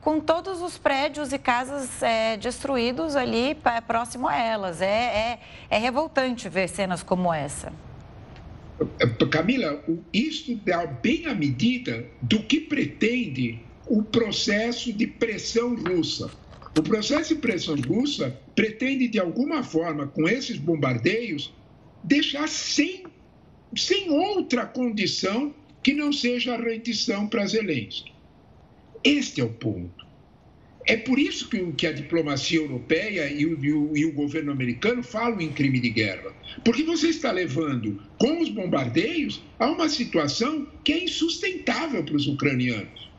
com 0.00 0.20
todos 0.20 0.60
os 0.60 0.76
prédios 0.76 1.32
e 1.32 1.38
casas 1.38 2.02
é, 2.02 2.36
destruídos 2.36 3.16
ali 3.16 3.56
próximo 3.86 4.28
a 4.28 4.36
elas. 4.36 4.82
É, 4.82 4.86
é, 4.86 5.38
é 5.70 5.78
revoltante 5.78 6.46
ver 6.46 6.68
cenas 6.68 7.02
como 7.02 7.32
essa. 7.32 7.72
Camila, 9.30 9.84
isto 10.12 10.54
dá 10.64 10.86
bem 10.86 11.26
a 11.26 11.34
medida 11.34 12.06
do 12.22 12.40
que 12.44 12.60
pretende 12.60 13.60
o 13.86 14.02
processo 14.02 14.92
de 14.92 15.06
pressão 15.06 15.74
russa. 15.74 16.30
O 16.78 16.82
processo 16.82 17.34
de 17.34 17.40
pressão 17.40 17.76
russa 17.76 18.30
pretende, 18.54 19.08
de 19.08 19.18
alguma 19.18 19.62
forma, 19.62 20.06
com 20.06 20.28
esses 20.28 20.56
bombardeios, 20.56 21.52
deixar 22.02 22.48
sem, 22.48 23.04
sem 23.76 24.10
outra 24.10 24.66
condição 24.66 25.54
que 25.82 25.92
não 25.92 26.12
seja 26.12 26.54
a 26.54 26.60
rendição 26.60 27.26
para 27.26 27.46
Zelensky. 27.46 28.12
Este 29.04 29.40
é 29.40 29.44
o 29.44 29.52
ponto. 29.52 30.04
É 30.86 30.98
por 30.98 31.18
isso 31.18 31.48
que, 31.48 31.72
que 31.72 31.86
a 31.86 31.92
diplomacia 31.92 32.58
europeia 32.58 33.30
e 33.32 33.46
o, 33.46 33.64
e, 33.64 33.72
o, 33.72 33.96
e 33.96 34.04
o, 34.04 34.12
governo 34.12 34.52
americano 34.52 35.02
falam 35.02 35.40
em 35.40 35.50
crime 35.50 35.80
de 35.80 35.88
guerra. 35.88 36.30
Porque 36.62 36.82
você 36.82 37.08
está 37.08 37.32
levando, 37.32 38.02
com 38.18 38.42
os 38.42 38.50
bombardeios, 38.50 39.42
a 39.58 39.70
uma 39.70 39.88
situação 39.88 40.66
que 40.84 40.92
é 40.92 41.04
insustentável 41.04 42.04
para 42.04 42.16
os 42.16 42.26
ucranianos. 42.26 43.10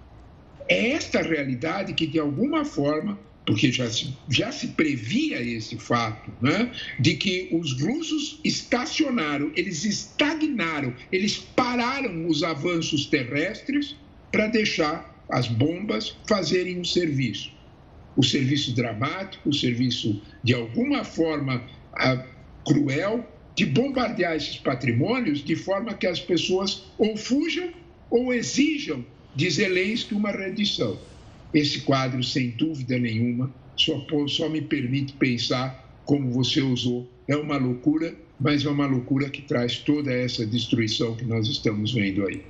É 0.69 0.91
esta 0.91 1.21
realidade 1.21 1.93
que, 1.93 2.05
de 2.05 2.19
alguma 2.19 2.63
forma, 2.65 3.19
porque 3.47 3.71
já 3.71 3.89
se, 3.89 4.15
já 4.29 4.51
se 4.51 4.69
previa 4.69 5.41
esse 5.41 5.77
fato, 5.77 6.31
né, 6.39 6.71
de 6.99 7.15
que 7.15 7.49
os 7.51 7.79
russos 7.81 8.39
estacionaram, 8.43 9.51
eles 9.55 9.85
estagnaram, 9.85 10.93
eles 11.11 11.37
pararam 11.37 12.27
os 12.27 12.43
avanços 12.43 13.07
terrestres 13.07 13.95
para 14.31 14.47
deixar 14.47 15.15
as 15.29 15.47
bombas 15.47 16.15
fazerem 16.27 16.79
o 16.79 16.85
serviço 16.85 17.54
o 18.15 18.23
serviço 18.23 18.73
dramático, 18.73 19.49
o 19.49 19.53
serviço 19.53 20.21
de 20.43 20.53
alguma 20.53 21.03
forma 21.03 21.63
cruel 22.65 23.25
de 23.55 23.65
bombardear 23.65 24.35
esses 24.35 24.57
patrimônios 24.57 25.43
de 25.43 25.55
forma 25.55 25.93
que 25.93 26.07
as 26.07 26.19
pessoas 26.19 26.83
ou 26.97 27.15
fujam 27.15 27.69
ou 28.09 28.33
exijam 28.33 29.05
de 29.35 29.49
Zelensky 29.49 30.13
uma 30.13 30.31
rendição. 30.31 30.97
Esse 31.53 31.81
quadro, 31.81 32.21
sem 32.23 32.49
dúvida 32.51 32.97
nenhuma, 32.97 33.53
só, 33.77 34.05
só 34.27 34.49
me 34.49 34.61
permite 34.61 35.13
pensar, 35.13 36.01
como 36.05 36.31
você 36.31 36.61
usou, 36.61 37.09
é 37.27 37.35
uma 37.35 37.57
loucura, 37.57 38.13
mas 38.39 38.65
é 38.65 38.69
uma 38.69 38.85
loucura 38.85 39.29
que 39.29 39.41
traz 39.41 39.77
toda 39.77 40.13
essa 40.13 40.45
destruição 40.45 41.15
que 41.15 41.23
nós 41.23 41.47
estamos 41.47 41.93
vendo 41.93 42.27
aí. 42.27 42.43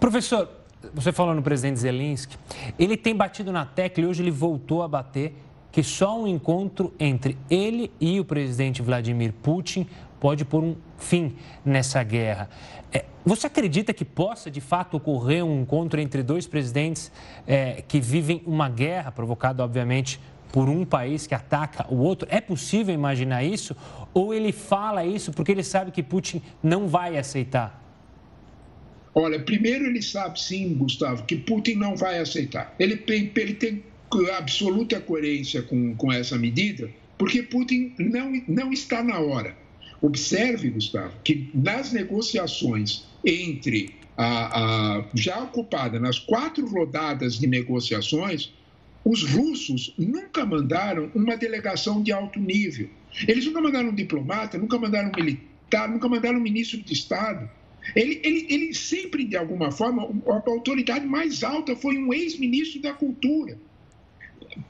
Professor, 0.00 0.48
você 0.94 1.12
falou 1.12 1.34
no 1.34 1.42
presidente 1.42 1.80
Zelensky, 1.80 2.36
ele 2.78 2.96
tem 2.96 3.14
batido 3.14 3.52
na 3.52 3.64
tecla 3.64 4.04
e 4.04 4.06
hoje 4.06 4.22
ele 4.22 4.30
voltou 4.30 4.82
a 4.82 4.88
bater 4.88 5.34
que 5.70 5.82
só 5.82 6.18
um 6.18 6.26
encontro 6.26 6.94
entre 6.98 7.36
ele 7.50 7.92
e 8.00 8.18
o 8.18 8.24
presidente 8.24 8.80
Vladimir 8.80 9.32
Putin 9.32 9.86
pode 10.18 10.44
pôr 10.44 10.62
um 10.62 10.76
fim 10.96 11.36
nessa 11.64 12.02
guerra. 12.02 12.48
É, 12.92 13.04
você 13.24 13.46
acredita 13.46 13.92
que 13.92 14.04
possa, 14.04 14.50
de 14.50 14.60
fato, 14.60 14.96
ocorrer 14.96 15.44
um 15.44 15.60
encontro 15.60 16.00
entre 16.00 16.22
dois 16.22 16.46
presidentes 16.46 17.12
é, 17.46 17.82
que 17.86 18.00
vivem 18.00 18.42
uma 18.46 18.68
guerra, 18.68 19.12
provocada, 19.12 19.62
obviamente, 19.62 20.20
por 20.50 20.68
um 20.68 20.84
país 20.84 21.26
que 21.26 21.34
ataca 21.34 21.86
o 21.92 21.96
outro? 21.98 22.26
É 22.30 22.40
possível 22.40 22.94
imaginar 22.94 23.44
isso? 23.44 23.76
Ou 24.14 24.32
ele 24.32 24.52
fala 24.52 25.04
isso 25.04 25.32
porque 25.32 25.52
ele 25.52 25.62
sabe 25.62 25.90
que 25.90 26.02
Putin 26.02 26.42
não 26.62 26.88
vai 26.88 27.18
aceitar? 27.18 27.87
Olha, 29.20 29.40
primeiro 29.40 29.86
ele 29.86 30.00
sabe 30.00 30.40
sim, 30.40 30.74
Gustavo, 30.74 31.24
que 31.24 31.34
Putin 31.34 31.74
não 31.74 31.96
vai 31.96 32.20
aceitar. 32.20 32.72
Ele, 32.78 33.02
ele 33.08 33.54
tem 33.54 33.82
absoluta 34.36 35.00
coerência 35.00 35.60
com, 35.60 35.92
com 35.96 36.12
essa 36.12 36.38
medida, 36.38 36.88
porque 37.18 37.42
Putin 37.42 37.94
não, 37.98 38.40
não 38.46 38.72
está 38.72 39.02
na 39.02 39.18
hora. 39.18 39.56
Observe, 40.00 40.70
Gustavo, 40.70 41.14
que 41.24 41.50
nas 41.52 41.92
negociações 41.92 43.06
entre 43.24 43.92
a, 44.16 44.98
a 44.98 45.04
já 45.12 45.42
ocupada, 45.42 45.98
nas 45.98 46.20
quatro 46.20 46.64
rodadas 46.68 47.40
de 47.40 47.48
negociações, 47.48 48.52
os 49.04 49.24
russos 49.24 49.92
nunca 49.98 50.46
mandaram 50.46 51.10
uma 51.12 51.36
delegação 51.36 52.04
de 52.04 52.12
alto 52.12 52.38
nível. 52.38 52.88
Eles 53.26 53.44
nunca 53.46 53.60
mandaram 53.60 53.88
um 53.88 53.94
diplomata, 53.96 54.56
nunca 54.56 54.78
mandaram 54.78 55.08
um 55.08 55.20
militar, 55.20 55.88
nunca 55.88 56.08
mandaram 56.08 56.38
um 56.38 56.42
ministro 56.42 56.80
de 56.80 56.92
Estado. 56.92 57.50
Ele, 57.94 58.20
ele, 58.22 58.46
ele 58.48 58.74
sempre, 58.74 59.24
de 59.24 59.36
alguma 59.36 59.70
forma, 59.70 60.02
a 60.26 60.50
autoridade 60.50 61.06
mais 61.06 61.42
alta 61.42 61.74
foi 61.74 61.96
um 61.96 62.12
ex-ministro 62.12 62.80
da 62.80 62.92
Cultura. 62.92 63.58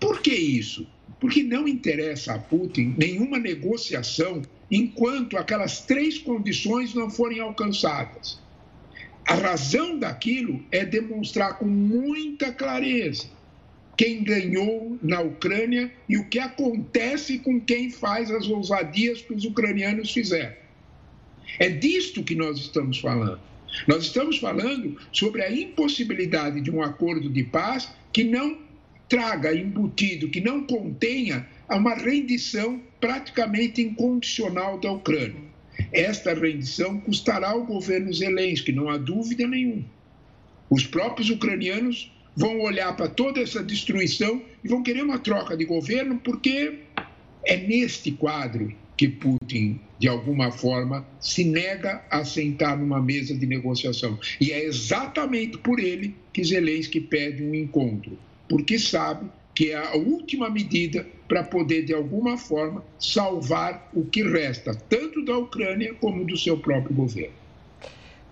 Por 0.01 0.21
que 0.21 0.35
isso? 0.35 0.87
Porque 1.21 1.43
não 1.43 1.67
interessa 1.67 2.35
a 2.35 2.39
Putin 2.39 2.95
nenhuma 2.97 3.39
negociação 3.39 4.43
enquanto 4.71 5.37
aquelas 5.37 5.81
três 5.81 6.19
condições 6.19 6.95
não 6.95 7.11
forem 7.11 7.41
alcançadas. 7.41 8.41
A 9.27 9.35
razão 9.35 9.99
daquilo 9.99 10.65
é 10.71 10.85
demonstrar 10.85 11.59
com 11.59 11.67
muita 11.67 12.53
clareza 12.53 13.27
quem 13.97 14.23
ganhou 14.23 14.97
na 15.03 15.21
Ucrânia 15.21 15.93
e 16.09 16.17
o 16.17 16.25
que 16.29 16.39
acontece 16.39 17.39
com 17.41 17.61
quem 17.61 17.91
faz 17.91 18.31
as 18.31 18.47
ousadias 18.47 19.21
que 19.21 19.35
os 19.35 19.45
ucranianos 19.45 20.13
fizeram. 20.13 20.68
É 21.59 21.69
disto 21.69 22.23
que 22.23 22.35
nós 22.35 22.59
estamos 22.59 22.99
falando. 22.99 23.41
Nós 23.87 24.05
estamos 24.05 24.39
falando 24.39 24.97
sobre 25.13 25.43
a 25.43 25.53
impossibilidade 25.53 26.61
de 26.61 26.71
um 26.71 26.83
acordo 26.83 27.29
de 27.29 27.45
paz 27.45 27.91
que 28.13 28.25
não 28.25 28.59
traga 29.09 29.55
embutido, 29.55 30.29
que 30.29 30.41
não 30.41 30.65
contenha 30.65 31.47
uma 31.71 31.95
rendição 31.95 32.81
praticamente 33.01 33.81
incondicional 33.83 34.79
da 34.79 34.93
Ucrânia. 34.93 35.49
Esta 35.93 36.35
rendição 36.35 37.01
custará 37.01 37.51
ao 37.51 37.65
governo 37.65 38.13
Zelensky, 38.13 38.73
não 38.73 38.89
há 38.89 38.97
dúvida 38.97 39.47
nenhuma. 39.47 39.85
Os 40.69 40.87
próprios 40.87 41.31
ucranianos 41.31 42.13
vão 42.37 42.61
olhar 42.61 42.95
para 42.97 43.09
toda 43.09 43.41
essa 43.41 43.63
destruição 43.63 44.43
e 44.63 44.69
vão 44.69 44.83
querer 44.83 45.03
uma 45.03 45.19
troca 45.19 45.57
de 45.57 45.65
governo, 45.65 46.21
porque 46.23 46.81
é 47.45 47.57
neste 47.57 48.13
quadro 48.13 48.75
que 48.99 49.09
Putin, 49.09 49.81
de 49.99 50.09
alguma 50.09 50.51
forma, 50.51 51.07
se 51.21 51.45
nega 51.45 52.05
a 52.11 52.25
sentar 52.25 52.77
numa 52.77 53.01
mesa 53.01 53.33
de 53.33 53.47
negociação. 53.47 54.19
E 54.41 54.51
é 54.51 54.65
exatamente 54.65 55.57
por 55.59 55.79
ele 55.79 56.17
que 56.33 56.45
Zelensky 56.45 57.01
pede 57.01 57.45
um 57.45 57.55
encontro, 57.55 58.19
porque 58.49 58.77
sabe 58.77 59.31
que 59.55 59.71
é 59.71 59.77
a 59.77 59.97
última 59.97 60.51
medida 60.51 61.07
para 61.29 61.45
poder, 61.45 61.85
de 61.85 61.95
alguma 61.95 62.37
forma, 62.37 62.85
salvar 62.99 63.89
o 63.95 64.05
que 64.05 64.23
resta, 64.23 64.75
tanto 64.75 65.25
da 65.25 65.39
Ucrânia 65.39 65.95
como 65.95 66.25
do 66.25 66.37
seu 66.37 66.59
próprio 66.59 66.95
governo. 66.95 67.38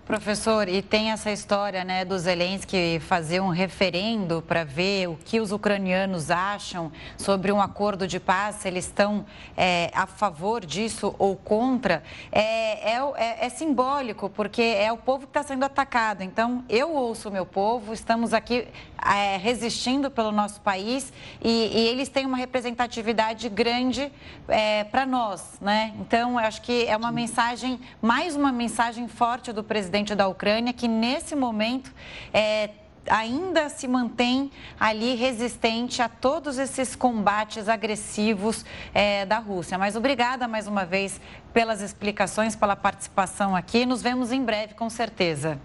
Professor, 0.07 0.69
e 0.69 0.81
tem 0.81 1.11
essa 1.11 1.29
história 1.33 1.83
né, 1.83 2.05
do 2.05 2.17
Zelensky 2.17 2.97
fazer 2.97 3.41
um 3.41 3.49
referendo 3.49 4.41
para 4.41 4.63
ver 4.63 5.09
o 5.09 5.17
que 5.17 5.41
os 5.41 5.51
ucranianos 5.51 6.31
acham 6.31 6.89
sobre 7.17 7.51
um 7.51 7.59
acordo 7.59 8.07
de 8.07 8.17
paz, 8.17 8.55
se 8.55 8.69
eles 8.69 8.85
estão 8.85 9.25
é, 9.57 9.91
a 9.93 10.07
favor 10.07 10.65
disso 10.65 11.13
ou 11.19 11.35
contra. 11.35 12.01
É, 12.31 12.93
é, 12.93 13.13
é, 13.17 13.45
é 13.47 13.49
simbólico, 13.49 14.29
porque 14.29 14.61
é 14.61 14.89
o 14.93 14.97
povo 14.97 15.25
que 15.25 15.31
está 15.31 15.43
sendo 15.43 15.65
atacado. 15.65 16.23
Então, 16.23 16.63
eu 16.69 16.93
ouço 16.93 17.27
o 17.27 17.31
meu 17.31 17.45
povo, 17.45 17.93
estamos 17.93 18.33
aqui 18.33 18.65
é, 19.05 19.35
resistindo 19.35 20.09
pelo 20.09 20.31
nosso 20.31 20.61
país 20.61 21.11
e, 21.43 21.49
e, 21.49 21.87
eles 21.87 22.07
têm 22.07 22.25
uma 22.25 22.37
representatividade 22.37 23.49
grande 23.49 24.09
é, 24.47 24.85
para 24.85 25.05
nós. 25.05 25.57
Né? 25.59 25.93
Então, 25.99 26.31
eu 26.31 26.39
acho 26.39 26.61
que 26.61 26.85
é 26.85 26.95
uma 26.95 27.11
mensagem, 27.11 27.77
mais 28.01 28.37
uma 28.37 28.53
mensagem 28.53 29.05
forte 29.09 29.51
do 29.51 29.65
presidente 29.65 29.96
presidente 29.97 30.15
da 30.15 30.27
Ucrânia, 30.27 30.73
que 30.73 30.87
nesse 30.87 31.35
momento 31.35 31.91
é, 32.31 32.69
ainda 33.07 33.69
se 33.69 33.87
mantém 33.87 34.51
ali 34.79 35.15
resistente 35.15 36.01
a 36.01 36.09
todos 36.09 36.59
esses 36.59 36.95
combates 36.95 37.67
agressivos 37.67 38.63
é, 38.93 39.25
da 39.25 39.39
Rússia. 39.39 39.77
Mas 39.77 39.95
obrigada 39.95 40.47
mais 40.47 40.67
uma 40.67 40.85
vez 40.85 41.19
pelas 41.53 41.81
explicações, 41.81 42.55
pela 42.55 42.75
participação 42.75 43.55
aqui. 43.55 43.85
Nos 43.85 44.01
vemos 44.01 44.31
em 44.31 44.43
breve, 44.43 44.75
com 44.75 44.89
certeza. 44.89 45.59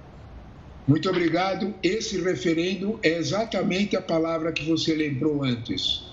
Muito 0.87 1.09
obrigado. 1.11 1.75
Esse 1.83 2.21
referendo 2.21 2.99
é 3.03 3.11
exatamente 3.19 3.97
a 3.97 4.03
palavra 4.03 4.51
que 4.53 4.65
você 4.65 4.95
lembrou 4.95 5.45
antes. 5.45 6.11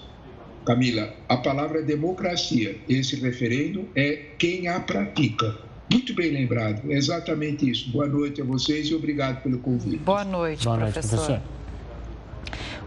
Camila, 0.65 1.13
a 1.27 1.37
palavra 1.37 1.79
é 1.79 1.83
democracia. 1.83 2.77
Esse 2.87 3.15
referendo 3.15 3.87
é 3.95 4.33
quem 4.37 4.67
a 4.67 4.79
pratica. 4.79 5.68
Muito 5.91 6.13
bem 6.13 6.31
lembrado, 6.31 6.91
é 6.91 6.95
exatamente 6.95 7.69
isso. 7.69 7.89
Boa 7.91 8.07
noite 8.07 8.41
a 8.41 8.45
vocês 8.45 8.87
e 8.87 8.93
obrigado 8.93 9.41
pelo 9.41 9.57
convite. 9.57 9.97
Boa 9.97 10.23
noite, 10.23 10.63
Boa 10.63 10.77
noite 10.77 10.93
professor. 10.93 11.17
professor. 11.17 11.41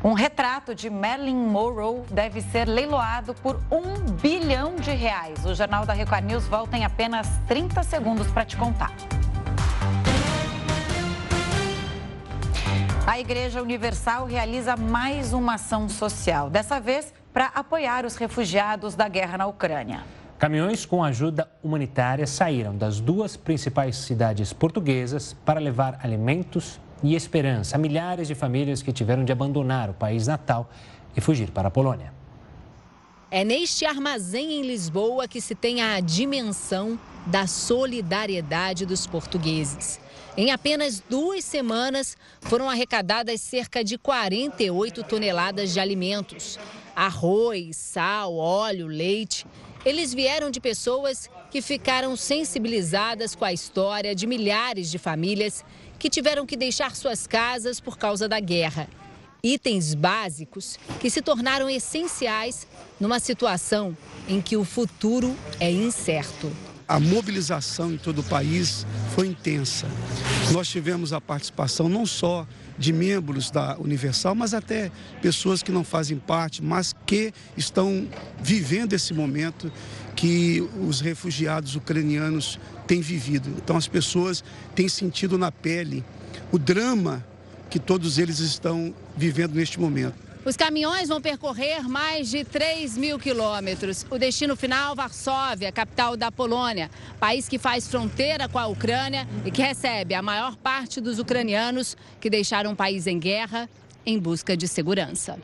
Um 0.05 0.13
retrato 0.15 0.75
de 0.75 0.91
Marilyn 0.91 1.47
Monroe 1.47 2.03
deve 2.11 2.41
ser 2.41 2.67
leiloado 2.67 3.35
por 3.35 3.61
um 3.71 4.13
bilhão 4.21 4.77
de 4.77 4.91
reais. 4.91 5.45
O 5.45 5.55
Jornal 5.55 5.85
da 5.85 5.93
Record 5.93 6.25
News 6.25 6.47
volta 6.47 6.77
em 6.77 6.85
apenas 6.85 7.29
30 7.47 7.83
segundos 7.83 8.27
para 8.29 8.45
te 8.45 8.57
contar. 8.57 8.93
A 13.07 13.19
Igreja 13.19 13.61
Universal 13.61 14.27
realiza 14.27 14.77
mais 14.77 15.33
uma 15.33 15.55
ação 15.55 15.89
social, 15.89 16.49
dessa 16.49 16.81
vez 16.81 17.13
para 17.33 17.47
apoiar 17.47 18.05
os 18.05 18.17
refugiados 18.17 18.95
da 18.95 19.09
guerra 19.09 19.39
na 19.39 19.47
Ucrânia. 19.47 20.05
Caminhões 20.43 20.85
com 20.85 21.05
ajuda 21.05 21.49
humanitária 21.63 22.27
saíram 22.27 22.77
das 22.77 22.99
duas 22.99 23.37
principais 23.37 23.95
cidades 23.95 24.53
portuguesas 24.53 25.37
para 25.45 25.61
levar 25.61 26.01
alimentos 26.03 26.81
e 27.01 27.15
esperança 27.15 27.77
a 27.77 27.79
milhares 27.79 28.27
de 28.27 28.35
famílias 28.35 28.83
que 28.83 28.93
tiveram 28.93 29.25
de 29.25 29.31
abandonar 29.31 29.89
o 29.89 29.95
país 29.95 30.27
natal 30.27 30.69
e 31.17 31.21
fugir 31.21 31.53
para 31.53 31.69
a 31.69 31.71
Polônia. 31.71 32.13
É 33.31 33.45
neste 33.45 33.87
armazém 33.87 34.55
em 34.55 34.63
Lisboa 34.63 35.29
que 35.29 35.41
se 35.41 35.55
tem 35.55 35.81
a 35.81 36.01
dimensão 36.01 36.99
da 37.25 37.47
solidariedade 37.47 38.85
dos 38.85 39.07
portugueses. 39.07 40.01
Em 40.37 40.51
apenas 40.51 41.01
duas 41.09 41.45
semanas, 41.45 42.17
foram 42.41 42.69
arrecadadas 42.69 43.41
cerca 43.41 43.85
de 43.85 43.97
48 43.97 45.05
toneladas 45.05 45.73
de 45.73 45.79
alimentos: 45.79 46.59
arroz, 46.97 47.77
sal, 47.77 48.35
óleo, 48.35 48.89
leite 48.89 49.47
eles 49.85 50.15
vieram 50.15 50.51
de 50.51 50.61
pessoas 50.61 51.29
que 51.51 51.61
ficaram 51.61 52.17
sensibilizadas 52.17 53.35
com 53.35 53.45
a 53.45 53.53
história 53.53 54.15
de 54.15 54.27
milhares 54.27 54.91
de 54.91 54.99
famílias 54.99 55.65
que 55.99 56.09
tiveram 56.09 56.47
que 56.47 56.57
deixar 56.57 56.95
suas 56.97 57.27
casas 57.27 57.81
por 57.81 57.99
causa 57.99 58.29
da 58.29 58.41
guerra. 58.41 58.89
Itens 59.43 59.95
básicos 59.95 60.79
que 61.01 61.11
se 61.11 61.21
tornaram 61.21 61.69
essenciais 61.69 62.67
numa 63.01 63.19
situação 63.19 63.97
em 64.29 64.41
que 64.41 64.57
o 64.57 64.65
futuro 64.65 65.37
é 65.59 65.71
incerto. 65.71 66.51
A 66.87 67.01
mobilização 67.01 67.93
em 67.93 67.99
todo 67.99 68.21
o 68.21 68.25
país 68.25 68.87
foi 69.15 69.27
intensa. 69.27 69.89
Nós 70.53 70.69
tivemos 70.69 71.13
a 71.13 71.21
participação 71.21 71.89
não 71.89 72.07
só 72.07 72.47
de 72.79 72.93
membros 72.93 73.51
da 73.51 73.77
Universal, 73.79 74.35
mas 74.35 74.55
até 74.55 74.91
pessoas 75.21 75.63
que 75.63 75.73
não 75.73 75.85
fazem 75.85 76.19
parte, 76.19 76.63
mas 76.63 76.95
que 77.07 77.33
estão 77.57 78.09
vivendo 78.43 78.93
esse 78.93 79.13
momento 79.13 79.73
que 80.15 80.67
os 80.81 81.01
refugiados 81.01 81.77
ucranianos 81.77 82.59
têm 82.87 83.01
vivido. 83.01 83.51
Então 83.57 83.77
as 83.77 83.89
pessoas 83.89 84.43
têm 84.75 84.89
sentido 84.89 85.39
na 85.39 85.51
pele 85.51 86.05
o 86.51 86.59
drama 86.59 87.25
que 87.71 87.79
todos 87.79 88.19
eles 88.19 88.39
estão 88.39 88.95
vivendo 89.17 89.55
neste 89.55 89.81
momento. 89.81 90.32
Os 90.45 90.57
caminhões 90.57 91.09
vão 91.09 91.21
percorrer 91.21 91.89
mais 91.89 92.29
de 92.29 92.43
3 92.45 92.99
mil 92.99 93.17
quilômetros. 93.17 94.05
O 94.11 94.19
destino 94.19 94.57
final, 94.57 94.93
Varsóvia, 94.93 95.71
capital 95.71 96.17
da 96.17 96.33
Polônia, 96.33 96.91
país 97.21 97.49
que 97.49 97.61
faz 97.61 97.87
fronteira 97.87 98.49
com 98.49 98.59
a 98.59 98.67
Ucrânia 98.67 99.29
e 99.45 99.53
que 99.53 99.63
recebe 99.63 100.15
a 100.15 100.23
maior 100.23 100.57
parte 100.57 101.01
dos 101.01 101.21
ucranianos 101.21 101.97
que 102.21 102.29
deixaram 102.29 102.73
o 102.73 102.77
país 102.77 103.07
em 103.07 103.21
guerra 103.21 103.71
em 104.05 104.19
busca 104.19 104.57
de 104.57 104.67
segurança. 104.67 105.39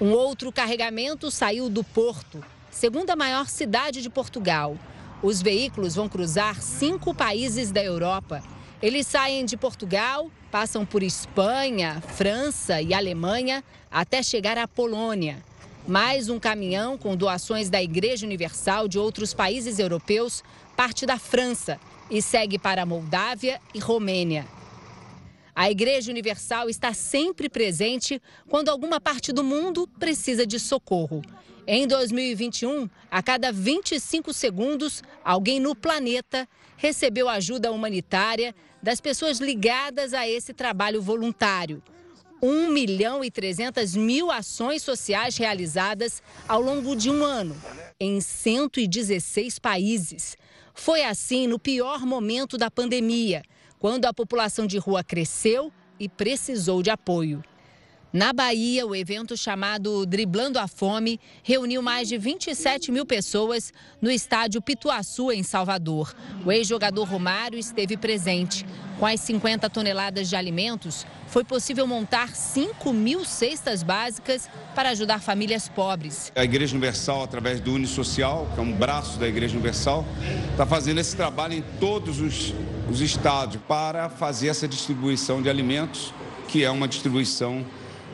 Um 0.00 0.12
outro 0.12 0.50
carregamento 0.50 1.30
saiu 1.30 1.68
do 1.68 1.84
Porto, 1.84 2.42
segunda 2.70 3.14
maior 3.14 3.50
cidade 3.50 4.00
de 4.00 4.08
Portugal. 4.08 4.78
Os 5.22 5.42
veículos 5.42 5.94
vão 5.94 6.08
cruzar 6.08 6.62
cinco 6.62 7.12
países 7.12 7.70
da 7.70 7.84
Europa. 7.84 8.42
Eles 8.82 9.06
saem 9.06 9.44
de 9.44 9.56
Portugal, 9.56 10.28
passam 10.50 10.84
por 10.84 11.04
Espanha, 11.04 12.00
França 12.00 12.82
e 12.82 12.92
Alemanha 12.92 13.62
até 13.88 14.24
chegar 14.24 14.58
à 14.58 14.66
Polônia. 14.66 15.40
Mais 15.86 16.28
um 16.28 16.40
caminhão 16.40 16.98
com 16.98 17.16
doações 17.16 17.70
da 17.70 17.80
Igreja 17.80 18.26
Universal 18.26 18.88
de 18.88 18.98
outros 18.98 19.32
países 19.32 19.78
europeus 19.78 20.42
parte 20.76 21.06
da 21.06 21.16
França 21.16 21.78
e 22.10 22.20
segue 22.20 22.58
para 22.58 22.84
Moldávia 22.84 23.60
e 23.72 23.78
Romênia. 23.78 24.48
A 25.54 25.70
Igreja 25.70 26.10
Universal 26.10 26.68
está 26.68 26.92
sempre 26.92 27.48
presente 27.48 28.20
quando 28.48 28.68
alguma 28.68 29.00
parte 29.00 29.32
do 29.32 29.44
mundo 29.44 29.88
precisa 30.00 30.44
de 30.44 30.58
socorro. 30.58 31.22
Em 31.64 31.86
2021, 31.86 32.90
a 33.08 33.22
cada 33.22 33.52
25 33.52 34.32
segundos, 34.32 35.04
alguém 35.24 35.60
no 35.60 35.76
planeta 35.76 36.48
recebeu 36.76 37.28
ajuda 37.28 37.70
humanitária 37.70 38.52
das 38.82 39.00
pessoas 39.00 39.38
ligadas 39.38 40.12
a 40.12 40.28
esse 40.28 40.52
trabalho 40.52 41.00
voluntário. 41.00 41.82
1 42.42 42.68
milhão 42.70 43.22
e 43.22 43.30
300 43.30 43.94
mil 43.94 44.28
ações 44.28 44.82
sociais 44.82 45.36
realizadas 45.36 46.20
ao 46.48 46.60
longo 46.60 46.96
de 46.96 47.08
um 47.08 47.24
ano, 47.24 47.56
em 48.00 48.20
116 48.20 49.60
países. 49.60 50.36
Foi 50.74 51.04
assim 51.04 51.46
no 51.46 51.58
pior 51.58 52.04
momento 52.04 52.58
da 52.58 52.68
pandemia, 52.68 53.42
quando 53.78 54.06
a 54.06 54.12
população 54.12 54.66
de 54.66 54.76
rua 54.76 55.04
cresceu 55.04 55.72
e 56.00 56.08
precisou 56.08 56.82
de 56.82 56.90
apoio. 56.90 57.44
Na 58.12 58.30
Bahia, 58.30 58.86
o 58.86 58.94
evento 58.94 59.34
chamado 59.38 60.04
Driblando 60.04 60.58
a 60.58 60.68
Fome 60.68 61.18
reuniu 61.42 61.80
mais 61.80 62.08
de 62.08 62.18
27 62.18 62.92
mil 62.92 63.06
pessoas 63.06 63.72
no 64.02 64.10
estádio 64.10 64.60
Pituaçu, 64.60 65.32
em 65.32 65.42
Salvador. 65.42 66.14
O 66.44 66.52
ex-jogador 66.52 67.04
Romário 67.04 67.58
esteve 67.58 67.96
presente. 67.96 68.66
Com 68.98 69.06
as 69.06 69.18
50 69.20 69.70
toneladas 69.70 70.28
de 70.28 70.36
alimentos, 70.36 71.06
foi 71.26 71.42
possível 71.42 71.86
montar 71.86 72.36
5 72.36 72.92
mil 72.92 73.24
cestas 73.24 73.82
básicas 73.82 74.46
para 74.74 74.90
ajudar 74.90 75.18
famílias 75.18 75.66
pobres. 75.70 76.30
A 76.36 76.44
Igreja 76.44 76.76
Universal, 76.76 77.22
através 77.22 77.60
do 77.60 77.72
Unisocial, 77.72 78.46
que 78.52 78.60
é 78.60 78.62
um 78.62 78.72
braço 78.72 79.18
da 79.18 79.26
Igreja 79.26 79.54
Universal, 79.54 80.04
está 80.50 80.66
fazendo 80.66 81.00
esse 81.00 81.16
trabalho 81.16 81.54
em 81.54 81.64
todos 81.80 82.20
os, 82.20 82.52
os 82.90 83.00
estados 83.00 83.58
para 83.66 84.10
fazer 84.10 84.48
essa 84.48 84.68
distribuição 84.68 85.40
de 85.40 85.48
alimentos, 85.48 86.12
que 86.46 86.62
é 86.62 86.70
uma 86.70 86.86
distribuição 86.86 87.64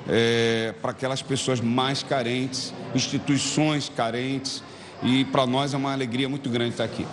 é, 0.08 0.74
para 0.80 0.92
aquelas 0.92 1.20
pessoas 1.20 1.60
mais 1.60 2.02
carentes, 2.02 2.72
instituições 2.94 3.88
carentes. 3.88 4.62
E 5.02 5.24
para 5.26 5.46
nós 5.46 5.74
é 5.74 5.76
uma 5.76 5.92
alegria 5.92 6.28
muito 6.28 6.48
grande 6.50 6.70
estar 6.70 6.84
aqui. 6.84 7.06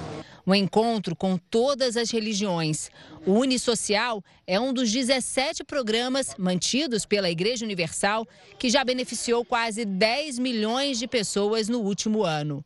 Um 0.47 0.53
encontro 0.53 1.15
com 1.15 1.37
todas 1.37 1.97
as 1.97 2.11
religiões. 2.11 2.89
O 3.25 3.33
Unisocial 3.33 4.23
é 4.45 4.59
um 4.59 4.71
dos 4.71 4.91
17 4.91 5.63
programas 5.63 6.35
mantidos 6.37 7.05
pela 7.05 7.29
Igreja 7.29 7.65
Universal 7.65 8.27
que 8.57 8.69
já 8.69 8.83
beneficiou 8.83 9.43
quase 9.43 9.85
10 9.85 10.37
milhões 10.39 10.99
de 10.99 11.07
pessoas 11.07 11.67
no 11.67 11.79
último 11.79 12.23
ano. 12.23 12.63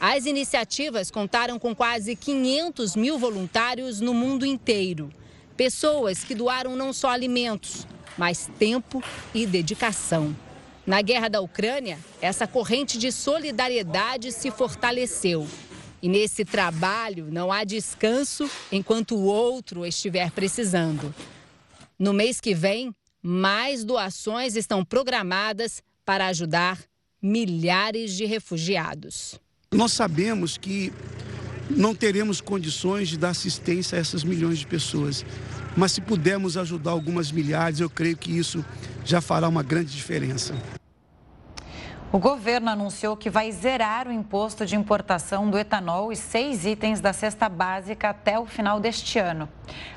As 0.00 0.26
iniciativas 0.26 1.10
contaram 1.10 1.58
com 1.58 1.74
quase 1.74 2.16
500 2.16 2.96
mil 2.96 3.18
voluntários 3.18 4.00
no 4.00 4.14
mundo 4.14 4.46
inteiro. 4.46 5.10
Pessoas 5.56 6.22
que 6.24 6.34
doaram 6.34 6.76
não 6.76 6.92
só 6.92 7.10
alimentos, 7.10 7.86
mas 8.18 8.50
tempo 8.58 9.02
e 9.32 9.46
dedicação. 9.46 10.36
Na 10.84 11.00
guerra 11.00 11.28
da 11.28 11.40
Ucrânia, 11.40 11.98
essa 12.20 12.46
corrente 12.46 12.98
de 12.98 13.12
solidariedade 13.12 14.32
se 14.32 14.50
fortaleceu. 14.50 15.46
E 16.02 16.08
nesse 16.08 16.44
trabalho 16.44 17.28
não 17.30 17.52
há 17.52 17.64
descanso 17.64 18.50
enquanto 18.70 19.14
o 19.14 19.24
outro 19.24 19.86
estiver 19.86 20.30
precisando. 20.30 21.14
No 21.98 22.12
mês 22.12 22.40
que 22.40 22.54
vem, 22.54 22.94
mais 23.22 23.84
doações 23.84 24.56
estão 24.56 24.84
programadas 24.84 25.82
para 26.04 26.28
ajudar 26.28 26.78
milhares 27.20 28.12
de 28.12 28.24
refugiados. 28.24 29.38
Nós 29.72 29.92
sabemos 29.92 30.56
que 30.56 30.92
não 31.68 31.94
teremos 31.94 32.40
condições 32.40 33.08
de 33.08 33.18
dar 33.18 33.30
assistência 33.30 33.98
a 33.98 34.00
essas 34.00 34.24
milhões 34.24 34.58
de 34.60 34.66
pessoas. 34.66 35.24
Mas 35.78 35.92
se 35.92 36.00
pudermos 36.00 36.56
ajudar 36.56 36.90
algumas 36.90 37.30
milhares, 37.30 37.78
eu 37.78 37.88
creio 37.88 38.16
que 38.16 38.36
isso 38.36 38.64
já 39.04 39.20
fará 39.20 39.48
uma 39.48 39.62
grande 39.62 39.94
diferença. 39.94 40.52
O 42.10 42.18
governo 42.18 42.68
anunciou 42.68 43.16
que 43.16 43.30
vai 43.30 43.52
zerar 43.52 44.08
o 44.08 44.12
imposto 44.12 44.66
de 44.66 44.74
importação 44.74 45.48
do 45.48 45.56
etanol 45.56 46.10
e 46.10 46.16
seis 46.16 46.66
itens 46.66 47.00
da 47.00 47.12
cesta 47.12 47.48
básica 47.48 48.08
até 48.08 48.36
o 48.40 48.44
final 48.44 48.80
deste 48.80 49.20
ano. 49.20 49.48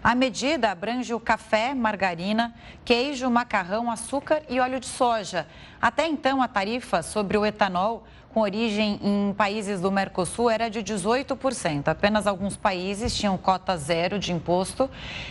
A 0.03 0.13
medida 0.13 0.69
abrange 0.69 1.15
o 1.15 1.19
café, 1.19 1.73
margarina, 1.73 2.53
queijo, 2.85 3.27
macarrão, 3.31 3.89
açúcar 3.89 4.43
e 4.47 4.59
óleo 4.59 4.79
de 4.79 4.85
soja. 4.85 5.47
Até 5.81 6.05
então, 6.05 6.43
a 6.43 6.47
tarifa 6.47 7.01
sobre 7.01 7.39
o 7.39 7.45
etanol 7.45 8.05
com 8.33 8.41
origem 8.41 8.99
em 9.03 9.33
países 9.33 9.81
do 9.81 9.91
Mercosul 9.91 10.49
era 10.49 10.69
de 10.69 10.81
18%. 10.81 11.87
Apenas 11.87 12.25
alguns 12.25 12.55
países 12.55 13.15
tinham 13.15 13.37
cota 13.37 13.75
zero 13.77 14.17
de 14.17 14.31
imposto 14.31 14.89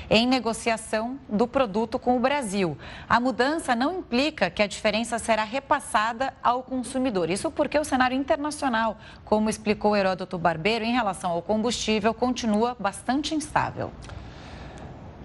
em 0.09 0.27
negociação 0.27 1.19
do 1.29 1.47
produto 1.47 1.99
com 1.99 2.17
o 2.17 2.21
Brasil. 2.21 2.77
A 3.09 3.19
mudança 3.19 3.75
não 3.75 3.99
implica 3.99 4.51
que 4.51 4.63
a 4.63 4.67
diferença 4.67 5.19
será 5.19 5.45
repassada 5.45 6.35
ao 6.43 6.63
consumidor. 6.63 7.31
Isso 7.31 7.51
porque 7.51 7.79
o 7.79 7.85
cenário 7.85 8.17
internacional, 8.17 8.99
como 9.25 9.49
explicou 9.49 9.97
Heródoto 9.97 10.39
Barbeiro, 10.39 10.85
em 10.85 10.93
relação 10.93 11.31
ao 11.31 11.43
combustível, 11.43 12.13
continua 12.13 12.77
bastante 12.79 13.35
instável. 13.35 13.91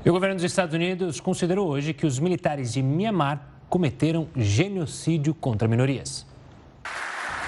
E 0.06 0.10
o 0.10 0.14
governo 0.14 0.35
dos 0.35 0.43
Estados 0.43 0.73
Unidos 0.73 1.19
considerou 1.19 1.68
hoje 1.68 1.93
que 1.93 2.06
os 2.06 2.19
militares 2.19 2.73
de 2.73 2.81
Myanmar 2.81 3.41
cometeram 3.68 4.27
genocídio 4.35 5.34
contra 5.34 5.68
minorias. 5.68 6.26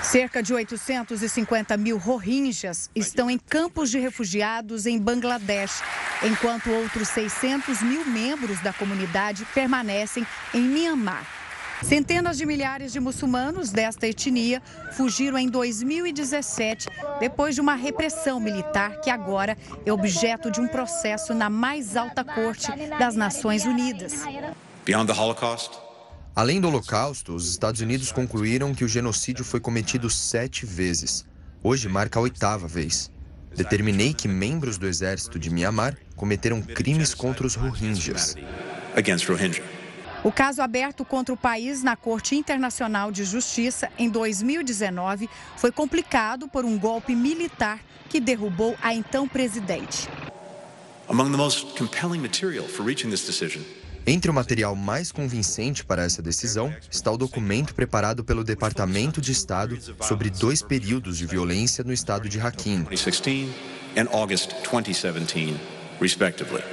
Cerca 0.07 0.41
de 0.41 0.53
850 0.53 1.75
mil 1.75 1.97
rohingyas 1.97 2.89
estão 2.95 3.29
em 3.29 3.38
campos 3.38 3.91
de 3.91 3.99
refugiados 3.99 4.85
em 4.85 4.97
Bangladesh, 4.97 5.84
enquanto 6.23 6.71
outros 6.71 7.09
600 7.09 7.81
mil 7.81 8.05
membros 8.05 8.61
da 8.61 8.71
comunidade 8.71 9.45
permanecem 9.53 10.25
em 10.53 10.61
Myanmar. 10.61 11.27
Centenas 11.84 12.38
de 12.38 12.45
milhares 12.45 12.93
de 12.93 13.01
muçulmanos 13.01 13.69
desta 13.69 14.07
etnia 14.07 14.63
fugiram 14.93 15.38
em 15.38 15.49
2017, 15.49 16.88
depois 17.19 17.53
de 17.53 17.59
uma 17.59 17.75
repressão 17.75 18.39
militar 18.39 19.01
que 19.01 19.09
agora 19.09 19.57
é 19.85 19.91
objeto 19.91 20.49
de 20.49 20.61
um 20.61 20.69
processo 20.69 21.34
na 21.34 21.49
mais 21.49 21.97
alta 21.97 22.23
corte 22.23 22.71
das 22.97 23.13
Nações 23.17 23.65
Unidas. 23.65 24.23
Beyond 24.85 25.13
the 25.13 25.19
Holocaust, 25.19 25.86
Além 26.38 26.61
do 26.61 26.68
Holocausto, 26.68 27.34
os 27.34 27.49
Estados 27.49 27.81
Unidos 27.81 28.11
concluíram 28.11 28.76
que 28.76 28.85
o 28.85 28.88
genocídio 28.88 29.43
foi 29.43 29.59
cometido 29.59 30.07
sete 30.07 30.68
vezes. 30.68 31.26
Hoje 31.64 31.89
marca 31.89 32.19
a 32.19 32.22
oitava 32.22 32.68
vez. 32.68 33.09
Determinei 33.55 34.14
que 34.14 34.27
membros 34.27 34.77
do 34.77 34.85
exército 34.85 35.39
de 35.39 35.49
Myanmar 35.49 35.97
cometeram 36.15 36.61
crimes 36.61 37.15
contra 37.15 37.47
os 37.47 37.55
Rohingyas. 37.55 38.35
O 40.23 40.31
caso 40.31 40.61
aberto 40.61 41.03
contra 41.03 41.34
o 41.34 41.38
país 41.38 41.81
na 41.81 41.95
Corte 41.95 42.35
Internacional 42.35 43.11
de 43.11 43.23
Justiça 43.23 43.89
em 43.97 44.07
2019 44.07 45.27
foi 45.55 45.72
complicado 45.72 46.47
por 46.47 46.64
um 46.64 46.77
golpe 46.77 47.15
militar 47.15 47.80
que 48.09 48.19
derrubou 48.19 48.77
a 48.80 48.93
então 48.93 49.27
presidente. 49.27 50.07
Among 51.09 51.31
the 51.31 51.38
most 51.38 51.76
compelling 51.80 52.19
material 52.19 52.68
for 52.68 52.85
reaching 52.85 53.09
this 53.09 53.26
decision 53.26 53.64
entre 54.07 54.31
o 54.31 54.34
material 54.34 54.73
mais 54.73 55.11
convincente 55.11 55.84
para 55.84 56.03
essa 56.03 56.21
decisão 56.21 56.73
está 56.89 57.11
o 57.11 57.17
documento 57.17 57.75
preparado 57.75 58.23
pelo 58.23 58.41
Departamento 58.41 59.19
de 59.19 59.34
Estado 59.34 59.77
sobre 60.01 60.29
dois 60.29 60.61
períodos 60.61 61.17
de 61.17 61.25
violência 61.25 61.84
no 61.84 61.91
estado 61.91 62.29
de 62.29 62.39
Rakhine. 62.39 62.85
2016 62.85 63.49
and 63.97 64.07
August 64.13 64.51
2017, 64.63 65.59
respectively. 65.99 66.63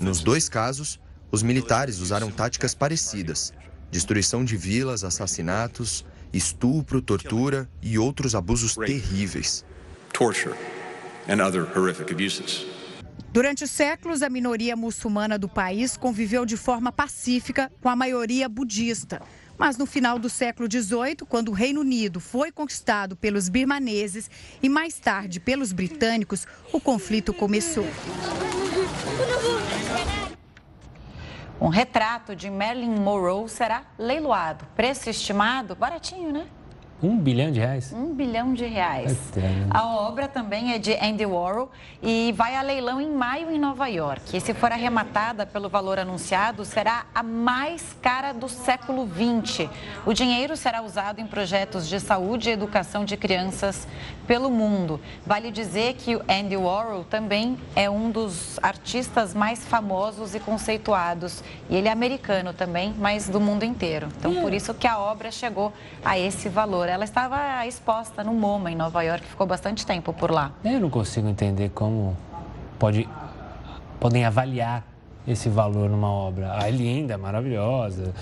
Nos 0.00 0.20
dois 0.20 0.48
casos, 0.48 1.00
os 1.32 1.42
militares 1.42 2.00
usaram 2.00 2.30
táticas 2.30 2.74
parecidas: 2.74 3.54
destruição 3.90 4.44
de 4.44 4.58
vilas, 4.58 5.04
assassinatos, 5.04 6.04
estupro, 6.32 7.00
tortura 7.00 7.66
e 7.80 7.98
outros 7.98 8.34
abusos 8.34 8.74
terríveis. 8.74 9.64
Torture 10.12 10.54
and 11.28 11.40
other 11.40 11.66
horrific 11.74 12.12
abuses. 12.12 12.75
Durante 13.32 13.66
séculos, 13.66 14.22
a 14.22 14.30
minoria 14.30 14.74
muçulmana 14.74 15.38
do 15.38 15.48
país 15.48 15.96
conviveu 15.96 16.46
de 16.46 16.56
forma 16.56 16.90
pacífica 16.90 17.70
com 17.82 17.88
a 17.88 17.96
maioria 17.96 18.48
budista. 18.48 19.20
Mas 19.58 19.76
no 19.76 19.86
final 19.86 20.18
do 20.18 20.28
século 20.28 20.68
XVIII, 20.70 21.16
quando 21.28 21.48
o 21.48 21.52
Reino 21.52 21.80
Unido 21.80 22.20
foi 22.20 22.52
conquistado 22.52 23.16
pelos 23.16 23.48
birmaneses 23.48 24.30
e 24.62 24.68
mais 24.68 24.98
tarde 24.98 25.40
pelos 25.40 25.72
britânicos, 25.72 26.46
o 26.72 26.80
conflito 26.80 27.32
começou. 27.32 27.86
Um 31.58 31.68
retrato 31.68 32.36
de 32.36 32.50
Marilyn 32.50 33.00
Monroe 33.00 33.48
será 33.48 33.84
leiloado. 33.98 34.66
Preço 34.76 35.08
estimado, 35.08 35.74
baratinho, 35.74 36.30
né? 36.32 36.46
Um 37.02 37.18
bilhão 37.18 37.52
de 37.52 37.60
reais? 37.60 37.92
Um 37.92 38.14
bilhão 38.14 38.54
de 38.54 38.64
reais. 38.64 39.30
A 39.68 39.86
obra 39.86 40.26
também 40.26 40.72
é 40.72 40.78
de 40.78 40.94
Andy 40.94 41.26
Warhol 41.26 41.70
e 42.02 42.32
vai 42.34 42.56
a 42.56 42.62
leilão 42.62 42.98
em 42.98 43.10
maio 43.10 43.50
em 43.50 43.58
Nova 43.58 43.86
York. 43.86 44.34
E 44.34 44.40
se 44.40 44.54
for 44.54 44.72
arrematada 44.72 45.44
pelo 45.44 45.68
valor 45.68 45.98
anunciado, 45.98 46.64
será 46.64 47.04
a 47.14 47.22
mais 47.22 47.94
cara 48.00 48.32
do 48.32 48.48
século 48.48 49.06
XX. 49.06 49.68
O 50.06 50.14
dinheiro 50.14 50.56
será 50.56 50.80
usado 50.80 51.20
em 51.20 51.26
projetos 51.26 51.86
de 51.86 52.00
saúde 52.00 52.48
e 52.48 52.52
educação 52.52 53.04
de 53.04 53.14
crianças 53.16 53.86
pelo 54.26 54.50
mundo. 54.50 54.98
Vale 55.24 55.50
dizer 55.50 55.94
que 55.94 56.16
o 56.16 56.22
Andy 56.28 56.56
Warhol 56.56 57.04
também 57.04 57.58
é 57.74 57.90
um 57.90 58.10
dos 58.10 58.58
artistas 58.62 59.34
mais 59.34 59.64
famosos 59.64 60.34
e 60.34 60.40
conceituados. 60.40 61.44
E 61.68 61.76
ele 61.76 61.88
é 61.88 61.92
americano 61.92 62.54
também, 62.54 62.94
mas 62.98 63.28
do 63.28 63.38
mundo 63.38 63.64
inteiro. 63.64 64.08
Então, 64.18 64.34
por 64.36 64.54
isso 64.54 64.72
que 64.72 64.86
a 64.86 64.98
obra 64.98 65.30
chegou 65.30 65.72
a 66.02 66.18
esse 66.18 66.48
valor. 66.48 66.85
Ela 66.88 67.04
estava 67.04 67.66
exposta 67.66 68.22
no 68.22 68.32
MoMA, 68.34 68.70
em 68.70 68.76
Nova 68.76 69.02
York, 69.02 69.24
ficou 69.26 69.46
bastante 69.46 69.84
tempo 69.84 70.12
por 70.12 70.30
lá. 70.30 70.52
Eu 70.64 70.80
não 70.80 70.90
consigo 70.90 71.28
entender 71.28 71.70
como 71.70 72.16
pode, 72.78 73.08
podem 74.00 74.24
avaliar 74.24 74.84
esse 75.26 75.48
valor 75.48 75.90
numa 75.90 76.10
obra. 76.10 76.54
Ah, 76.58 76.68
é 76.68 76.70
linda, 76.70 77.18
maravilhosa, 77.18 78.12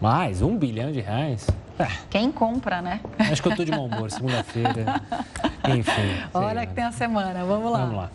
mas 0.00 0.42
um 0.42 0.56
bilhão 0.56 0.92
de 0.92 1.00
reais... 1.00 1.46
É. 1.76 1.88
Quem 2.08 2.30
compra, 2.30 2.80
né? 2.80 3.00
Acho 3.18 3.42
que 3.42 3.48
eu 3.48 3.50
estou 3.50 3.66
de 3.66 3.72
mau 3.72 3.86
humor, 3.86 4.08
segunda-feira. 4.08 5.02
Enfim. 5.76 6.22
Olha 6.32 6.64
que 6.64 6.72
tem 6.72 6.84
a 6.84 6.92
semana, 6.92 7.44
vamos 7.44 7.72
lá. 7.72 7.78
Vamos 7.78 7.96
lá. 7.96 8.10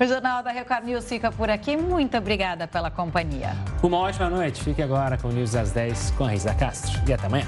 O 0.00 0.04
Jornal 0.04 0.42
da 0.42 0.50
Record 0.50 0.84
News 0.84 1.08
fica 1.08 1.30
por 1.30 1.48
aqui. 1.48 1.76
Muito 1.76 2.16
obrigada 2.16 2.66
pela 2.66 2.90
companhia. 2.90 3.52
Uma 3.82 3.98
ótima 3.98 4.28
noite. 4.28 4.62
Fique 4.62 4.82
agora 4.82 5.16
com 5.16 5.28
o 5.28 5.32
News 5.32 5.54
às 5.54 5.70
10 5.70 6.12
com 6.12 6.24
a 6.24 6.30
Risa 6.30 6.52
Castro. 6.54 7.00
E 7.06 7.12
até 7.12 7.26
amanhã. 7.26 7.46